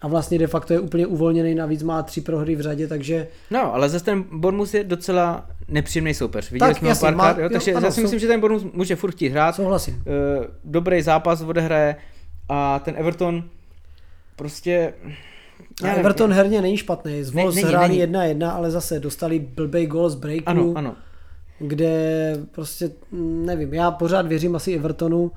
A 0.00 0.08
vlastně 0.08 0.38
de 0.38 0.46
facto 0.46 0.72
je 0.72 0.80
úplně 0.80 1.06
uvolněný, 1.06 1.54
navíc 1.54 1.82
má 1.82 2.02
tři 2.02 2.20
prohry 2.20 2.54
v 2.56 2.60
řadě, 2.60 2.88
takže 2.88 3.28
No, 3.50 3.74
ale 3.74 3.88
zase 3.88 4.04
ten 4.04 4.24
Bournemouth 4.32 4.74
je 4.74 4.84
docela 4.84 5.46
nepříjemný 5.68 6.14
soupeř. 6.14 6.50
Viděli 6.50 6.70
Tak, 6.70 6.78
jsme 6.78 6.86
ho 6.86 6.90
jasně, 6.90 7.04
párkrát, 7.06 7.32
má- 7.32 7.38
jo, 7.38 7.42
jo, 7.42 7.48
takže 7.52 7.72
ano, 7.74 7.86
já 7.86 7.90
si 7.90 7.94
jsou- 7.94 8.02
myslím, 8.02 8.20
že 8.20 8.26
ten 8.26 8.40
Bournemouth 8.40 8.74
může 8.74 8.96
furt 8.96 9.10
chtít 9.10 9.28
hrát. 9.28 9.54
souhlasím. 9.54 10.02
Eh, 10.06 10.46
dobrý 10.64 11.02
zápas 11.02 11.40
odehraje 11.42 11.96
a 12.48 12.78
ten 12.78 12.94
Everton 12.98 13.44
prostě... 14.36 14.92
A 15.82 15.86
já 15.86 15.92
nevím, 15.92 16.00
Everton 16.06 16.32
herně 16.32 16.62
není 16.62 16.76
špatný. 16.76 17.24
Z 17.24 17.32
Ne- 17.32 17.42
Wolves 17.42 17.56
není, 17.56 17.68
hráli 17.68 17.88
není. 17.88 18.12
1-1, 18.12 18.50
ale 18.54 18.70
zase 18.70 19.00
dostali 19.00 19.38
blbej 19.38 19.86
gol 19.86 20.10
z 20.10 20.14
breaku. 20.14 20.42
Ano, 20.46 20.72
ano. 20.76 20.96
kde 21.58 22.36
prostě, 22.52 22.90
nevím, 23.44 23.74
já 23.74 23.90
pořád 23.90 24.26
věřím 24.26 24.56
asi 24.56 24.74
Evertonu 24.74 25.30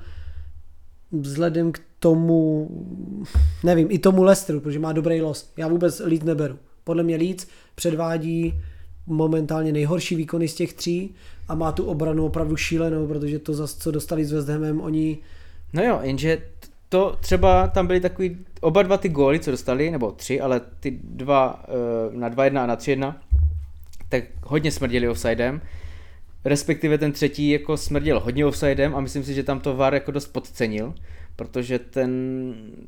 vzhledem 1.12 1.72
k 1.72 1.80
tomu, 1.98 2.68
nevím, 3.64 3.88
i 3.90 3.98
tomu 3.98 4.22
Leicesteru, 4.22 4.60
protože 4.60 4.78
má 4.78 4.92
dobrý 4.92 5.20
los. 5.22 5.52
Já 5.56 5.68
vůbec 5.68 6.00
Leeds 6.00 6.24
neberu. 6.24 6.58
Podle 6.84 7.02
mě 7.02 7.16
Leeds 7.16 7.46
předvádí 7.74 8.54
momentálně 9.06 9.72
nejhorší 9.72 10.14
výkony 10.14 10.48
z 10.48 10.54
těch 10.54 10.72
tří 10.72 11.14
a 11.48 11.54
má 11.54 11.72
tu 11.72 11.84
obranu 11.84 12.26
opravdu 12.26 12.56
šílenou, 12.56 13.06
protože 13.06 13.38
to 13.38 13.54
zase, 13.54 13.76
co 13.78 13.90
dostali 13.90 14.24
s 14.24 14.32
West 14.32 14.48
Hamem, 14.48 14.80
oni 14.80 15.18
No 15.72 15.82
jo, 15.82 16.00
jenže 16.02 16.42
to 16.88 17.16
třeba 17.20 17.68
tam 17.68 17.86
byly 17.86 18.00
takový, 18.00 18.36
oba 18.60 18.82
dva 18.82 18.96
ty 18.96 19.08
góly, 19.08 19.38
co 19.38 19.50
dostali, 19.50 19.90
nebo 19.90 20.12
tři, 20.12 20.40
ale 20.40 20.60
ty 20.80 20.98
dva 21.04 21.64
eh, 21.68 22.16
na 22.16 22.30
2-1 22.30 22.62
a 22.62 22.66
na 22.66 22.76
3-1, 22.76 23.14
tak 24.08 24.24
hodně 24.42 24.72
smrděli 24.72 25.08
offsidem. 25.08 25.60
Respektive 26.44 26.98
ten 26.98 27.12
třetí 27.12 27.50
jako 27.50 27.76
smrděl 27.76 28.20
hodně 28.20 28.46
offsidem 28.46 28.94
a 28.94 29.00
myslím 29.00 29.24
si, 29.24 29.34
že 29.34 29.42
tam 29.42 29.60
to 29.60 29.76
VAR 29.76 29.94
jako 29.94 30.10
dost 30.10 30.26
podcenil, 30.26 30.94
protože 31.36 31.78
ten, 31.78 32.10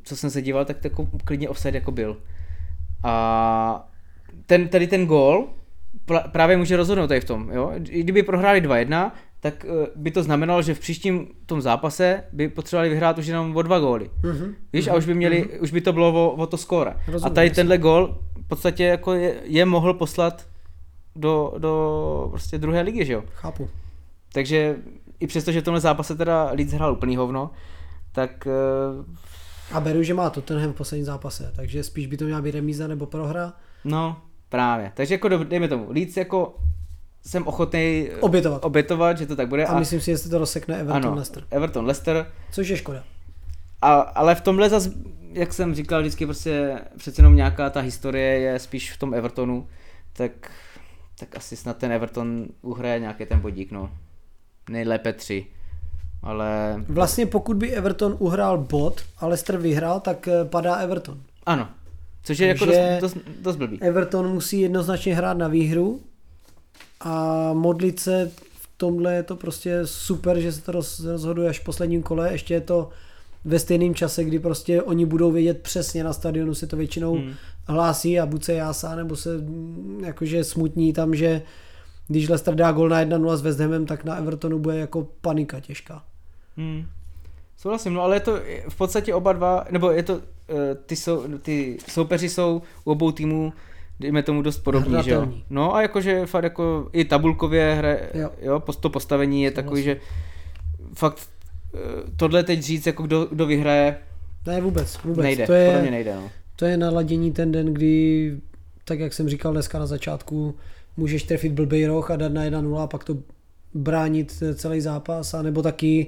co 0.03 0.15
jsem 0.15 0.29
se 0.29 0.41
díval, 0.41 0.65
tak 0.65 0.77
to 0.77 0.87
jako 0.87 1.07
klidně 1.25 1.49
offside 1.49 1.77
jako 1.77 1.91
byl. 1.91 2.17
A 3.03 3.89
ten, 4.45 4.67
tady 4.67 4.87
ten 4.87 5.05
gól 5.05 5.47
právě 6.31 6.57
může 6.57 6.77
rozhodnout 6.77 7.07
tady 7.07 7.21
v 7.21 7.25
tom. 7.25 7.49
Jo? 7.51 7.73
Kdyby 7.77 8.23
prohráli 8.23 8.61
2-1, 8.61 9.11
tak 9.39 9.65
eh, 9.65 9.87
by 9.95 10.11
to 10.11 10.23
znamenalo, 10.23 10.61
že 10.61 10.73
v 10.73 10.79
příštím 10.79 11.27
tom 11.45 11.61
zápase 11.61 12.23
by 12.33 12.47
potřebovali 12.49 12.89
vyhrát 12.89 13.17
už 13.17 13.25
jenom 13.25 13.55
o 13.57 13.61
dva 13.61 13.79
góly. 13.79 14.09
Mhm. 14.23 14.55
Víš, 14.73 14.87
a 14.87 14.95
už 14.95 15.05
by 15.05 15.13
měli, 15.13 15.59
už 15.59 15.71
by 15.71 15.81
to 15.81 15.93
bylo 15.93 16.09
o, 16.31 16.35
o 16.35 16.47
to 16.47 16.57
skóre. 16.57 16.93
A 17.23 17.29
tady 17.29 17.49
tenhle 17.49 17.77
gól 17.77 18.19
v 18.45 18.47
podstatě 18.47 18.83
jako 18.83 19.13
je, 19.13 19.35
je 19.43 19.65
mohl 19.65 19.93
poslat 19.93 20.47
do, 21.15 21.53
do 21.57 22.27
prostě 22.29 22.57
druhé 22.57 22.81
ligy, 22.81 23.05
že 23.05 23.13
jo? 23.13 23.23
chápu. 23.33 23.69
Takže 24.33 24.75
i 25.19 25.27
přesto, 25.27 25.51
že 25.51 25.61
v 25.61 25.63
tomhle 25.63 25.81
zápase 25.81 26.15
teda 26.15 26.49
Leeds 26.51 26.71
hrál 26.73 26.93
úplný 26.93 27.15
hovno, 27.15 27.51
tak 28.11 28.47
eh, 28.47 29.73
A 29.75 29.79
beru, 29.79 30.03
že 30.03 30.13
má 30.13 30.29
Tottenham 30.29 30.73
v 30.73 30.75
posledním 30.75 31.05
zápase, 31.05 31.53
takže 31.55 31.83
spíš 31.83 32.07
by 32.07 32.17
to 32.17 32.25
měla 32.25 32.41
být 32.41 32.51
remíza 32.51 32.87
nebo 32.87 33.05
prohra. 33.05 33.53
no 33.83 34.21
právě. 34.49 34.91
Takže 34.95 35.13
jako 35.13 35.29
do- 35.29 35.43
dejme 35.43 35.67
tomu, 35.67 35.85
Leeds 35.89 36.17
jako 36.17 36.55
jsem 37.25 37.47
ochotný 37.47 38.07
Obětovat. 38.19 38.65
obětovat, 38.65 39.17
že 39.17 39.25
to 39.25 39.35
tak 39.35 39.47
bude. 39.47 39.65
A 39.65 39.79
myslím 39.79 40.01
si, 40.01 40.11
že 40.11 40.17
se 40.17 40.29
to 40.29 40.37
rozsekne 40.37 40.75
Everton 40.79 40.95
ano, 41.05 41.15
Leicester. 41.15 41.43
Everton, 41.51 41.85
Leicester, 41.85 42.31
Což 42.51 42.67
je 42.67 42.77
škoda. 42.77 43.03
A, 43.81 43.93
ale 43.99 44.35
v 44.35 44.41
tomhle 44.41 44.69
zas, 44.69 44.89
jak 45.33 45.53
jsem 45.53 45.75
říkal, 45.75 46.01
vždycky 46.01 46.25
prostě 46.25 46.79
přece 46.97 47.19
jenom 47.21 47.35
nějaká 47.35 47.69
ta 47.69 47.79
historie 47.79 48.39
je 48.39 48.59
spíš 48.59 48.91
v 48.93 48.97
tom 48.97 49.13
Evertonu, 49.13 49.67
tak, 50.13 50.31
tak 51.19 51.37
asi 51.37 51.55
snad 51.55 51.77
ten 51.77 51.91
Everton 51.91 52.45
uhraje 52.61 52.99
nějaký 52.99 53.25
ten 53.25 53.39
bodík, 53.39 53.71
no. 53.71 53.91
Nejlépe 54.69 55.13
tři. 55.13 55.45
Ale 56.23 56.75
Vlastně 56.87 57.25
pokud 57.25 57.57
by 57.57 57.71
Everton 57.71 58.15
uhrál 58.19 58.57
bod 58.57 59.01
a 59.17 59.27
Leicester 59.27 59.57
vyhrál, 59.57 59.99
tak 59.99 60.27
eh, 60.27 60.45
padá 60.45 60.75
Everton. 60.75 61.17
ano. 61.45 61.69
Což 62.23 62.39
je 62.39 62.47
jako 62.47 62.65
Takže- 62.65 62.97
dost, 63.01 63.13
dost, 63.13 63.25
dost 63.41 63.55
blbý. 63.55 63.81
Everton 63.81 64.27
musí 64.33 64.59
jednoznačně 64.61 65.15
hrát 65.15 65.37
na 65.37 65.47
výhru 65.47 66.01
a 66.99 67.53
modlit 67.53 67.99
se 67.99 68.31
v 68.53 68.69
tomhle 68.77 69.13
je 69.13 69.23
to 69.23 69.35
prostě 69.35 69.87
super, 69.87 70.39
že 70.39 70.51
se 70.51 70.61
to 70.61 70.71
roz, 70.71 70.99
rozhoduje 70.99 71.49
až 71.49 71.59
v 71.59 71.63
posledním 71.63 72.03
kole, 72.03 72.31
ještě 72.31 72.53
je 72.53 72.61
to 72.61 72.89
ve 73.45 73.59
stejném 73.59 73.95
čase, 73.95 74.23
kdy 74.23 74.39
prostě 74.39 74.81
oni 74.81 75.05
budou 75.05 75.31
vědět 75.31 75.61
přesně 75.61 76.03
na 76.03 76.13
stadionu, 76.13 76.55
se 76.55 76.67
to 76.67 76.77
většinou 76.77 77.15
Hmm. 77.15 77.23
hmm. 77.23 77.33
hlásí 77.67 78.19
a 78.19 78.25
buď 78.25 78.43
se 78.43 78.53
jásá, 78.53 78.95
nebo 78.95 79.15
se 79.15 79.37
mm, 79.37 80.01
jakože 80.05 80.43
smutní 80.43 80.93
tam, 80.93 81.15
že 81.15 81.41
když 82.07 82.29
Leicester 82.29 82.55
dá 82.55 82.71
gol 82.71 82.89
na 82.89 83.05
1-0 83.05 83.37
s 83.37 83.41
West 83.41 83.59
Hamem, 83.59 83.85
tak 83.85 84.03
na 84.03 84.15
Evertonu 84.15 84.59
bude 84.59 84.77
jako 84.77 85.07
panika 85.21 85.59
těžká. 85.59 86.03
Hmm. 86.57 86.85
Souhlasím, 87.57 87.93
no 87.93 88.01
ale 88.01 88.15
je 88.15 88.19
to 88.19 88.39
v 88.69 88.75
podstatě 88.77 89.13
oba 89.13 89.33
dva, 89.33 89.65
nebo 89.71 89.91
je 89.91 90.03
to, 90.03 90.21
eh, 90.49 90.75
ty, 90.75 90.95
sou, 90.95 91.37
ty 91.37 91.77
soupeři 91.87 92.29
jsou 92.29 92.61
u 92.85 92.91
obou 92.91 93.11
týmů, 93.11 93.53
dejme 93.99 94.23
tomu 94.23 94.41
dost 94.41 94.59
podobní, 94.59 95.03
že 95.03 95.11
jo. 95.11 95.33
No 95.49 95.75
a 95.75 95.81
jakože 95.81 96.25
fakt 96.25 96.43
jako 96.43 96.89
i 96.93 97.05
tabulkově 97.05 97.73
hraje, 97.73 98.09
jo, 98.13 98.29
Jo. 98.41 98.59
to 98.79 98.89
postavení 98.89 99.43
je 99.43 99.51
takový, 99.51 99.83
že 99.83 99.97
fakt 100.93 101.19
eh, 101.75 101.77
tohle 102.15 102.43
teď 102.43 102.61
říct, 102.61 102.85
jako 102.87 103.03
kdo, 103.03 103.25
kdo 103.25 103.45
vyhraje, 103.45 103.97
Ne, 104.47 104.61
vůbec, 104.61 104.97
vůbec. 105.03 105.23
nejde, 105.23 105.43
to, 105.45 105.53
podle 105.53 105.85
je, 105.85 105.91
nejde, 105.91 106.15
no. 106.15 106.29
to 106.55 106.65
je 106.65 106.77
naladění 106.77 107.31
ten 107.31 107.51
den, 107.51 107.73
kdy, 107.73 108.37
tak 108.85 108.99
jak 108.99 109.13
jsem 109.13 109.29
říkal 109.29 109.51
dneska 109.53 109.79
na 109.79 109.85
začátku, 109.85 110.55
můžeš 110.97 111.23
trefit 111.23 111.51
blbej 111.53 111.85
roh 111.85 112.11
a 112.11 112.15
dát 112.15 112.31
na 112.31 112.45
1-0 112.45 112.77
a 112.79 112.87
pak 112.87 113.03
to 113.03 113.17
bránit 113.73 114.43
eh, 114.45 114.55
celý 114.55 114.81
zápas, 114.81 115.33
a 115.33 115.41
nebo 115.41 115.61
taky 115.61 116.07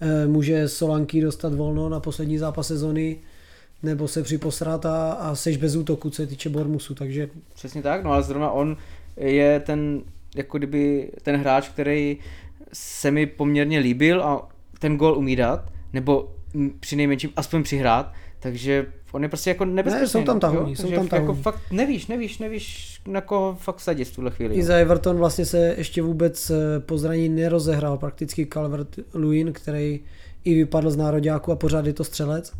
eh, 0.00 0.26
může 0.26 0.68
Solanky 0.68 1.20
dostat 1.20 1.54
volno 1.54 1.88
na 1.88 2.00
poslední 2.00 2.38
zápas 2.38 2.66
sezony, 2.66 3.16
nebo 3.82 4.08
se 4.08 4.22
připosrat 4.22 4.86
a, 4.86 5.12
a 5.12 5.34
seš 5.34 5.56
bez 5.56 5.76
útoku, 5.76 6.10
co 6.10 6.16
se 6.16 6.26
týče 6.26 6.48
Bormusu, 6.48 6.94
takže 6.94 7.28
Přesně 7.54 7.82
tak, 7.82 8.04
no 8.04 8.12
ale 8.12 8.22
zrovna 8.22 8.50
on 8.50 8.76
je 9.16 9.60
ten, 9.60 10.02
jako 10.36 10.58
kdyby 10.58 11.10
ten 11.22 11.36
hráč, 11.36 11.68
který 11.68 12.18
se 12.72 13.10
mi 13.10 13.26
poměrně 13.26 13.78
líbil 13.78 14.22
a 14.22 14.48
ten 14.78 14.96
gol 14.96 15.18
umí 15.18 15.36
dát, 15.36 15.64
nebo 15.92 16.34
při 16.80 16.96
nejmenším 16.96 17.30
aspoň 17.36 17.62
přihrát, 17.62 18.12
takže 18.40 18.86
on 19.12 19.22
je 19.22 19.28
prostě 19.28 19.50
jako 19.50 19.64
nebezpečný. 19.64 20.08
jsou 20.08 20.22
tam 20.24 20.36
no, 20.36 20.40
tahouní, 20.40 20.70
jo? 20.70 20.76
jsou 20.76 20.82
tam 20.82 20.92
Jako 20.92 21.08
tahouní. 21.08 21.42
fakt 21.42 21.60
nevíš, 21.72 22.06
nevíš, 22.06 22.38
nevíš, 22.38 23.00
na 23.08 23.20
koho 23.20 23.54
fakt 23.60 23.80
sadit 23.80 24.08
v 24.08 24.14
tuhle 24.14 24.30
chvíli. 24.30 24.54
i 24.54 24.58
no. 24.58 24.64
za 24.64 24.74
Everton 24.76 25.16
vlastně 25.16 25.44
se 25.46 25.74
ještě 25.78 26.02
vůbec 26.02 26.50
eh, 26.50 26.80
po 26.80 26.98
zranění 26.98 27.28
nerozehrál 27.28 27.98
prakticky 27.98 28.46
Calvert 28.46 28.96
Lewin, 29.14 29.52
který 29.52 30.00
i 30.44 30.54
vypadl 30.54 30.90
z 30.90 30.96
nároďáku 30.96 31.52
a 31.52 31.56
pořád 31.56 31.86
je 31.86 31.92
to 31.92 32.04
střelec. 32.04 32.52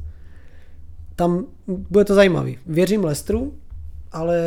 Tam 1.21 1.47
bude 1.67 2.05
to 2.05 2.15
zajímavý. 2.15 2.59
Věřím 2.67 3.05
Leicesteru, 3.05 3.55
ale 4.13 4.39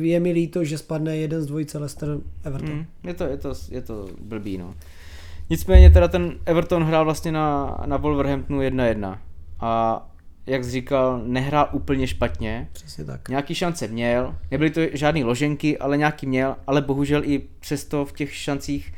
je 0.00 0.20
mi 0.20 0.32
líto, 0.32 0.64
že 0.64 0.78
spadne 0.78 1.16
jeden 1.16 1.42
z 1.42 1.46
dvojice 1.46 1.78
Leicester 1.78 2.08
Everton. 2.44 2.74
Mm, 2.74 2.86
je, 3.04 3.14
to, 3.14 3.24
je, 3.24 3.36
to, 3.36 3.52
je 3.70 3.82
to 3.82 4.08
blbý, 4.20 4.58
no. 4.58 4.74
Nicméně 5.50 5.90
teda 5.90 6.08
ten 6.08 6.34
Everton 6.46 6.84
hrál 6.84 7.04
vlastně 7.04 7.32
na, 7.32 7.76
na 7.86 7.96
Wolverhamptonu 7.96 8.60
1-1 8.60 9.18
a 9.60 10.02
jak 10.46 10.64
jsi 10.64 10.70
říkal, 10.70 11.22
nehrál 11.24 11.68
úplně 11.72 12.06
špatně, 12.06 12.68
Přesně 12.72 13.04
tak. 13.04 13.28
Nějaký 13.28 13.54
šance 13.54 13.88
měl, 13.88 14.36
nebyly 14.50 14.70
to 14.70 14.80
žádné 14.92 15.24
loženky, 15.24 15.78
ale 15.78 15.96
nějaký 15.96 16.26
měl, 16.26 16.56
ale 16.66 16.80
bohužel 16.80 17.24
i 17.24 17.38
přesto 17.60 18.04
v 18.04 18.12
těch 18.12 18.34
šancích 18.34 18.92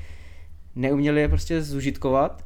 neuměli 0.76 1.20
je 1.20 1.28
prostě 1.28 1.62
zužitkovat. 1.62 2.44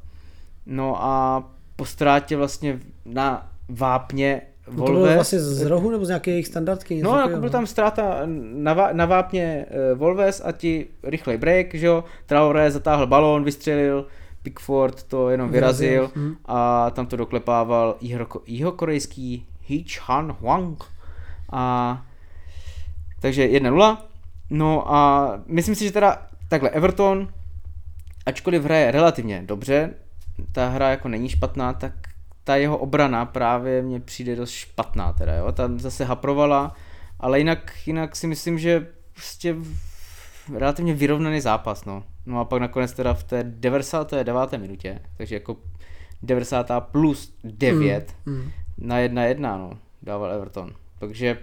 No 0.67 1.05
a 1.05 1.45
po 1.77 1.85
ztrátě 1.85 2.37
vlastně 2.37 2.81
na 3.05 3.53
vápně 3.69 4.43
No 4.71 4.77
to 4.77 4.83
bylo 4.83 4.99
Volves, 4.99 5.15
vlastně 5.15 5.41
z 5.41 5.63
rohu 5.63 5.91
nebo 5.91 6.05
z 6.05 6.09
nějaké 6.09 6.31
jejich 6.31 6.47
standardky? 6.47 7.03
No, 7.03 7.19
jako 7.19 7.37
byl 7.37 7.51
tam 7.51 7.67
ztráta 7.67 8.21
na, 8.55 8.75
vá- 8.75 8.95
na 8.95 9.07
vápně 9.07 9.67
eh, 9.71 9.95
Volves 9.95 10.43
a 10.45 10.53
ti 10.53 10.87
rychlej 11.03 11.37
break, 11.37 11.75
že 11.75 11.87
jo, 11.87 12.05
Traoré 12.27 12.71
zatáhl 12.71 13.07
balón, 13.07 13.45
vystřelil, 13.45 14.07
Pickford 14.43 15.03
to 15.03 15.31
jenom 15.31 15.51
vyrazil, 15.51 15.91
Vyrazil, 15.91 16.11
mhm. 16.23 16.37
a 16.45 16.91
tam 16.91 17.07
to 17.07 17.17
doklepával 17.17 17.97
jiho- 18.01 18.41
jihokorejský 18.47 19.47
Hee 19.69 19.85
Chan 19.89 20.37
Hwang. 20.41 20.85
A 21.53 22.03
takže 23.21 23.47
1-0 23.49 23.97
No 24.51 24.95
a 24.95 25.33
myslím 25.47 25.75
si, 25.75 25.85
že 25.85 25.93
teda 25.93 26.27
takhle 26.49 26.71
Everton, 26.71 27.29
ačkoliv 28.27 28.63
hraje 28.65 28.91
relativně 28.91 29.43
dobře, 29.47 29.95
ta 30.53 30.69
hra 30.69 30.91
jako 30.91 31.09
není 31.09 31.29
špatná, 31.29 31.73
tak 31.73 31.93
ta 32.49 32.57
jeho 32.57 32.79
obrana 32.79 33.27
právě 33.27 33.83
mně 33.83 34.01
přijde 34.01 34.37
dost 34.37 34.51
špatná 34.51 35.13
teda, 35.13 35.35
jo. 35.35 35.53
Tam 35.53 35.81
zase 35.81 36.05
haprovala, 36.05 36.75
ale 37.21 37.39
jinak, 37.39 37.73
jinak 37.87 38.17
si 38.17 38.27
myslím, 38.27 38.59
že 38.59 38.87
prostě 39.15 39.57
relativně 40.55 40.95
vyrovnaný 40.95 41.41
zápas, 41.41 41.85
no. 41.85 42.05
No 42.27 42.41
a 42.41 42.45
pak 42.45 42.61
nakonec 42.61 42.93
teda 42.93 43.15
v 43.15 43.25
té 43.25 43.45
99. 43.45 44.53
minutě, 44.61 45.01
takže 45.17 45.35
jako 45.35 45.57
90. 46.23 46.71
plus 46.81 47.35
9 47.45 48.15
mm, 48.27 48.35
mm. 48.35 48.51
na 48.79 48.97
1-1, 48.97 49.41
no, 49.41 49.79
dával 50.03 50.33
Everton. 50.33 50.73
Takže 50.99 51.39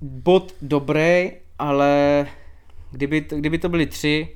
bod 0.00 0.54
dobrý, 0.62 1.30
ale 1.58 2.26
kdyby 2.90 3.20
to, 3.20 3.36
kdyby 3.36 3.58
to 3.58 3.68
byly 3.68 3.86
tři, 3.86 4.28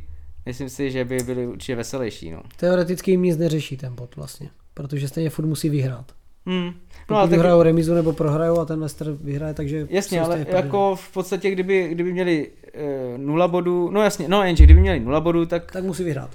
myslím 0.46 0.68
si, 0.68 0.90
že 0.90 1.04
by 1.04 1.18
byly 1.18 1.46
určitě 1.46 1.76
veselější. 1.76 2.30
No. 2.30 2.42
Teoreticky 2.56 3.10
jim 3.10 3.22
nic 3.22 3.36
neřeší 3.36 3.76
ten 3.76 3.94
bod 3.94 4.16
vlastně, 4.16 4.48
protože 4.78 5.08
stejně 5.08 5.30
furt 5.30 5.46
musí 5.46 5.68
vyhrát. 5.68 6.12
Hmm. 6.46 6.66
No 6.66 6.72
Pokud 7.06 7.18
a 7.18 7.24
vyhrajou 7.24 7.62
remizu 7.62 7.94
nebo 7.94 8.12
prohrajou 8.12 8.60
a 8.60 8.64
ten 8.64 8.78
Leicester 8.78 9.12
vyhraje, 9.20 9.54
takže... 9.54 9.86
Jasně, 9.90 10.20
ale 10.20 10.46
jako 10.48 10.96
v 10.96 11.12
podstatě, 11.12 11.50
kdyby, 11.50 11.88
kdyby 11.88 12.12
měli 12.12 12.48
e, 12.74 13.18
nula 13.18 13.48
bodů, 13.48 13.90
no 13.90 14.02
jasně, 14.02 14.28
no 14.28 14.42
jenže 14.42 14.64
kdyby 14.64 14.80
měli 14.80 15.00
nula 15.00 15.20
bodů, 15.20 15.46
tak... 15.46 15.72
Tak 15.72 15.84
musí 15.84 16.04
vyhrát. 16.04 16.30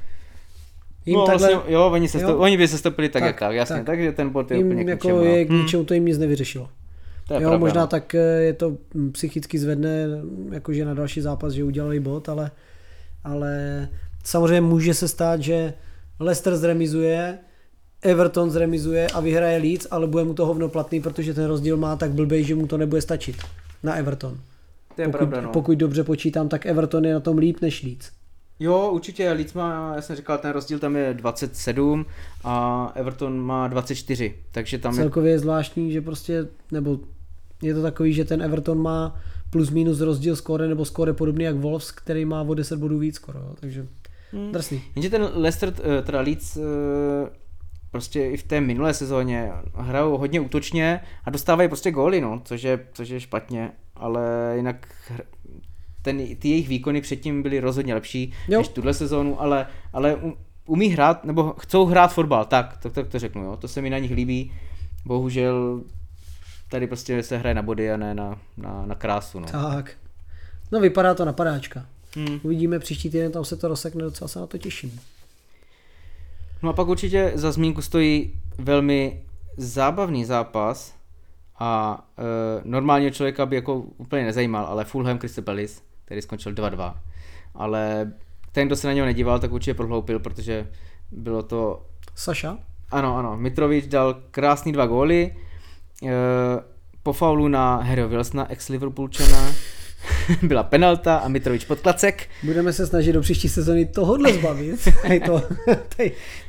Jim 1.06 1.20
no 1.20 1.26
takhle, 1.26 1.54
vlastně, 1.54 1.74
jo, 1.74 1.90
oni, 1.94 2.08
se 2.08 2.22
jo? 2.22 2.28
Stop, 2.28 2.40
oni 2.40 2.58
by 2.58 2.68
se 2.68 2.78
stopili 2.78 3.10
tak, 3.10 3.24
tak, 3.24 3.40
tak 3.40 3.56
jasně, 3.56 3.76
tak. 3.76 3.86
takže 3.86 4.12
ten 4.12 4.30
bod 4.30 4.52
je 4.52 4.58
jim 4.58 4.68
úplně 4.68 4.92
jako 4.92 5.20
k 5.20 5.24
je 5.24 5.46
k 5.46 5.50
hmm. 5.50 5.60
ničemu, 5.62 5.84
to 5.84 5.94
jim 5.94 6.06
nic 6.06 6.18
nevyřešilo. 6.18 6.70
To 7.28 7.34
je 7.34 7.42
jo, 7.42 7.50
pravda, 7.50 7.66
možná 7.66 7.82
no. 7.82 7.88
tak 7.88 8.16
eh, 8.16 8.20
je 8.20 8.54
to 8.54 8.78
psychicky 9.12 9.60
zvedne, 9.60 10.08
jakože 10.52 10.86
na 10.86 10.94
další 10.94 11.22
zápas, 11.22 11.54
že 11.54 11.64
udělali 11.64 12.00
bod, 12.00 12.30
ale, 12.30 12.52
ale 13.24 13.88
samozřejmě 14.24 14.62
může 14.62 14.94
se 14.94 15.08
stát, 15.08 15.42
že 15.42 15.74
Leicester 16.20 16.58
zremizuje, 16.58 17.38
Everton 18.04 18.52
zremizuje 18.52 19.08
a 19.08 19.20
vyhraje 19.20 19.58
Leeds, 19.58 19.88
ale 19.92 20.08
bude 20.08 20.24
mu 20.24 20.34
to 20.34 20.46
hovno 20.46 20.70
platný, 20.70 21.02
protože 21.02 21.34
ten 21.34 21.46
rozdíl 21.46 21.78
má 21.78 21.96
tak 21.96 22.12
blbej, 22.12 22.44
že 22.44 22.56
mu 22.56 22.68
to 22.68 22.78
nebude 22.78 23.02
stačit 23.02 23.36
na 23.84 23.96
Everton. 23.96 24.38
To 24.96 25.02
je 25.02 25.08
pokud, 25.08 25.18
pravda, 25.18 25.42
no. 25.42 25.50
pokud 25.50 25.78
dobře 25.78 26.04
počítám, 26.04 26.50
tak 26.50 26.66
Everton 26.66 27.06
je 27.06 27.14
na 27.14 27.20
tom 27.20 27.38
líp 27.38 27.62
než 27.62 27.84
Leeds. 27.84 28.12
Jo, 28.60 28.90
určitě 28.94 29.32
Leeds 29.32 29.54
má, 29.54 29.96
já 29.96 30.02
jsem 30.02 30.16
říkal, 30.16 30.38
ten 30.38 30.52
rozdíl 30.52 30.80
tam 30.80 30.96
je 30.96 31.14
27 31.14 32.06
a 32.44 32.92
Everton 32.96 33.40
má 33.40 33.68
24, 33.68 34.36
takže 34.52 34.78
tam 34.78 34.96
Celkově 34.96 35.30
je... 35.30 35.34
je 35.34 35.40
zvláštní, 35.40 35.92
že 35.92 36.02
prostě, 36.02 36.48
nebo 36.72 37.00
je 37.62 37.74
to 37.74 37.82
takový, 37.82 38.14
že 38.14 38.26
ten 38.26 38.42
Everton 38.42 38.82
má 38.82 39.20
plus 39.50 39.70
minus 39.70 40.00
rozdíl 40.00 40.36
skóre, 40.36 40.68
nebo 40.68 40.86
skóre 40.86 41.14
podobný 41.14 41.44
jak 41.44 41.56
Wolves, 41.56 41.92
který 41.92 42.26
má 42.26 42.42
o 42.42 42.54
10 42.54 42.80
bodů 42.80 43.00
víc 43.00 43.16
skoro, 43.16 43.40
takže 43.60 43.86
hmm. 44.32 44.52
drsný. 44.52 44.82
Jenže 44.96 45.10
ten 45.10 45.30
Leicester, 45.34 45.74
eh, 46.00 46.02
teda 46.02 46.22
Leeds, 46.22 46.58
eh, 46.58 46.62
prostě 47.94 48.30
i 48.30 48.38
v 48.38 48.44
té 48.44 48.62
minulé 48.62 48.94
sezóně 48.94 49.52
hrajou 49.76 50.18
hodně 50.18 50.40
útočně 50.40 51.00
a 51.26 51.30
dostávají 51.30 51.70
prostě 51.70 51.92
góly, 51.92 52.22
no, 52.22 52.42
což 52.46 52.64
je, 52.64 52.80
což 52.94 53.10
je 53.10 53.20
špatně, 53.20 53.72
ale 53.96 54.54
jinak 54.56 54.88
ten, 56.02 56.36
ty 56.36 56.50
jejich 56.50 56.68
výkony 56.68 57.02
předtím 57.02 57.44
byly 57.44 57.60
rozhodně 57.60 57.94
lepší 57.94 58.34
jo. 58.48 58.60
než 58.60 58.68
tuhle 58.68 58.94
sezónu, 58.94 59.42
ale, 59.42 59.68
ale 59.94 60.20
umí 60.66 60.88
hrát, 60.88 61.26
nebo 61.26 61.54
chcou 61.60 61.86
hrát 61.86 62.14
fotbal, 62.14 62.46
tak, 62.46 62.78
tak, 62.78 62.94
tak 62.94 63.08
to 63.08 63.20
řeknu, 63.20 63.44
jo. 63.44 63.58
to 63.58 63.68
se 63.68 63.82
mi 63.82 63.90
na 63.90 63.98
nich 63.98 64.12
líbí, 64.12 64.54
bohužel 65.06 65.84
tady 66.70 66.88
prostě 66.88 67.24
se 67.24 67.38
hraje 67.38 67.54
na 67.54 67.62
body 67.62 67.92
a 67.92 67.98
ne 67.98 68.14
na, 68.14 68.40
na, 68.58 68.86
na 68.86 68.96
krásu. 68.96 69.40
No. 69.40 69.48
Tak, 69.48 69.92
no 70.72 70.80
vypadá 70.80 71.14
to 71.14 71.26
na 71.26 71.34
padáčka. 71.34 71.86
Hmm. 72.16 72.40
Uvidíme 72.44 72.80
příští 72.80 73.10
týden, 73.10 73.32
tam 73.32 73.46
se 73.46 73.58
to 73.58 73.68
rozsekne, 73.68 74.04
docela 74.04 74.28
se 74.28 74.40
na 74.40 74.48
to 74.48 74.58
těším. 74.58 75.00
No 76.64 76.70
a 76.70 76.74
pak 76.74 76.88
určitě 76.88 77.32
za 77.36 77.52
zmínku 77.52 77.82
stojí 77.82 78.40
velmi 78.58 79.24
zábavný 79.58 80.26
zápas 80.26 80.96
a 81.60 82.04
e, 82.18 82.62
normálního 82.64 83.12
člověka 83.12 83.46
by 83.46 83.56
jako 83.56 83.76
úplně 83.76 84.24
nezajímal, 84.24 84.66
ale 84.66 84.86
Fulham 84.86 85.20
Crystal 85.20 85.44
Palace 85.44 85.82
který 86.06 86.22
skončil 86.22 86.54
2-2. 86.54 86.94
Ale 87.56 88.14
ten, 88.52 88.68
kdo 88.68 88.76
se 88.76 88.88
na 88.88 88.94
něho 88.94 89.06
nedíval, 89.06 89.40
tak 89.40 89.52
určitě 89.52 89.74
prohloupil, 89.74 90.20
protože 90.20 90.68
bylo 91.12 91.44
to... 91.44 91.86
Saša? 92.16 92.58
Ano, 92.92 93.18
ano. 93.18 93.38
Mitrovič 93.38 93.88
dal 93.88 94.14
krásný 94.32 94.72
dva 94.72 94.86
góly. 94.86 95.36
E, 96.06 96.12
po 97.04 97.14
faulu 97.14 97.48
na 97.48 97.76
Harry 97.76 98.08
Wilsona, 98.08 98.52
ex-Liverpoolčana, 98.52 99.52
byla 100.42 100.64
penalta 100.64 101.18
a 101.18 101.28
Mitrovič 101.28 101.66
podklacek. 101.66 102.30
Budeme 102.44 102.74
se 102.74 102.88
snažit 102.88 103.14
do 103.14 103.22
příští 103.22 103.50
sezóny 103.50 103.86
tohohle 103.86 104.34
zbavit, 104.34 104.88
hej 105.04 105.20
to, 105.20 105.42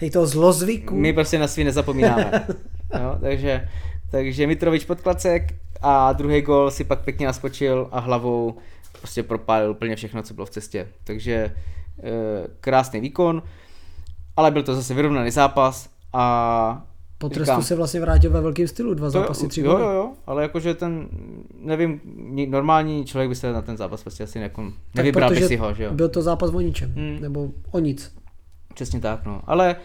hej 0.01 0.11
to 0.11 0.27
zlozvyku. 0.27 0.95
My 0.95 1.13
prostě 1.13 1.39
na 1.39 1.49
svý 1.49 1.65
nezapomínáme. 1.65 2.47
jo, 3.01 3.19
takže, 3.21 3.69
takže 4.11 4.47
Mitrovič 4.47 4.85
podklacek 4.85 5.55
a 5.81 6.13
druhý 6.13 6.41
gol 6.43 6.71
si 6.71 6.85
pak 6.85 7.01
pěkně 7.05 7.27
naskočil 7.27 7.89
a 7.93 8.01
hlavou 8.01 8.57
prostě 8.99 9.23
propálil 9.23 9.71
úplně 9.71 9.97
všechno, 9.97 10.23
co 10.23 10.35
bylo 10.35 10.47
v 10.47 10.51
cestě. 10.51 10.89
Takže 11.05 11.35
e, 11.35 11.53
krásný 12.61 13.01
výkon, 13.01 13.43
ale 14.37 14.51
byl 14.51 14.63
to 14.63 14.75
zase 14.75 14.95
vyrovnaný 14.95 15.31
zápas 15.31 15.89
a 16.13 16.87
po 17.29 17.35
trestu 17.35 17.53
říkám, 17.53 17.62
se 17.62 17.75
vlastně 17.75 18.01
vrátil 18.01 18.31
ve 18.31 18.41
velkém 18.41 18.68
stylu, 18.68 18.95
dva 18.95 19.11
zápasy, 19.11 19.49
tři 19.49 19.61
Jo, 19.61 19.79
jo, 19.79 19.91
jo, 19.91 20.12
ale 20.27 20.43
jakože 20.43 20.75
ten, 20.75 21.09
nevím, 21.61 22.01
normální 22.49 23.05
člověk 23.05 23.29
by 23.29 23.35
se 23.35 23.53
na 23.53 23.62
ten 23.62 23.77
zápas 23.77 24.03
prostě 24.03 24.25
asi 24.25 24.39
jako 24.39 24.72
nevybral 24.95 25.31
by 25.31 25.43
si 25.43 25.57
ho, 25.57 25.75
že 25.75 25.85
jo. 25.85 25.95
Byl 25.95 26.09
to 26.09 26.22
zápas 26.22 26.51
o 26.55 26.61
ničem, 26.61 26.93
hmm. 26.93 27.18
nebo 27.20 27.51
o 27.70 27.79
nic. 27.79 28.16
Přesně 28.75 29.01
tak, 29.01 29.25
no. 29.25 29.43
Ale 29.47 29.77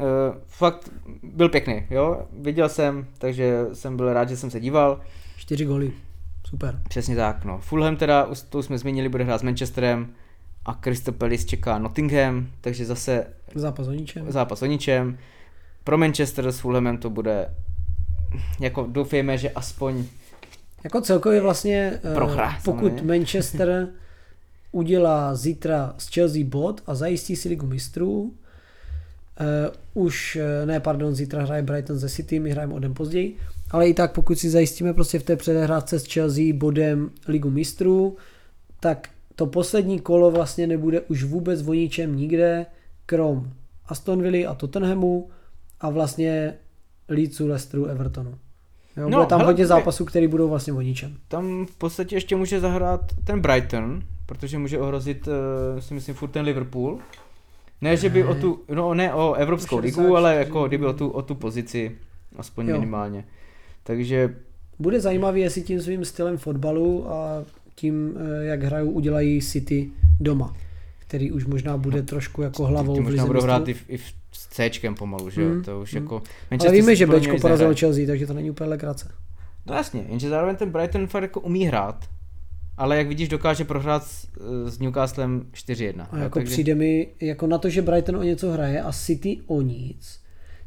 uh, 0.00 0.06
fakt 0.46 0.90
byl 1.22 1.48
pěkný, 1.48 1.82
jo. 1.90 2.22
Viděl 2.40 2.68
jsem, 2.68 3.06
takže 3.18 3.66
jsem 3.72 3.96
byl 3.96 4.12
rád, 4.12 4.28
že 4.28 4.36
jsem 4.36 4.50
se 4.50 4.60
díval. 4.60 5.00
Čtyři 5.36 5.64
goly. 5.64 5.92
Super. 6.46 6.82
Přesně 6.88 7.16
tak, 7.16 7.44
no. 7.44 7.58
Fulham 7.58 7.96
teda, 7.96 8.28
to 8.48 8.62
jsme 8.62 8.78
zmínili, 8.78 9.08
bude 9.08 9.24
hrát 9.24 9.38
s 9.38 9.42
Manchesterem 9.42 10.12
a 10.64 10.74
Crystal 10.74 11.14
Palace 11.14 11.44
čeká 11.44 11.78
Nottingham, 11.78 12.46
takže 12.60 12.84
zase... 12.84 13.26
Zápas 13.54 13.88
o 13.88 13.92
ničem. 13.92 14.32
Zápas 14.32 14.62
o 14.62 14.66
ničem. 14.66 15.18
Pro 15.84 15.98
Manchester 15.98 16.52
s 16.52 16.60
Fulhamem 16.60 16.98
to 16.98 17.10
bude, 17.10 17.54
jako 18.60 18.86
doufejme, 18.90 19.38
že 19.38 19.50
aspoň... 19.50 20.04
Jako 20.84 21.00
celkově 21.00 21.40
vlastně, 21.40 22.00
eh, 22.04 22.14
prohra, 22.14 22.58
pokud 22.64 22.88
samozřejmě. 22.88 23.18
Manchester 23.18 23.88
udělá 24.72 25.34
zítra 25.34 25.94
z 25.98 26.14
Chelsea 26.14 26.44
bod 26.44 26.82
a 26.86 26.94
zajistí 26.94 27.36
si 27.36 27.48
ligu 27.48 27.66
mistrů, 27.66 28.20
uh, 28.20 30.04
už, 30.06 30.36
eh, 30.36 30.66
ne 30.66 30.80
pardon, 30.80 31.14
zítra 31.14 31.42
hraje 31.42 31.62
Brighton 31.62 31.98
ze 31.98 32.08
City, 32.08 32.40
my 32.40 32.50
hrajeme 32.50 32.74
o 32.74 32.78
den 32.78 32.94
později, 32.94 33.36
ale 33.70 33.88
i 33.88 33.94
tak 33.94 34.12
pokud 34.12 34.38
si 34.38 34.50
zajistíme 34.50 34.94
prostě 34.94 35.18
v 35.18 35.22
té 35.22 35.36
předehrávce 35.36 35.98
s 35.98 36.12
Chelsea 36.12 36.54
bodem 36.54 37.10
ligu 37.28 37.50
mistrů, 37.50 38.16
tak 38.80 39.08
to 39.36 39.46
poslední 39.46 40.00
kolo 40.00 40.30
vlastně 40.30 40.66
nebude 40.66 41.00
už 41.00 41.24
vůbec 41.24 41.68
o 41.68 41.74
ničem 41.74 42.16
nikde, 42.16 42.66
krom 43.06 43.52
Aston 43.86 44.22
Villa 44.22 44.50
a 44.50 44.54
Tottenhamu 44.54 45.30
a 45.80 45.90
vlastně 45.90 46.54
Leedsu, 47.08 47.48
Leicesteru, 47.48 47.86
Evertonu. 47.86 48.38
Jo, 48.96 49.08
no, 49.08 49.18
bude 49.18 49.26
tam 49.26 49.38
hele, 49.38 49.52
hodně 49.52 49.66
zápasů, 49.66 50.04
které 50.04 50.28
budou 50.28 50.48
vlastně 50.48 50.72
o 50.72 50.80
ničem. 50.80 51.16
Tam 51.28 51.66
v 51.66 51.76
podstatě 51.76 52.16
ještě 52.16 52.36
může 52.36 52.60
zahrát 52.60 53.00
ten 53.24 53.40
Brighton, 53.40 54.02
protože 54.26 54.58
může 54.58 54.78
ohrozit, 54.78 55.28
uh, 55.28 55.80
si 55.80 55.94
myslím, 55.94 56.14
furt 56.14 56.28
ten 56.28 56.44
Liverpool. 56.44 56.98
Ne, 57.80 57.96
že 57.96 58.08
by 58.08 58.24
o 58.24 58.34
tu, 58.34 58.60
no 58.74 58.94
ne 58.94 59.14
o 59.14 59.34
Evropskou 59.34 59.78
ligu, 59.78 60.16
ale 60.16 60.36
jako 60.36 60.68
kdyby 60.68 60.86
o 60.86 60.92
tu, 60.92 61.08
o 61.08 61.22
tu 61.22 61.34
pozici, 61.34 61.96
aspoň 62.36 62.68
jo. 62.68 62.74
minimálně. 62.74 63.24
Takže... 63.82 64.34
Bude 64.78 65.00
zajímavý, 65.00 65.40
jestli 65.40 65.62
tím 65.62 65.82
svým 65.82 66.04
stylem 66.04 66.38
fotbalu 66.38 67.10
a 67.12 67.44
tím, 67.74 68.14
eh, 68.16 68.44
jak 68.44 68.62
hrajou, 68.62 68.90
udělají 68.90 69.40
City 69.40 69.90
doma, 70.20 70.56
který 71.10 71.32
už 71.32 71.46
možná 71.46 71.76
bude 71.76 72.00
no, 72.00 72.06
trošku 72.06 72.42
jako 72.42 72.66
hlavou 72.66 72.94
v 72.94 73.00
možná 73.00 73.26
budou 73.26 73.42
hrát 73.42 73.68
i 73.68 73.74
v, 73.74 73.84
i 73.88 73.96
v 73.96 74.02
s 74.32 74.46
C 74.46 74.70
pomalu, 74.98 75.30
že 75.30 75.42
jo, 75.42 75.48
mm, 75.48 75.62
to 75.62 75.80
už 75.80 75.92
mm. 75.92 76.02
jako... 76.02 76.22
Ale 76.50 76.72
víme, 76.72 76.96
že 76.96 77.06
Bčko 77.06 77.38
porazilo 77.40 77.74
Chelsea, 77.74 78.06
takže 78.06 78.26
to 78.26 78.34
není 78.34 78.50
úplně 78.50 78.70
legrace. 78.70 79.12
No 79.66 79.74
jasně, 79.74 80.04
jenže 80.08 80.28
zároveň 80.28 80.56
ten 80.56 80.70
Brighton 80.70 81.06
fakt 81.06 81.22
jako 81.22 81.40
umí 81.40 81.64
hrát, 81.64 82.04
ale 82.76 82.96
jak 82.96 83.08
vidíš, 83.08 83.28
dokáže 83.28 83.64
prohrát 83.64 84.04
s, 84.04 84.28
s 84.64 84.78
Newcastlem 84.78 85.46
4-1. 85.52 86.06
A 86.10 86.18
jako 86.18 86.38
takže... 86.38 86.52
přijde 86.52 86.74
mi, 86.74 87.08
jako 87.20 87.46
na 87.46 87.58
to, 87.58 87.68
že 87.70 87.82
Brighton 87.82 88.16
o 88.16 88.22
něco 88.22 88.50
hraje 88.50 88.82
a 88.82 88.92
City 88.92 89.40
o 89.46 89.62
nic, 89.62 90.20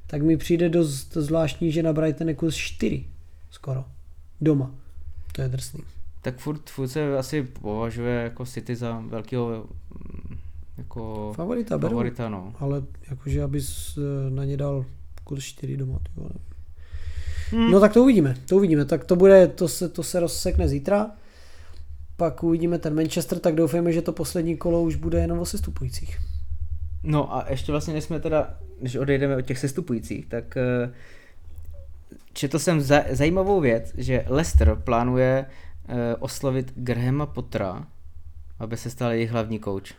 tak 0.08 0.22
mi 0.22 0.38
přijde 0.38 0.70
dost 0.70 1.14
zvláštní, 1.14 1.72
že 1.72 1.84
na 1.84 1.94
Brighton 1.94 2.30
je 2.30 2.36
kus 2.36 2.56
4 2.56 3.06
skoro. 3.52 3.86
Doma. 4.42 4.76
To 5.32 5.42
je 5.42 5.50
drsný. 5.50 5.84
Tak 6.22 6.38
furt, 6.38 6.70
furt 6.70 6.88
se 6.88 7.18
asi 7.18 7.44
považuje 7.44 8.24
jako 8.24 8.46
City 8.46 8.76
za 8.76 9.00
velkého 9.00 9.66
jako 10.78 11.34
favorita, 11.36 11.78
beru, 11.78 11.90
favorita 11.90 12.30
no. 12.30 12.54
ale 12.60 12.84
jakože 13.10 13.44
abys 13.44 13.98
eh, 13.98 14.30
na 14.30 14.46
ně 14.46 14.58
dal 14.58 14.86
kurz 15.24 15.44
4 15.44 15.78
doma, 15.78 16.00
ty 16.00 16.12
vole. 16.16 16.30
Hmm. 17.52 17.72
No 17.72 17.80
tak 17.80 17.94
to 17.94 18.04
uvidíme, 18.04 18.36
to 18.48 18.56
uvidíme, 18.56 18.86
tak 18.86 19.06
to 19.06 19.16
bude, 19.16 19.48
to 19.48 19.68
se, 19.68 19.90
to 19.90 20.04
se 20.04 20.20
rozsekne 20.20 20.68
zítra. 20.68 21.12
pak 22.18 22.44
uvidíme 22.44 22.80
ten 22.80 22.96
Manchester, 22.96 23.40
tak 23.40 23.56
doufejme, 23.56 23.92
že 23.94 24.02
to 24.02 24.12
poslední 24.12 24.58
kolo 24.58 24.82
už 24.82 24.96
bude 24.96 25.20
jenom 25.20 25.40
o 25.40 25.46
sestupujících. 25.46 26.20
No 27.04 27.36
a 27.36 27.46
ještě 27.50 27.72
vlastně, 27.72 27.94
než 27.94 28.04
jsme 28.04 28.20
teda, 28.20 28.58
když 28.82 28.96
odejdeme 28.96 29.38
od 29.38 29.42
těch 29.42 29.60
sestupujících, 29.60 30.26
tak 30.26 30.58
uh, 30.86 30.94
četl 32.34 32.60
jsem 32.60 32.82
za, 32.82 33.04
zajímavou 33.10 33.62
věc, 33.62 33.94
že 33.98 34.26
Leicester 34.28 34.76
plánuje 34.76 35.46
uh, 35.46 35.96
oslovit 36.20 36.74
Grahama 36.76 37.26
Pottera, 37.26 37.88
aby 38.60 38.78
se 38.78 38.90
stal 38.90 39.12
jejich 39.12 39.32
hlavní 39.32 39.60
kouč. 39.60 39.94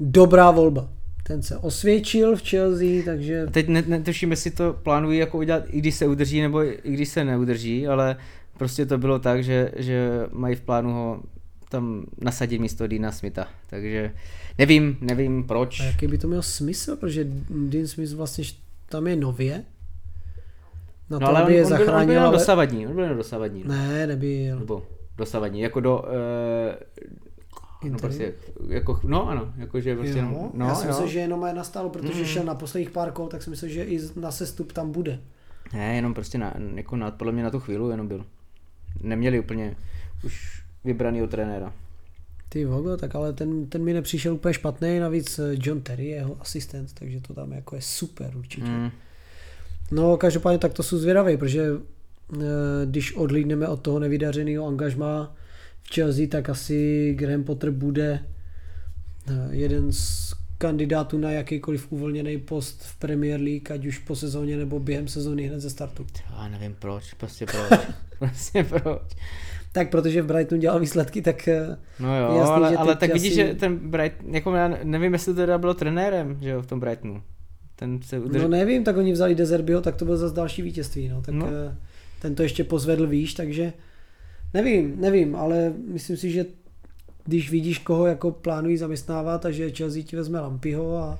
Dobrá 0.00 0.50
volba. 0.50 0.88
Ten 1.22 1.42
se 1.42 1.58
osvědčil 1.58 2.36
v 2.36 2.48
Chelsea, 2.48 3.04
takže... 3.04 3.42
A 3.42 3.50
teď 3.50 3.68
netuším, 3.68 4.30
jestli 4.30 4.50
to 4.50 4.72
plánují 4.72 5.18
jako 5.18 5.38
udělat, 5.38 5.64
i 5.68 5.78
když 5.78 5.94
se 5.94 6.06
udrží, 6.06 6.40
nebo 6.40 6.62
i 6.62 6.80
když 6.84 7.08
se 7.08 7.24
neudrží, 7.24 7.86
ale 7.86 8.16
prostě 8.58 8.86
to 8.86 8.98
bylo 8.98 9.18
tak, 9.18 9.44
že, 9.44 9.72
že 9.76 10.10
mají 10.32 10.54
v 10.56 10.60
plánu 10.60 10.92
ho 10.92 11.22
tam 11.68 12.04
nasadit 12.20 12.58
místo 12.58 12.86
Dina 12.86 13.12
Smitha, 13.12 13.48
takže 13.66 14.14
nevím, 14.58 14.96
nevím 15.00 15.44
proč. 15.44 15.80
A 15.80 15.84
jaký 15.84 16.06
by 16.06 16.18
to 16.18 16.28
měl 16.28 16.42
smysl, 16.42 16.96
protože 16.96 17.26
Dean 17.50 17.86
Smith 17.86 18.12
vlastně 18.12 18.44
tam 18.88 19.06
je 19.06 19.16
nově, 19.16 19.64
na 21.10 21.18
no, 21.18 21.26
to, 21.26 21.26
ale 21.26 21.44
on, 21.44 21.52
je 21.52 21.64
on, 21.64 21.76
byl, 21.76 21.94
on 21.94 22.06
byl 22.06 22.22
ale... 22.22 22.32
dosavadní, 22.32 22.86
on 22.86 22.94
byl 22.94 23.14
dosavadní. 23.14 23.64
Ne, 23.66 24.06
nebyl. 24.06 24.58
Nebo 24.58 24.86
dosavadní, 25.16 25.60
jako 25.60 25.80
do... 25.80 25.98
Uh, 25.98 26.08
no 27.84 27.98
prostě, 27.98 28.34
jako, 28.68 29.00
no 29.04 29.28
ano, 29.28 29.52
jakože 29.56 29.96
prostě 29.96 30.10
jo, 30.10 30.16
jenom, 30.16 30.50
no, 30.54 30.66
Já 30.66 30.74
si 30.74 30.86
myslím, 30.86 31.08
že 31.08 31.18
jenom 31.18 31.46
je 31.46 31.54
nastalo, 31.54 31.90
protože 31.90 32.20
mm. 32.20 32.24
šel 32.24 32.44
na 32.44 32.54
posledních 32.54 32.90
pár 32.90 33.12
kol, 33.12 33.26
tak 33.26 33.42
si 33.42 33.50
myslím, 33.50 33.70
že 33.70 33.84
i 33.84 34.00
na 34.16 34.30
sestup 34.30 34.72
tam 34.72 34.92
bude. 34.92 35.20
Ne, 35.72 35.96
jenom 35.96 36.14
prostě 36.14 36.38
na, 36.38 36.54
jako 36.74 36.96
na, 36.96 37.10
podle 37.10 37.32
mě 37.32 37.42
na 37.42 37.50
tu 37.50 37.60
chvíli 37.60 37.90
jenom 37.90 38.08
byl. 38.08 38.24
Neměli 39.02 39.40
úplně 39.40 39.76
už 40.24 40.62
vybraný 40.84 41.28
trenéra. 41.28 41.72
Ty 42.48 42.64
vogo, 42.64 42.96
tak 42.96 43.14
ale 43.14 43.32
ten, 43.32 43.66
ten 43.66 43.84
mi 43.84 43.92
nepřišel 43.92 44.34
úplně 44.34 44.54
špatný, 44.54 44.98
navíc 44.98 45.40
John 45.52 45.80
Terry 45.80 46.06
je 46.06 46.16
jeho 46.16 46.36
asistent, 46.40 46.92
takže 46.92 47.20
to 47.20 47.34
tam 47.34 47.52
jako 47.52 47.76
je 47.76 47.82
super 47.82 48.36
určitě. 48.36 48.66
Mm. 48.66 48.90
No, 49.90 50.16
každopádně 50.16 50.58
tak 50.58 50.72
to 50.72 50.82
jsou 50.82 50.98
zvědavý, 50.98 51.36
protože 51.36 51.70
eh, 51.70 52.38
když 52.84 53.14
odlídneme 53.16 53.68
od 53.68 53.80
toho 53.80 53.98
nevydařeného 53.98 54.66
angažma 54.66 55.36
v 55.82 55.94
Chelsea, 55.94 56.26
tak 56.26 56.48
asi 56.48 57.14
Graham 57.18 57.44
Potter 57.44 57.70
bude 57.70 58.24
eh, 59.28 59.48
jeden 59.50 59.92
z 59.92 60.34
kandidátů 60.58 61.18
na 61.18 61.30
jakýkoliv 61.30 61.92
uvolněný 61.92 62.38
post 62.38 62.82
v 62.82 62.96
Premier 62.98 63.40
League, 63.40 63.72
ať 63.72 63.86
už 63.86 63.98
po 63.98 64.16
sezóně 64.16 64.56
nebo 64.56 64.80
během 64.80 65.08
sezóny 65.08 65.42
hned 65.46 65.60
ze 65.60 65.70
startu. 65.70 66.06
Já 66.30 66.48
nevím 66.48 66.76
proč, 66.78 67.14
prostě 67.14 67.46
proč. 67.46 67.80
prostě 68.18 68.64
proč. 68.64 69.02
Tak 69.72 69.90
protože 69.90 70.22
v 70.22 70.26
Brightonu 70.26 70.60
dělal 70.60 70.80
výsledky, 70.80 71.22
tak 71.22 71.48
eh, 71.48 71.76
No 72.00 72.18
jo, 72.20 72.36
jasný, 72.38 72.54
ale, 72.54 72.76
ale 72.76 72.96
tak 72.96 73.10
asi... 73.10 73.12
vidíš, 73.12 73.34
že 73.34 73.54
ten 73.54 73.90
Brighton, 73.90 74.34
jako 74.34 74.54
já 74.54 74.68
nevím, 74.82 75.12
jestli 75.12 75.34
to 75.34 75.40
teda 75.40 75.58
bylo 75.58 75.74
trenérem, 75.74 76.38
že 76.40 76.50
jo, 76.50 76.62
v 76.62 76.66
tom 76.66 76.80
Brightonu. 76.80 77.22
Ten 77.76 78.02
se 78.02 78.18
udrž... 78.18 78.42
No 78.42 78.48
nevím, 78.48 78.84
tak 78.84 78.96
oni 78.96 79.12
vzali 79.12 79.34
Dezerbyho, 79.34 79.80
tak 79.80 79.96
to 79.96 80.04
byl 80.04 80.16
zase 80.16 80.34
další 80.34 80.62
vítězství, 80.62 81.08
no. 81.08 81.22
Tak 81.22 81.34
no. 81.34 81.46
Eh, 81.46 81.76
ten 82.22 82.34
to 82.34 82.42
ještě 82.42 82.64
pozvedl 82.64 83.06
výš, 83.06 83.34
takže 83.34 83.72
nevím, 84.54 85.00
nevím, 85.00 85.36
ale 85.36 85.72
myslím 85.92 86.16
si, 86.16 86.30
že 86.30 86.44
když 87.24 87.50
vidíš, 87.50 87.78
koho 87.78 88.06
jako 88.06 88.30
plánují 88.30 88.76
zaměstnávat 88.76 89.46
a 89.46 89.50
že 89.50 89.70
Chelsea 89.70 90.02
ti 90.02 90.16
vezme 90.16 90.40
Lampyho 90.40 90.96
a 90.96 91.18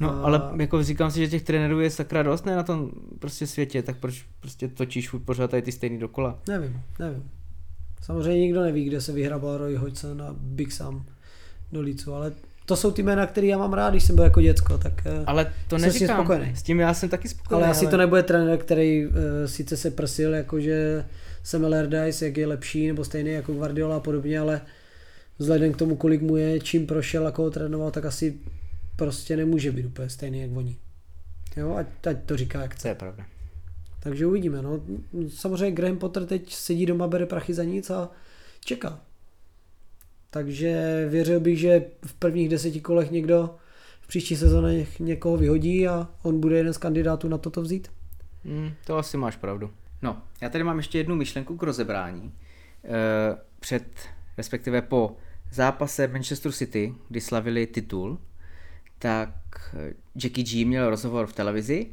No, 0.00 0.10
a... 0.10 0.22
ale 0.22 0.42
jako 0.60 0.82
říkám 0.82 1.10
si, 1.10 1.18
že 1.18 1.28
těch 1.28 1.42
trenérů 1.42 1.80
je 1.80 1.90
sakra 1.90 2.22
dost 2.22 2.46
ne 2.46 2.56
na 2.56 2.62
tom 2.62 2.90
prostě 3.18 3.46
světě, 3.46 3.82
tak 3.82 3.96
proč 3.96 4.24
prostě 4.40 4.68
točíš 4.68 5.10
furt 5.10 5.20
pořád 5.20 5.50
tady 5.50 5.62
ty 5.62 5.72
stejný 5.72 5.98
dokola? 5.98 6.38
Nevím, 6.48 6.80
nevím. 6.98 7.30
Samozřejmě 8.02 8.40
nikdo 8.40 8.62
neví, 8.62 8.84
kde 8.84 9.00
se 9.00 9.12
vyhrabal 9.12 9.58
Roy 9.58 9.76
Hodgson 9.76 10.16
na 10.16 10.36
Big 10.38 10.72
Sam 10.72 11.04
do 11.72 11.80
Lícu, 11.80 12.14
ale 12.14 12.32
to 12.66 12.76
jsou 12.76 12.90
ty 12.90 13.02
jména, 13.02 13.26
které 13.26 13.46
já 13.46 13.58
mám 13.58 13.72
rád, 13.72 13.90
když 13.90 14.04
jsem 14.04 14.16
byl 14.16 14.24
jako 14.24 14.40
děcko, 14.40 14.78
tak 14.78 15.06
eh, 15.06 15.24
Ale 15.26 15.52
to 15.68 15.78
neříkám, 15.78 16.16
spokojený. 16.16 16.56
s 16.56 16.62
tím 16.62 16.80
já 16.80 16.94
jsem 16.94 17.08
taky 17.08 17.28
spokojený. 17.28 17.62
Ale 17.62 17.70
asi 17.70 17.84
ale... 17.84 17.90
to 17.90 17.96
nebude 17.96 18.22
trenér, 18.22 18.58
který 18.58 19.06
uh, 19.06 19.12
sice 19.46 19.76
se 19.76 19.90
prsil, 19.90 20.34
jakože 20.34 21.04
jsem 21.44 21.64
Allardyce, 21.64 22.24
jak 22.24 22.36
je 22.36 22.46
lepší, 22.46 22.86
nebo 22.86 23.04
stejný 23.04 23.30
jako 23.30 23.52
Guardiola 23.52 23.96
a 23.96 24.00
podobně, 24.00 24.38
ale 24.38 24.60
vzhledem 25.38 25.72
k 25.72 25.76
tomu, 25.76 25.96
kolik 25.96 26.22
mu 26.22 26.36
je, 26.36 26.60
čím 26.60 26.86
prošel 26.86 27.26
a 27.26 27.30
koho 27.30 27.50
trénoval, 27.50 27.90
tak 27.90 28.04
asi 28.04 28.40
prostě 28.96 29.36
nemůže 29.36 29.72
být 29.72 29.86
úplně 29.86 30.08
stejný 30.08 30.40
jak 30.40 30.50
oni. 30.56 30.76
Jo, 31.56 31.74
ať, 31.74 32.06
ať 32.06 32.16
to 32.26 32.36
říká 32.36 32.62
jak 32.62 32.74
chce. 32.74 32.82
To 32.82 32.88
je 32.88 32.94
pravda. 32.94 33.26
Takže 34.00 34.26
uvidíme. 34.26 34.62
No. 34.62 34.80
Samozřejmě 35.28 35.70
Graham 35.70 35.98
Potter 35.98 36.26
teď 36.26 36.54
sedí 36.54 36.86
doma, 36.86 37.08
bere 37.08 37.26
prachy 37.26 37.54
za 37.54 37.64
nic 37.64 37.90
a 37.90 38.10
čeká. 38.64 39.00
Takže 40.30 41.06
věřil 41.08 41.40
bych, 41.40 41.58
že 41.58 41.84
v 42.06 42.14
prvních 42.14 42.48
deseti 42.48 42.80
kolech 42.80 43.10
někdo 43.10 43.56
v 44.00 44.06
příští 44.06 44.36
sezóně 44.36 44.86
někoho 45.00 45.36
vyhodí 45.36 45.88
a 45.88 46.08
on 46.22 46.40
bude 46.40 46.56
jeden 46.56 46.72
z 46.72 46.78
kandidátů 46.78 47.28
na 47.28 47.38
toto 47.38 47.62
vzít. 47.62 47.88
Hmm, 48.44 48.70
to 48.86 48.96
asi 48.96 49.16
máš 49.16 49.36
pravdu. 49.36 49.70
No, 50.04 50.22
já 50.40 50.48
tady 50.48 50.64
mám 50.64 50.76
ještě 50.76 50.98
jednu 50.98 51.16
myšlenku 51.16 51.56
k 51.56 51.62
rozebrání. 51.62 52.32
E, 52.84 52.90
před, 53.60 54.08
respektive 54.36 54.82
po 54.82 55.16
zápase 55.52 56.08
Manchester 56.08 56.52
City, 56.52 56.94
kdy 57.08 57.20
slavili 57.20 57.66
titul, 57.66 58.18
tak 58.98 59.30
Jackie 60.22 60.44
G 60.44 60.64
měl 60.64 60.90
rozhovor 60.90 61.26
v 61.26 61.32
televizi 61.32 61.86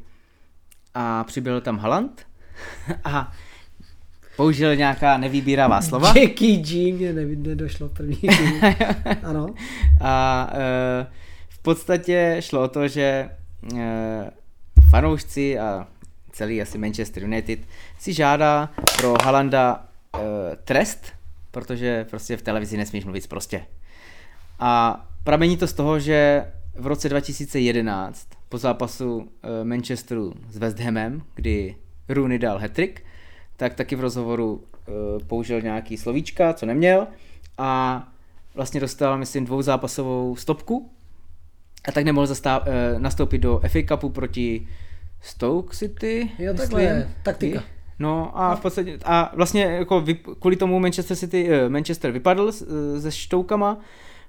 a 0.94 1.24
přibyl 1.24 1.62
tam 1.62 1.78
Haland 1.78 2.28
a 3.04 3.32
použil 4.36 4.76
nějaká 4.76 5.18
nevýbíravá 5.18 5.82
slova. 5.90 6.14
Jackie 6.18 6.58
G 6.58 6.94
mě 6.94 7.14
nedošlo 7.36 7.90
první. 7.90 8.22
ano. 9.24 9.48
A 10.02 10.48
e, 10.54 11.08
v 11.50 11.60
podstatě 11.60 12.38
šlo 12.40 12.64
o 12.64 12.68
to, 12.68 12.88
že 12.88 13.30
e, 13.78 14.32
fanoušci 14.90 15.60
a 15.60 15.88
celý 16.32 16.62
asi 16.62 16.78
Manchester 16.78 17.24
United 17.24 17.60
si 18.00 18.14
žádá 18.14 18.70
pro 18.98 19.14
Halanda 19.24 19.86
e, 20.16 20.20
trest, 20.56 21.06
protože 21.52 22.06
prostě 22.10 22.38
v 22.38 22.42
televizi 22.42 22.78
nesmíš 22.78 23.04
mluvit 23.04 23.28
prostě. 23.28 23.66
A 24.60 25.06
pramení 25.24 25.58
to 25.58 25.68
z 25.68 25.74
toho, 25.74 26.00
že 26.00 26.46
v 26.76 26.88
roce 26.88 27.10
2011 27.10 28.28
po 28.50 28.58
zápasu 28.58 29.30
e, 29.44 29.64
Manchesteru 29.64 30.34
s 30.50 30.58
West 30.58 30.80
Hamem, 30.80 31.22
kdy 31.36 31.76
Rooney 32.10 32.40
dal 32.40 32.60
hat-trick, 32.60 33.02
tak 33.58 33.74
taky 33.74 33.96
v 33.96 34.00
rozhovoru 34.00 34.54
uh, 34.54 35.28
použil 35.28 35.62
nějaký 35.62 35.98
slovíčka, 35.98 36.54
co 36.54 36.66
neměl 36.66 37.08
a 37.58 38.04
vlastně 38.56 38.80
dostal, 38.80 39.18
myslím, 39.18 39.46
dvouzápasovou 39.46 40.36
stopku 40.36 40.92
a 41.88 41.92
tak 41.92 42.06
nemohl 42.06 42.28
zastáv, 42.28 42.62
uh, 42.68 43.02
nastoupit 43.02 43.38
do 43.38 43.62
FA 43.68 43.80
Cupu 43.88 44.10
proti 44.10 44.68
Stoke 45.22 45.76
City. 45.76 46.32
Jo, 46.40 46.54
takhle, 46.54 47.10
taktika. 47.24 47.64
No 48.00 48.32
a 48.40 48.56
v 48.56 48.62
podstatě, 48.62 48.98
a 49.04 49.32
vlastně 49.36 49.64
jako 49.64 50.02
vy, 50.02 50.16
kvůli 50.16 50.56
tomu 50.56 50.80
Manchester 50.80 51.18
City, 51.18 51.50
uh, 51.50 51.70
Manchester 51.70 52.12
vypadl 52.12 52.44
uh, 52.44 53.00
se 53.00 53.12
Štoukama, 53.12 53.80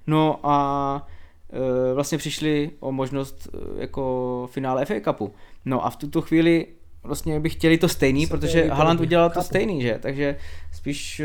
no 0.07 0.41
a 0.43 1.09
uh, 1.53 1.95
vlastně 1.95 2.19
přišli 2.19 2.71
o 2.81 2.93
možnost 2.93 3.49
jako 3.79 4.49
finále 4.53 4.85
FA 4.85 4.95
Cupu. 5.05 5.35
No 5.65 5.87
a 5.87 5.91
v 5.91 5.97
tuto 5.97 6.21
chvíli 6.21 6.67
vlastně 7.05 7.41
by 7.41 7.49
chtěli 7.49 7.79
to 7.79 7.89
stejný, 7.89 8.27
Se 8.27 8.31
protože 8.37 8.69
Haaland 8.69 9.01
udělal 9.01 9.31
to 9.31 9.43
stejný, 9.43 9.83
že? 9.83 9.99
Takže 10.03 10.37
spíš 10.73 11.21
eh, 11.21 11.25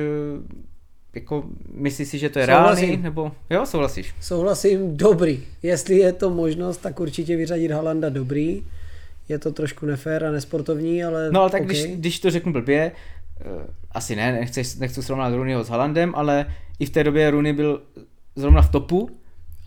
jako 1.15 1.43
myslíš 1.71 2.07
si, 2.07 2.17
že 2.17 2.29
to 2.29 2.39
je 2.39 2.45
Souhlasím. 2.45 2.85
reálný, 2.85 3.03
nebo 3.03 3.31
jo, 3.49 3.65
souhlasíš? 3.65 4.13
Souhlasím, 4.21 4.97
dobrý. 4.97 5.43
Jestli 5.63 5.97
je 5.97 6.13
to 6.13 6.29
možnost, 6.29 6.77
tak 6.77 6.99
určitě 6.99 7.35
vyřadit 7.35 7.71
Halanda 7.71 8.09
dobrý. 8.09 8.63
Je 9.29 9.39
to 9.39 9.51
trošku 9.51 9.85
nefér 9.85 10.25
a 10.25 10.31
nesportovní, 10.31 11.03
ale 11.03 11.31
No 11.31 11.41
ale 11.41 11.49
tak 11.49 11.61
okay. 11.61 11.67
když, 11.67 11.95
když 11.95 12.19
to 12.19 12.31
řeknu 12.31 12.53
blbě, 12.53 12.91
uh, 13.45 13.61
asi 13.91 14.15
ne, 14.15 14.31
nechci, 14.31 14.79
nechci 14.79 15.03
srovnat 15.03 15.33
Rooneyho 15.33 15.63
s 15.63 15.69
Halandem, 15.69 16.13
ale 16.15 16.45
i 16.79 16.85
v 16.85 16.89
té 16.89 17.03
době 17.03 17.31
Rooney 17.31 17.53
byl 17.53 17.81
zrovna 18.35 18.61
v 18.61 18.71
topu 18.71 19.09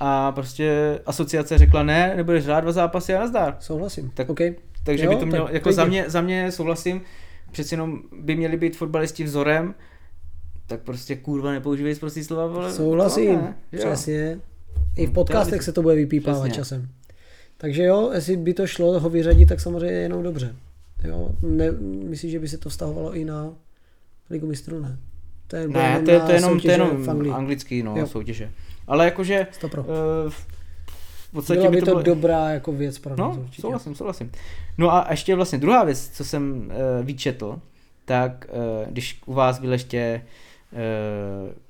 a 0.01 0.33
prostě 0.33 0.99
asociace 1.07 1.59
řekla 1.59 1.83
ne, 1.83 2.13
nebudeš 2.17 2.45
hrát 2.45 2.61
dva 2.61 2.73
zápasy 2.73 3.15
a 3.15 3.21
nazdar. 3.21 3.57
Souhlasím, 3.61 4.11
tak 4.15 4.31
okay. 4.31 4.55
Takže 4.85 5.05
jo, 5.05 5.11
by 5.11 5.17
to 5.17 5.27
mělo, 5.27 5.45
tak 5.45 5.55
jako 5.55 5.73
za 5.73 5.85
mě, 5.85 6.05
za 6.09 6.21
mě 6.21 6.53
souhlasím, 6.53 7.03
přeci 7.53 7.75
jenom 7.75 8.03
by 8.21 8.37
měli 8.37 8.57
být 8.57 8.77
fotbalisti 8.77 9.25
vzorem, 9.25 9.75
tak 10.67 10.81
prostě 10.81 11.17
kurva 11.17 11.53
nepoužívej 11.53 11.95
prostý 11.95 12.25
slova, 12.25 12.57
ale 12.57 12.73
Souhlasím, 12.73 13.41
ne, 13.41 13.55
přesně. 13.77 14.41
I 14.97 15.07
v 15.07 15.13
podcastech 15.13 15.63
se 15.63 15.73
to 15.73 15.83
bude 15.83 15.95
vypípávat 15.95 16.43
přesně. 16.43 16.57
časem. 16.57 16.89
Takže 17.61 17.83
jo, 17.83 18.11
jestli 18.15 18.37
by 18.37 18.55
to 18.55 18.67
šlo 18.67 19.01
ho 19.01 19.11
vyřadit, 19.11 19.47
tak 19.47 19.61
samozřejmě 19.61 19.97
jenom 19.97 20.23
dobře. 20.23 20.55
Jo, 21.05 21.29
ne, 21.43 21.71
myslím, 22.09 22.31
že 22.31 22.39
by 22.39 22.49
se 22.49 22.59
to 22.59 22.69
vztahovalo 22.69 23.15
i 23.15 23.25
na 23.25 23.53
Ligu 24.31 24.47
mistrů, 24.47 24.81
ne? 24.81 24.99
To 25.47 25.57
je, 25.57 25.69
ne, 25.69 26.03
to 26.05 26.11
je, 26.11 26.21
to 26.21 26.31
je 26.31 26.37
jenom, 26.37 26.61
to 26.61 26.69
je 26.69 26.75
jenom 26.75 27.33
anglický 27.33 27.83
no, 27.83 27.97
jo. 27.97 28.07
soutěže. 28.07 28.51
Ale 28.87 29.05
jakože 29.05 29.47
uh, 29.63 29.75
v 30.29 31.31
podstatě 31.33 31.61
Byla 31.61 31.71
by, 31.71 31.77
by 31.77 31.81
to, 31.81 31.87
to 31.87 31.93
bylo... 31.93 32.03
dobrá 32.03 32.51
jako 32.51 32.73
věc 32.73 32.99
pro 32.99 33.17
nás 33.17 33.37
no, 33.37 33.43
určitě. 33.43 33.63
souhlasím, 33.63 33.95
souhlasím. 33.95 34.33
No 34.79 34.93
a 34.93 35.07
ještě 35.11 35.35
vlastně 35.35 35.59
druhá 35.59 35.85
věc, 35.85 36.09
co 36.09 36.25
jsem 36.25 36.71
uh, 37.01 37.07
vyčetl, 37.07 37.61
tak 38.05 38.47
uh, 38.53 38.89
když 38.93 39.23
u 39.27 39.35
vás 39.35 39.59
byl 39.59 39.73
ještě 39.73 40.23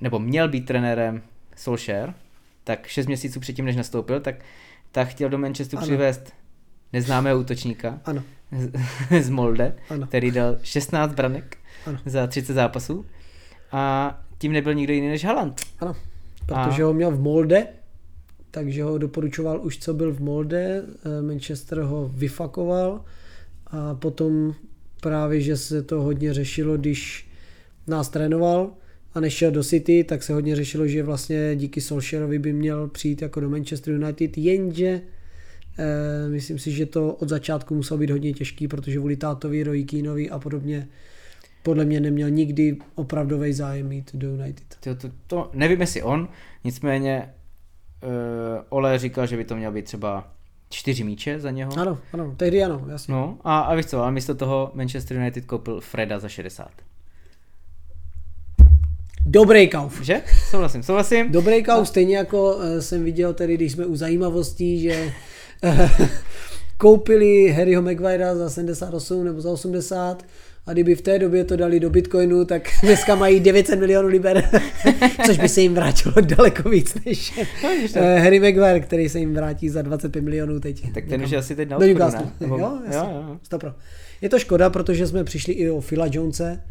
nebo 0.01 0.19
měl 0.19 0.49
být 0.49 0.65
trenérem 0.65 1.21
Solskjaer, 1.55 2.13
tak 2.63 2.87
6 2.87 3.07
měsíců 3.07 3.39
předtím, 3.39 3.65
než 3.65 3.75
nastoupil, 3.75 4.19
tak, 4.19 4.35
tak 4.91 5.07
chtěl 5.07 5.29
do 5.29 5.37
Manchesteru 5.37 5.77
ano. 5.77 5.87
přivést 5.87 6.33
neznámého 6.93 7.39
útočníka 7.39 7.99
ano. 8.05 8.23
Z, 9.21 9.29
Molde, 9.29 9.75
ano. 9.89 10.07
který 10.07 10.31
dal 10.31 10.57
16 10.63 11.13
branek 11.13 11.57
ano. 11.85 11.99
za 12.05 12.27
30 12.27 12.53
zápasů 12.53 13.05
a 13.71 14.19
tím 14.37 14.51
nebyl 14.51 14.73
nikdo 14.73 14.93
jiný 14.93 15.07
než 15.07 15.25
Haaland. 15.25 15.61
Ano, 15.79 15.95
protože 16.45 16.83
a... 16.83 16.85
ho 16.85 16.93
měl 16.93 17.11
v 17.11 17.19
Molde, 17.19 17.67
takže 18.51 18.83
ho 18.83 18.97
doporučoval 18.97 19.65
už, 19.65 19.77
co 19.77 19.93
byl 19.93 20.13
v 20.13 20.19
Molde, 20.19 20.83
eh, 21.05 21.21
Manchester 21.21 21.79
ho 21.79 22.11
vyfakoval 22.13 23.05
a 23.67 23.95
potom 23.95 24.53
právě, 25.01 25.41
že 25.41 25.57
se 25.57 25.83
to 25.83 26.01
hodně 26.01 26.33
řešilo, 26.33 26.77
když 26.77 27.29
nás 27.87 28.09
trénoval 28.09 28.71
a 29.13 29.19
nešel 29.19 29.51
do 29.51 29.63
City, 29.63 30.03
tak 30.03 30.23
se 30.23 30.33
hodně 30.33 30.55
řešilo, 30.55 30.87
že 30.87 31.03
vlastně 31.03 31.55
díky 31.55 31.81
Solskjaerovi 31.81 32.39
by 32.39 32.53
měl 32.53 32.87
přijít 32.87 33.21
jako 33.21 33.39
do 33.39 33.49
Manchester 33.49 33.93
United, 33.93 34.37
jenže 34.37 35.01
eh, 35.79 36.29
myslím 36.29 36.59
si, 36.59 36.71
že 36.71 36.85
to 36.85 37.13
od 37.13 37.29
začátku 37.29 37.75
muselo 37.75 37.97
být 37.97 38.09
hodně 38.09 38.33
těžký, 38.33 38.67
protože 38.67 38.99
vůli 38.99 39.15
tátovi, 39.15 39.63
Roy 39.63 39.83
Keanovi 39.83 40.29
a 40.29 40.39
podobně 40.39 40.87
podle 41.63 41.85
mě 41.85 41.99
neměl 41.99 42.29
nikdy 42.29 42.77
opravdový 42.95 43.53
zájem 43.53 43.91
jít 43.91 44.11
do 44.13 44.29
United. 44.29 44.77
To, 44.79 44.95
to, 44.95 45.09
to 45.27 45.51
nevím, 45.53 45.81
jestli 45.81 46.03
on, 46.03 46.29
nicméně 46.63 47.33
uh, 48.03 48.09
Ole 48.69 48.99
říkal, 48.99 49.27
že 49.27 49.37
by 49.37 49.45
to 49.45 49.55
mělo 49.55 49.73
být 49.73 49.85
třeba 49.85 50.33
čtyři 50.69 51.03
míče 51.03 51.39
za 51.39 51.51
něho. 51.51 51.79
Ano, 51.79 51.97
ano, 52.13 52.33
tehdy 52.37 52.63
ano, 52.63 52.85
jasně. 52.91 53.13
No 53.13 53.37
a, 53.43 53.59
a 53.59 53.75
víš 53.75 53.85
co, 53.85 54.01
ale 54.01 54.11
místo 54.11 54.35
toho 54.35 54.71
Manchester 54.73 55.17
United 55.17 55.45
koupil 55.45 55.81
Freda 55.81 56.19
za 56.19 56.29
60. 56.29 56.71
Dobrý 59.25 59.67
kauf. 59.67 60.01
Že? 60.01 60.21
Souhlasím, 60.49 60.83
souhlasím. 60.83 61.31
Dobrý 61.31 61.63
kauf, 61.63 61.87
stejně 61.87 62.17
jako 62.17 62.55
uh, 62.55 62.63
jsem 62.79 63.03
viděl 63.03 63.33
tedy, 63.33 63.55
když 63.55 63.71
jsme 63.71 63.85
u 63.85 63.95
zajímavostí, 63.95 64.81
že 64.81 65.13
uh, 65.63 66.07
koupili 66.77 67.49
Harryho 67.49 67.81
Maguirea 67.81 68.35
za 68.35 68.49
78 68.49 69.25
nebo 69.25 69.41
za 69.41 69.51
80 69.51 70.25
a 70.65 70.73
kdyby 70.73 70.95
v 70.95 71.01
té 71.01 71.19
době 71.19 71.43
to 71.43 71.55
dali 71.55 71.79
do 71.79 71.89
Bitcoinu, 71.89 72.45
tak 72.45 72.69
dneska 72.83 73.15
mají 73.15 73.39
900 73.39 73.79
milionů 73.79 74.07
liber, 74.07 74.49
což 75.25 75.37
by 75.37 75.49
se 75.49 75.61
jim 75.61 75.73
vrátilo 75.73 76.15
daleko 76.21 76.69
víc 76.69 76.97
než 77.05 77.33
no, 77.95 78.01
Harry 78.01 78.39
Maguire, 78.39 78.79
který 78.79 79.09
se 79.09 79.19
jim 79.19 79.33
vrátí 79.33 79.69
za 79.69 79.81
25 79.81 80.21
milionů 80.21 80.59
teď. 80.59 80.93
Tak 80.93 81.05
ten 81.05 81.23
už 81.23 81.31
je 81.31 81.37
asi 81.37 81.55
teď 81.55 81.69
na 81.69 81.77
odchodu, 81.77 81.99
ne? 81.99 82.31
Jo, 82.39 82.57
jo, 82.57 82.79
jo. 82.91 83.39
Stopro. 83.43 83.73
Je 84.21 84.29
to 84.29 84.39
škoda, 84.39 84.69
protože 84.69 85.07
jsme 85.07 85.23
přišli 85.23 85.53
i 85.53 85.69
o 85.69 85.81
Phila 85.81 86.07
Jonese, 86.11 86.61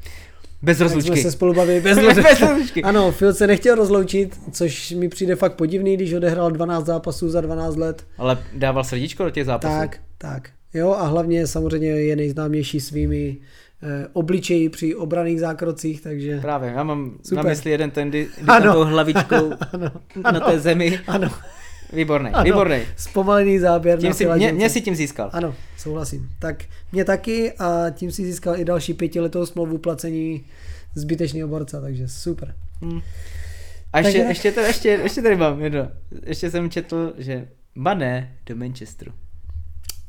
bez 0.63 0.81
rozlučky. 0.81 1.13
jsme 1.13 1.23
se 1.23 1.31
spolu 1.31 1.55
bavili 1.55 1.81
bez, 1.81 1.99
bez, 2.07 2.19
bez 2.19 2.41
rozlučky. 2.49 2.83
Ano, 2.83 3.13
Phil 3.13 3.35
se 3.35 3.47
nechtěl 3.47 3.75
rozloučit, 3.75 4.41
což 4.53 4.91
mi 4.91 5.09
přijde 5.09 5.37
fakt 5.37 5.55
podivný, 5.55 5.97
když 5.97 6.13
odehrál 6.13 6.51
12 6.51 6.87
zápasů 6.87 7.29
za 7.29 7.41
12 7.41 7.77
let. 7.77 8.07
Ale 8.19 8.39
dával 8.53 8.85
srdíčko 8.85 9.25
do 9.25 9.31
těch 9.31 9.45
zápasů. 9.45 9.75
Tak, 9.79 9.99
tak. 10.19 10.51
Jo, 10.75 10.91
a 10.99 11.07
hlavně 11.07 11.47
samozřejmě 11.47 11.89
je 11.89 12.17
nejznámější 12.17 12.81
svými 12.81 13.37
eh, 13.83 14.07
obličeji 14.13 14.69
při 14.69 14.95
obraných 14.95 15.41
zákrocích, 15.41 16.01
takže... 16.01 16.41
Právě, 16.41 16.73
já 16.77 16.83
mám 16.85 17.19
Super. 17.23 17.45
na 17.45 17.51
mysli 17.51 17.71
jeden 17.71 17.91
ten, 17.91 18.09
kdy, 18.09 18.29
kdy 18.39 18.47
ano. 18.49 18.73
tou 18.73 18.85
hlavičkou 18.85 19.53
ano. 19.73 19.91
na 20.33 20.41
té 20.41 20.61
zemi. 20.61 21.01
Ano. 21.07 21.31
Výborný, 21.93 22.31
ano, 22.31 22.45
výborný. 22.45 22.81
Zpomalený 22.97 23.59
záběr 23.59 23.99
tím 23.99 24.15
si, 24.15 24.27
mě, 24.27 24.53
mě 24.53 24.71
si 24.71 24.81
tím 24.81 24.95
získal. 24.95 25.31
Ano, 25.33 25.55
souhlasím. 25.77 26.31
Tak 26.39 26.65
mě 26.93 27.05
taky 27.05 27.53
a 27.53 27.91
tím 27.91 28.13
si 28.13 28.25
získal 28.25 28.57
i 28.57 28.65
další 28.65 28.95
pětiletou 28.95 29.47
smlouvu 29.47 29.79
placení 29.79 30.45
zbytečného 30.95 31.49
borca, 31.49 31.81
takže 31.81 32.09
super. 32.09 32.55
Hmm. 32.83 33.01
A 33.93 33.99
ještě, 33.99 34.19
takže... 34.19 34.31
ještě, 34.31 34.53
to, 34.53 34.61
ještě, 34.61 34.89
ještě 34.89 35.23
tady 35.23 35.37
mám 35.37 35.61
jedno. 35.61 35.89
Ještě 36.27 36.51
jsem 36.51 36.71
četl, 36.71 37.15
že 37.19 37.49
Mané 37.75 38.37
do 38.47 38.57
Manchesteru. 38.57 39.13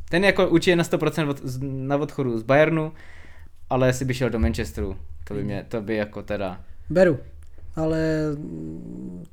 Ten 0.10 0.24
jako 0.24 0.50
určitě 0.50 0.76
na 0.76 0.84
100% 0.84 1.30
od, 1.30 1.42
na 1.62 1.98
odchodu 1.98 2.40
z 2.40 2.44
Bayernu, 2.44 2.94
ale 3.70 3.88
jestli 3.88 4.06
by 4.06 4.14
šel 4.14 4.30
do 4.30 4.40
Manchesteru, 4.40 4.98
to 5.24 5.34
by 5.34 5.44
mě, 5.44 5.66
to 5.70 5.82
by 5.82 5.96
jako 5.96 6.22
teda... 6.22 6.62
Beru 6.90 7.20
ale 7.76 8.22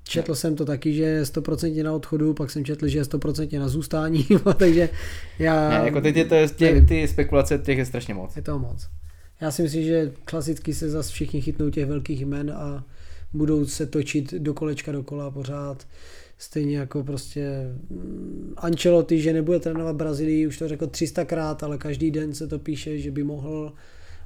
četl 0.03 0.35
jsem 0.35 0.57
to 0.57 0.65
taky, 0.65 0.95
že 0.95 1.03
je 1.03 1.23
100% 1.23 1.85
na 1.85 1.93
odchodu, 1.93 2.35
pak 2.35 2.51
jsem 2.51 2.65
četl, 2.65 2.89
že 2.89 2.99
je 2.99 3.03
100% 3.03 3.59
na 3.59 3.69
zůstání, 3.69 4.27
takže 4.57 4.89
já... 5.39 5.69
Ne, 5.69 5.85
jako 5.85 6.01
teď 6.01 6.17
je 6.17 6.25
to, 6.25 6.35
tě, 6.57 6.85
ty 6.89 7.09
spekulace 7.09 7.59
těch 7.59 7.79
je 7.79 7.87
strašně 7.87 8.15
moc. 8.15 8.37
Je 8.37 8.43
to 8.43 8.59
moc. 8.59 8.89
Já 9.41 9.51
si 9.51 9.63
myslím, 9.63 9.85
že 9.85 10.13
klasicky 10.25 10.75
se 10.75 10.91
zase 10.91 11.13
všichni 11.13 11.41
chytnou 11.41 11.71
těch 11.71 11.87
velkých 11.87 12.21
jmen 12.21 12.51
a 12.51 12.85
budou 13.33 13.67
se 13.67 13.87
točit 13.87 14.35
do 14.35 14.55
kolečka 14.55 14.93
dokola 14.93 15.31
pořád. 15.31 15.87
Stejně 16.39 16.79
jako 16.79 17.05
prostě 17.05 17.75
mm, 17.91 18.55
Ancelotti, 18.57 19.21
že 19.21 19.33
nebude 19.33 19.61
trénovat 19.61 19.97
Brazílii, 19.97 20.47
už 20.47 20.59
to 20.59 20.69
řekl 20.69 20.87
300krát, 20.87 21.57
ale 21.63 21.79
každý 21.79 22.11
den 22.11 22.35
se 22.35 22.47
to 22.47 22.59
píše, 22.59 22.99
že 22.99 23.11
by 23.11 23.25
mohl 23.25 23.73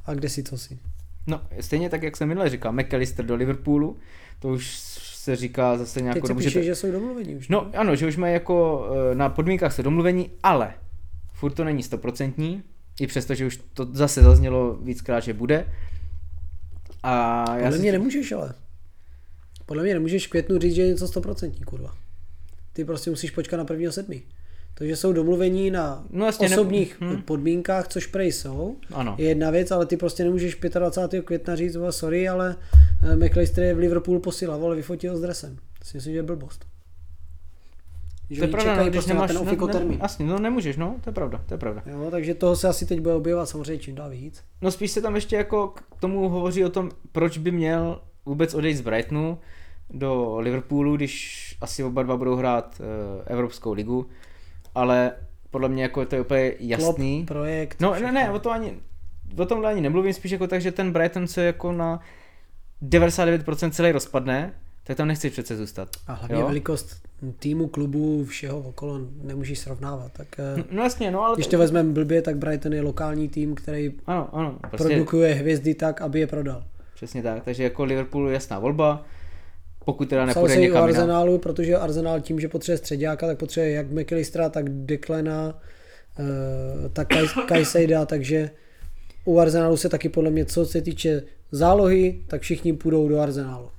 a 0.04 0.14
kde 0.14 0.28
si 0.28 0.42
co 0.42 0.58
si. 0.58 0.78
No, 1.26 1.40
stejně 1.60 1.90
tak, 1.90 2.02
jak 2.02 2.16
jsem 2.16 2.28
minule 2.28 2.50
říkal, 2.50 2.72
McAllister 2.72 3.24
do 3.24 3.34
Liverpoolu, 3.34 3.96
to 4.38 4.48
už 4.48 4.78
se 5.22 5.36
říká 5.36 5.78
zase 5.78 6.00
nějakou 6.00 6.20
Teď 6.20 6.26
se 6.26 6.34
píše, 6.34 6.50
že... 6.50 6.64
že 6.64 6.74
jsou 6.74 6.92
domluvení 6.92 7.36
už. 7.36 7.48
No, 7.48 7.70
ano, 7.76 7.96
že 7.96 8.06
už 8.06 8.16
mají 8.16 8.32
jako 8.32 8.86
eh, 9.12 9.14
na 9.14 9.28
podmínkách 9.28 9.72
se 9.72 9.82
domluvení, 9.82 10.30
ale 10.42 10.74
furt 11.32 11.52
to 11.52 11.64
není 11.64 11.82
stoprocentní, 11.82 12.62
i 13.00 13.06
přesto, 13.06 13.34
že 13.34 13.46
už 13.46 13.60
to 13.74 13.88
zase 13.92 14.22
zaznělo 14.22 14.74
víckrát, 14.74 15.24
že 15.24 15.32
bude. 15.32 15.66
A 17.02 17.44
já 17.56 17.62
Podle 17.62 17.76
si... 17.76 17.82
mě 17.82 17.92
nemůžeš, 17.92 18.32
ale. 18.32 18.54
Podle 19.66 19.82
mě 19.82 19.94
nemůžeš 19.94 20.26
v 20.26 20.30
květnu 20.30 20.58
říct, 20.58 20.74
že 20.74 20.82
je 20.82 20.88
něco 20.88 21.08
stoprocentní, 21.08 21.64
kurva. 21.64 21.94
Ty 22.72 22.84
prostě 22.84 23.10
musíš 23.10 23.30
počkat 23.30 23.56
na 23.56 23.64
prvního 23.64 23.92
sedmi. 23.92 24.22
Takže 24.82 24.96
jsou 24.96 25.12
domluvení 25.12 25.70
na 25.70 26.04
no, 26.10 26.26
jasně, 26.26 26.46
osobních 26.46 27.00
ne... 27.00 27.08
hmm. 27.08 27.22
podmínkách, 27.22 27.88
což 27.88 28.06
prej 28.06 28.32
jsou. 28.32 28.76
Ano. 28.92 29.14
Je 29.18 29.28
jedna 29.28 29.50
věc, 29.50 29.70
ale 29.70 29.86
ty 29.86 29.96
prostě 29.96 30.24
nemůžeš 30.24 30.56
25. 30.78 31.22
května 31.22 31.56
říct, 31.56 31.76
sorry, 31.90 32.28
ale 32.28 32.56
eh, 33.02 33.16
McAllister 33.16 33.64
je 33.64 33.74
v 33.74 33.78
Liverpoolu 33.78 34.20
posílal, 34.20 34.64
ale 34.64 34.76
vyfotil 34.76 35.16
s 35.16 35.20
dresem. 35.20 35.56
To 35.78 35.84
si 35.84 35.96
myslím, 35.96 36.12
že 36.12 36.18
je 36.18 36.22
blbost. 36.22 36.66
Že 38.30 38.40
to 38.40 38.44
je 38.44 38.50
pravda, 38.50 38.76
no, 38.76 38.82
když 38.82 38.92
prostě 38.92 39.14
nemáš, 39.14 39.30
ten 39.30 39.58
no, 39.58 39.66
ne, 39.66 39.96
Jasně, 40.02 40.26
no 40.26 40.38
nemůžeš, 40.38 40.76
no, 40.76 40.96
to 41.00 41.10
je 41.10 41.14
pravda, 41.14 41.44
to 41.46 41.54
je 41.54 41.58
pravda. 41.58 41.82
Jo, 41.86 42.08
takže 42.10 42.34
toho 42.34 42.56
se 42.56 42.68
asi 42.68 42.86
teď 42.86 43.00
bude 43.00 43.14
objevovat 43.14 43.48
samozřejmě 43.48 43.78
čím 43.78 43.94
dál 43.94 44.10
víc. 44.10 44.42
No 44.62 44.70
spíš 44.70 44.90
se 44.90 45.02
tam 45.02 45.14
ještě 45.14 45.36
jako 45.36 45.68
k 45.68 46.00
tomu 46.00 46.28
hovoří 46.28 46.64
o 46.64 46.70
tom, 46.70 46.90
proč 47.12 47.38
by 47.38 47.50
měl 47.50 48.00
vůbec 48.26 48.54
odejít 48.54 48.76
z 48.76 48.80
Brightonu 48.80 49.38
do 49.90 50.38
Liverpoolu, 50.38 50.96
když 50.96 51.56
asi 51.60 51.84
oba 51.84 52.02
dva 52.02 52.16
budou 52.16 52.36
hrát 52.36 52.80
uh, 52.80 52.86
Evropskou 53.26 53.72
ligu 53.72 54.06
ale 54.74 55.12
podle 55.50 55.68
mě 55.68 55.82
jako 55.82 56.06
to 56.06 56.14
je 56.14 56.20
úplně 56.20 56.52
jasný. 56.58 57.26
Klop, 57.26 57.26
projekt. 57.26 57.80
No 57.80 57.94
ne, 58.00 58.12
ne, 58.12 58.30
o, 58.30 58.38
to 58.38 58.50
ani, 58.50 58.76
o 59.38 59.46
tomhle 59.46 59.70
ani 59.70 59.80
nemluvím, 59.80 60.12
spíš 60.12 60.30
jako 60.32 60.46
tak, 60.46 60.60
že 60.60 60.72
ten 60.72 60.92
Brighton 60.92 61.26
se 61.26 61.44
jako 61.44 61.72
na 61.72 62.00
99% 62.82 63.70
celý 63.70 63.92
rozpadne, 63.92 64.54
tak 64.84 64.96
tam 64.96 65.08
nechci 65.08 65.30
přece 65.30 65.56
zůstat. 65.56 65.88
A 66.06 66.12
hlavně 66.12 66.40
jo? 66.40 66.46
velikost 66.46 67.02
týmu, 67.38 67.68
klubu, 67.68 68.24
všeho 68.24 68.60
okolo 68.60 69.00
nemůžeš 69.22 69.58
srovnávat. 69.58 70.12
Tak, 70.12 70.28
no, 70.56 70.64
no 70.70 70.82
jasně, 70.82 71.10
no 71.10 71.24
ale... 71.24 71.36
Když 71.36 71.46
to 71.46 71.58
vezmeme 71.58 71.92
blbě, 71.92 72.22
tak 72.22 72.36
Brighton 72.36 72.72
je 72.72 72.82
lokální 72.82 73.28
tým, 73.28 73.54
který 73.54 73.92
ano, 74.06 74.28
ano, 74.32 74.58
prostě... 74.70 74.88
produkuje 74.88 75.34
hvězdy 75.34 75.74
tak, 75.74 76.00
aby 76.00 76.20
je 76.20 76.26
prodal. 76.26 76.64
Přesně 76.94 77.22
tak, 77.22 77.44
takže 77.44 77.62
jako 77.62 77.84
Liverpool 77.84 78.28
je 78.28 78.34
jasná 78.34 78.58
volba. 78.58 79.04
Pokud 79.84 80.08
teda 80.08 80.26
nepůjde 80.26 80.56
někam 80.56 80.82
o 80.82 80.84
Arsenálu, 80.84 81.38
protože 81.38 81.76
Arsenal 81.76 82.20
tím, 82.20 82.40
že 82.40 82.48
potřebuje 82.48 82.78
středáka, 82.78 83.26
tak 83.26 83.38
potřebuje 83.38 83.72
jak 83.72 83.90
McAllistera, 83.90 84.48
tak 84.48 84.68
Declana, 84.68 85.60
uh, 86.18 86.26
tak 86.92 87.08
Kajsejda, 87.46 88.06
takže 88.06 88.50
u 89.24 89.38
Arsenálu 89.38 89.76
se 89.76 89.88
taky 89.88 90.08
podle 90.08 90.30
mě, 90.30 90.44
co 90.44 90.66
se 90.66 90.82
týče 90.82 91.22
zálohy, 91.52 92.20
tak 92.26 92.42
všichni 92.42 92.72
půjdou 92.72 93.08
do 93.08 93.20
Arsenálu. 93.20 93.70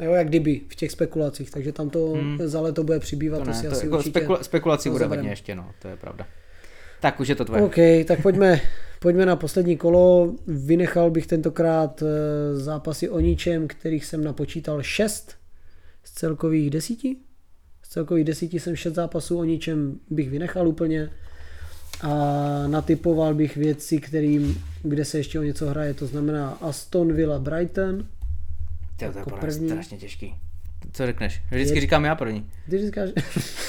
Jo, 0.00 0.12
jak 0.12 0.28
kdyby 0.28 0.60
v 0.68 0.74
těch 0.74 0.90
spekulacích, 0.90 1.50
takže 1.50 1.72
tam 1.72 1.90
to 1.90 2.08
hmm. 2.08 2.38
za 2.44 2.60
leto 2.60 2.84
bude 2.84 2.98
přibývat. 2.98 3.38
To, 3.38 3.50
ne, 3.50 3.62
to, 3.62 3.68
to 3.68 3.72
asi 3.72 3.86
jako 3.86 3.98
spekula- 3.98 4.42
spekulací 4.42 4.90
bude 4.90 5.06
hodně 5.06 5.28
ještě, 5.28 5.54
no, 5.54 5.70
to 5.78 5.88
je 5.88 5.96
pravda. 5.96 6.26
Tak 7.00 7.20
už 7.20 7.28
je 7.28 7.34
to 7.34 7.44
tvoje. 7.44 7.62
OK, 7.62 7.76
tak 8.06 8.22
pojďme, 8.22 8.60
pojďme 9.04 9.26
na 9.26 9.36
poslední 9.36 9.76
kolo. 9.76 10.34
Vynechal 10.46 11.10
bych 11.10 11.26
tentokrát 11.26 12.02
eh, 12.02 12.56
zápasy 12.56 13.08
o 13.08 13.20
ničem, 13.20 13.68
kterých 13.68 14.04
jsem 14.04 14.24
napočítal 14.24 14.82
6 14.82 15.34
z 16.04 16.10
celkových 16.12 16.70
desíti. 16.70 17.16
Z 17.82 17.88
celkových 17.88 18.24
desíti 18.24 18.60
jsem 18.60 18.76
6 18.76 18.94
zápasů 18.94 19.38
o 19.38 19.44
ničem 19.44 19.98
bych 20.10 20.30
vynechal 20.30 20.68
úplně. 20.68 21.10
A 22.02 22.12
natypoval 22.66 23.34
bych 23.34 23.56
věci, 23.56 23.98
kterým, 23.98 24.64
kde 24.82 25.04
se 25.04 25.18
ještě 25.18 25.40
o 25.40 25.42
něco 25.42 25.66
hraje, 25.66 25.94
to 25.94 26.06
znamená 26.06 26.50
Aston 26.50 27.12
Villa 27.12 27.38
Brighton. 27.38 28.06
To 28.98 29.04
je 29.04 29.12
jako 29.16 29.30
první. 29.30 29.68
strašně 29.68 29.98
těžký. 29.98 30.34
Co 30.92 31.06
řekneš? 31.06 31.42
Vždycky 31.50 31.76
je... 31.76 31.80
říkám 31.80 32.04
já 32.04 32.14
první. 32.14 32.46
Ty 32.70 32.78
říkáš, 32.78 33.10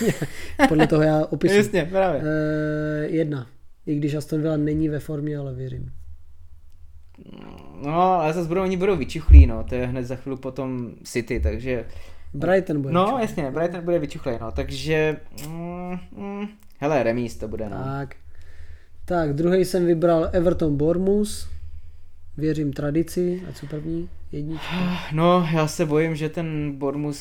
podle 0.69 0.87
toho 0.87 1.01
já 1.01 1.25
opisuji. 1.29 1.57
Jasně, 1.57 1.85
právě. 1.85 2.21
Uh, 2.21 3.15
jedna. 3.15 3.54
I 3.85 3.95
když 3.95 4.15
Aston 4.15 4.41
Villa 4.41 4.57
není 4.57 4.89
ve 4.89 4.99
formě, 4.99 5.37
ale 5.37 5.53
věřím. 5.53 5.91
No, 7.83 8.01
ale 8.01 8.33
zase 8.33 8.47
budou, 8.47 8.61
oni 8.61 8.77
budou 8.77 8.95
vyčuchlí, 8.95 9.45
no, 9.45 9.63
to 9.63 9.75
je 9.75 9.85
hned 9.85 10.03
za 10.03 10.15
chvíli 10.15 10.37
potom 10.37 10.91
City, 11.03 11.39
takže... 11.39 11.85
Brighton 12.33 12.81
bude. 12.81 12.93
No, 12.93 13.01
vyčuchlý. 13.01 13.21
jasně, 13.21 13.51
Brighton 13.51 13.83
bude 13.83 13.99
vyčuchlý, 13.99 14.31
no, 14.41 14.51
takže... 14.51 15.17
Mm, 15.47 15.97
mm, 16.17 16.47
hele, 16.79 17.03
remíz 17.03 17.35
to 17.37 17.47
bude, 17.47 17.69
no. 17.69 17.83
Tak. 17.83 18.15
Tak, 19.05 19.33
druhý 19.33 19.65
jsem 19.65 19.85
vybral 19.85 20.29
Everton 20.31 20.77
Bournemouth. 20.77 21.49
Věřím 22.37 22.73
tradici, 22.73 23.41
a 23.49 23.51
co 23.51 23.67
první? 23.67 24.09
Jednička. 24.31 24.75
No, 25.13 25.47
já 25.53 25.67
se 25.67 25.85
bojím, 25.85 26.15
že 26.15 26.29
ten 26.29 26.71
Bournemouth 26.77 27.17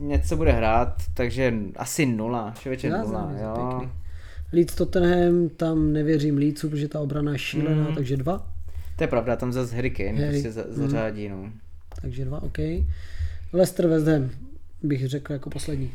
něco 0.00 0.36
bude 0.36 0.52
hrát, 0.52 1.02
takže 1.14 1.54
asi 1.76 2.06
nula, 2.06 2.54
člověče 2.58 2.90
nula, 2.90 3.32
jo. 3.42 3.54
pěkný. 3.54 4.03
Leeds 4.52 4.74
Tottenham, 4.74 5.48
tam 5.48 5.92
nevěřím 5.92 6.38
Leedsu, 6.38 6.70
protože 6.70 6.88
ta 6.88 7.00
obrana 7.00 7.32
je 7.32 7.38
šílená, 7.38 7.88
Mm. 7.88 7.94
takže 7.94 8.16
dva. 8.16 8.46
To 8.96 9.04
je 9.04 9.08
pravda, 9.08 9.36
tam 9.36 9.52
zase 9.52 9.76
Harry 9.76 9.90
Kane 9.90 10.10
Harry, 10.12 10.26
prostě 10.30 10.52
za, 10.52 10.62
mm. 10.68 10.74
zařádí, 10.74 11.28
no. 11.28 11.50
Takže 12.02 12.24
dva, 12.24 12.42
OK. 12.42 12.58
Leicester 13.52 13.86
West 13.86 14.06
Ham 14.06 14.30
bych 14.82 15.08
řekl 15.08 15.32
jako 15.32 15.50
poslední. 15.50 15.90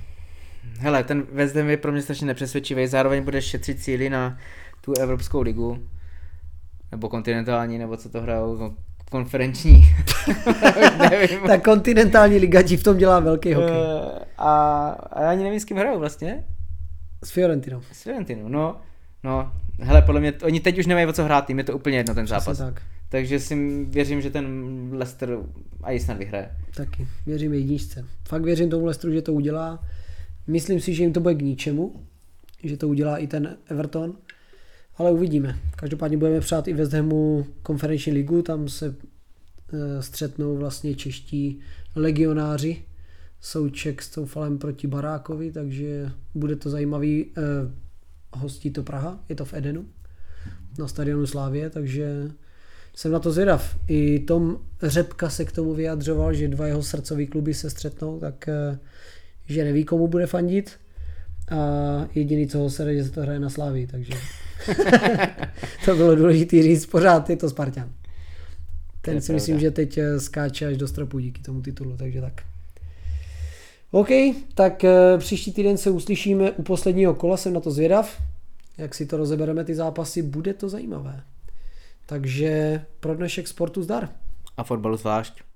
Hele, 0.80 1.04
ten 1.04 1.24
West 1.32 1.56
Ham 1.56 1.70
je 1.70 1.78
pro 1.78 1.92
mě 1.92 2.02
strašně 2.02 2.28
nepřesvědčivý, 2.28 2.88
zároveň 2.88 3.24
bude 3.24 3.42
šetřit 3.42 3.82
síly 3.84 4.10
na 4.10 4.38
tu 4.82 4.94
Evropskou 5.00 5.42
ligu, 5.42 5.80
nebo 6.92 7.10
kontinentální, 7.10 7.78
nebo 7.78 7.98
co 7.98 8.10
to 8.10 8.22
hrajou, 8.22 8.58
no, 8.58 8.76
konferenční. 9.12 9.84
Nevím. 11.10 11.40
Ta 11.48 11.58
kontinentální 11.58 12.38
liga 12.38 12.62
ti 12.62 12.78
v 12.78 12.84
tom 12.84 12.98
dělá 12.98 13.20
velký 13.20 13.54
hokej. 13.54 13.76
Eh, 13.76 14.26
a, 14.38 14.88
a 15.14 15.22
já 15.22 15.30
ani 15.30 15.44
nevím, 15.44 15.60
s 15.60 15.66
kým 15.66 15.78
hrajou 15.78 16.00
vlastně. 16.00 16.44
S 17.24 17.32
Fiorentinou. 17.32 17.82
S 17.92 18.04
Fiorentinou, 18.04 18.48
no. 18.48 18.82
No, 19.24 19.52
hele, 19.80 20.02
podle 20.02 20.22
mě, 20.22 20.34
oni 20.44 20.60
teď 20.60 20.80
už 20.80 20.86
nemají 20.86 21.08
o 21.08 21.14
co 21.14 21.24
hrát, 21.24 21.50
jim 21.50 21.58
je 21.58 21.64
to 21.64 21.76
úplně 21.76 21.98
jedno 21.98 22.16
ten 22.16 22.26
Přesně 22.26 22.40
zápas. 22.40 22.58
tak. 22.58 22.82
Takže 23.10 23.40
si 23.40 23.84
věřím, 23.86 24.22
že 24.22 24.30
ten 24.30 24.70
Leicester 24.92 25.38
a 25.84 26.00
snad 26.00 26.18
vyhraje. 26.18 26.52
Taky. 26.76 27.08
Věřím 27.26 27.54
jedničce. 27.54 28.06
Fakt 28.28 28.42
věřím 28.44 28.70
tomu 28.70 28.86
Leicesteru, 28.86 29.14
že 29.14 29.22
to 29.22 29.34
udělá. 29.34 29.84
Myslím 30.48 30.80
si, 30.80 30.94
že 30.94 31.04
jim 31.04 31.14
to 31.14 31.20
bude 31.20 31.36
k 31.36 31.42
ničemu, 31.42 32.04
že 32.64 32.78
to 32.78 32.88
udělá 32.88 33.18
i 33.18 33.28
ten 33.28 33.58
Everton, 33.68 34.14
ale 34.98 35.12
uvidíme. 35.12 35.60
Každopádně 35.76 36.18
budeme 36.18 36.40
přát 36.40 36.68
i 36.68 36.74
West 36.74 36.94
Hamu 36.94 37.46
konferenční 37.64 38.12
ligu, 38.14 38.42
tam 38.42 38.70
se 38.70 38.96
e, 39.74 40.02
střetnou 40.04 40.58
vlastně 40.58 40.96
čeští 40.96 41.60
legionáři. 41.96 42.84
Souček 43.42 44.02
s 44.02 44.10
Coufalem 44.10 44.58
proti 44.58 44.88
Barákovi, 44.88 45.52
takže 45.52 46.12
bude 46.36 46.56
to 46.56 46.70
zajímavý. 46.70 47.26
E, 47.26 47.42
hostí 48.38 48.72
to 48.72 48.84
Praha, 48.84 49.20
je 49.30 49.36
to 49.36 49.46
v 49.46 49.54
Edenu, 49.54 49.86
na 50.80 50.88
stadionu 50.88 51.28
Slávě, 51.28 51.70
takže 51.70 52.32
jsem 52.96 53.12
na 53.12 53.20
to 53.20 53.32
zvědav. 53.32 53.80
I 53.88 54.20
Tom 54.20 54.58
Řepka 54.84 55.30
se 55.30 55.46
k 55.46 55.52
tomu 55.52 55.74
vyjadřoval, 55.74 56.34
že 56.34 56.48
dva 56.48 56.68
jeho 56.68 56.84
srdcový 56.84 57.28
kluby 57.28 57.54
se 57.54 57.70
střetnou, 57.70 58.20
tak 58.20 58.48
eh, 58.48 58.80
že 59.46 59.64
neví, 59.64 59.86
komu 59.86 60.08
bude 60.08 60.26
fandit. 60.28 60.72
A 61.52 61.58
jediný, 62.16 62.48
co 62.48 62.60
ho 62.60 62.70
sere, 62.70 62.96
že 62.96 63.04
se 63.04 63.12
to 63.12 63.22
hraje 63.22 63.40
na 63.40 63.50
Slávii, 63.50 63.88
takže 63.88 64.14
to 65.86 65.96
bylo 65.96 66.16
důležité 66.16 66.64
říct, 66.64 66.86
pořád 66.86 67.30
je 67.30 67.36
to 67.38 67.50
Spartan. 67.50 67.90
To 69.02 69.10
je 69.10 69.16
Ten 69.16 69.22
si 69.22 69.34
myslím, 69.34 69.56
pravda. 69.56 69.68
že 69.68 69.72
teď 69.72 69.98
eh, 69.98 70.20
skáče 70.20 70.66
až 70.68 70.78
do 70.78 70.88
stropu 70.88 71.20
díky 71.20 71.42
tomu 71.42 71.62
titulu, 71.62 71.98
takže 71.98 72.22
tak. 72.22 72.49
OK, 73.92 74.10
tak 74.54 74.84
eh, 74.84 75.18
příští 75.18 75.54
týden 75.54 75.78
se 75.78 75.90
uslyšíme 75.92 76.52
u 76.52 76.64
posledního 76.64 77.16
kola, 77.16 77.38
jsem 77.38 77.54
na 77.54 77.60
to 77.60 77.72
zvědav. 77.72 78.22
Jak 78.78 78.96
si 78.96 79.06
to 79.06 79.18
rozebereme 79.18 79.64
ty 79.64 79.76
zápasy, 79.76 80.22
bude 80.22 80.54
to 80.54 80.70
zajímavé. 80.70 81.24
Takže 82.06 82.86
pro 83.00 83.16
dnešek 83.16 83.48
sportu 83.48 83.84
zdar. 83.84 84.10
A 84.58 84.64
fotbalu 84.64 84.98
zvlášť. 84.98 85.49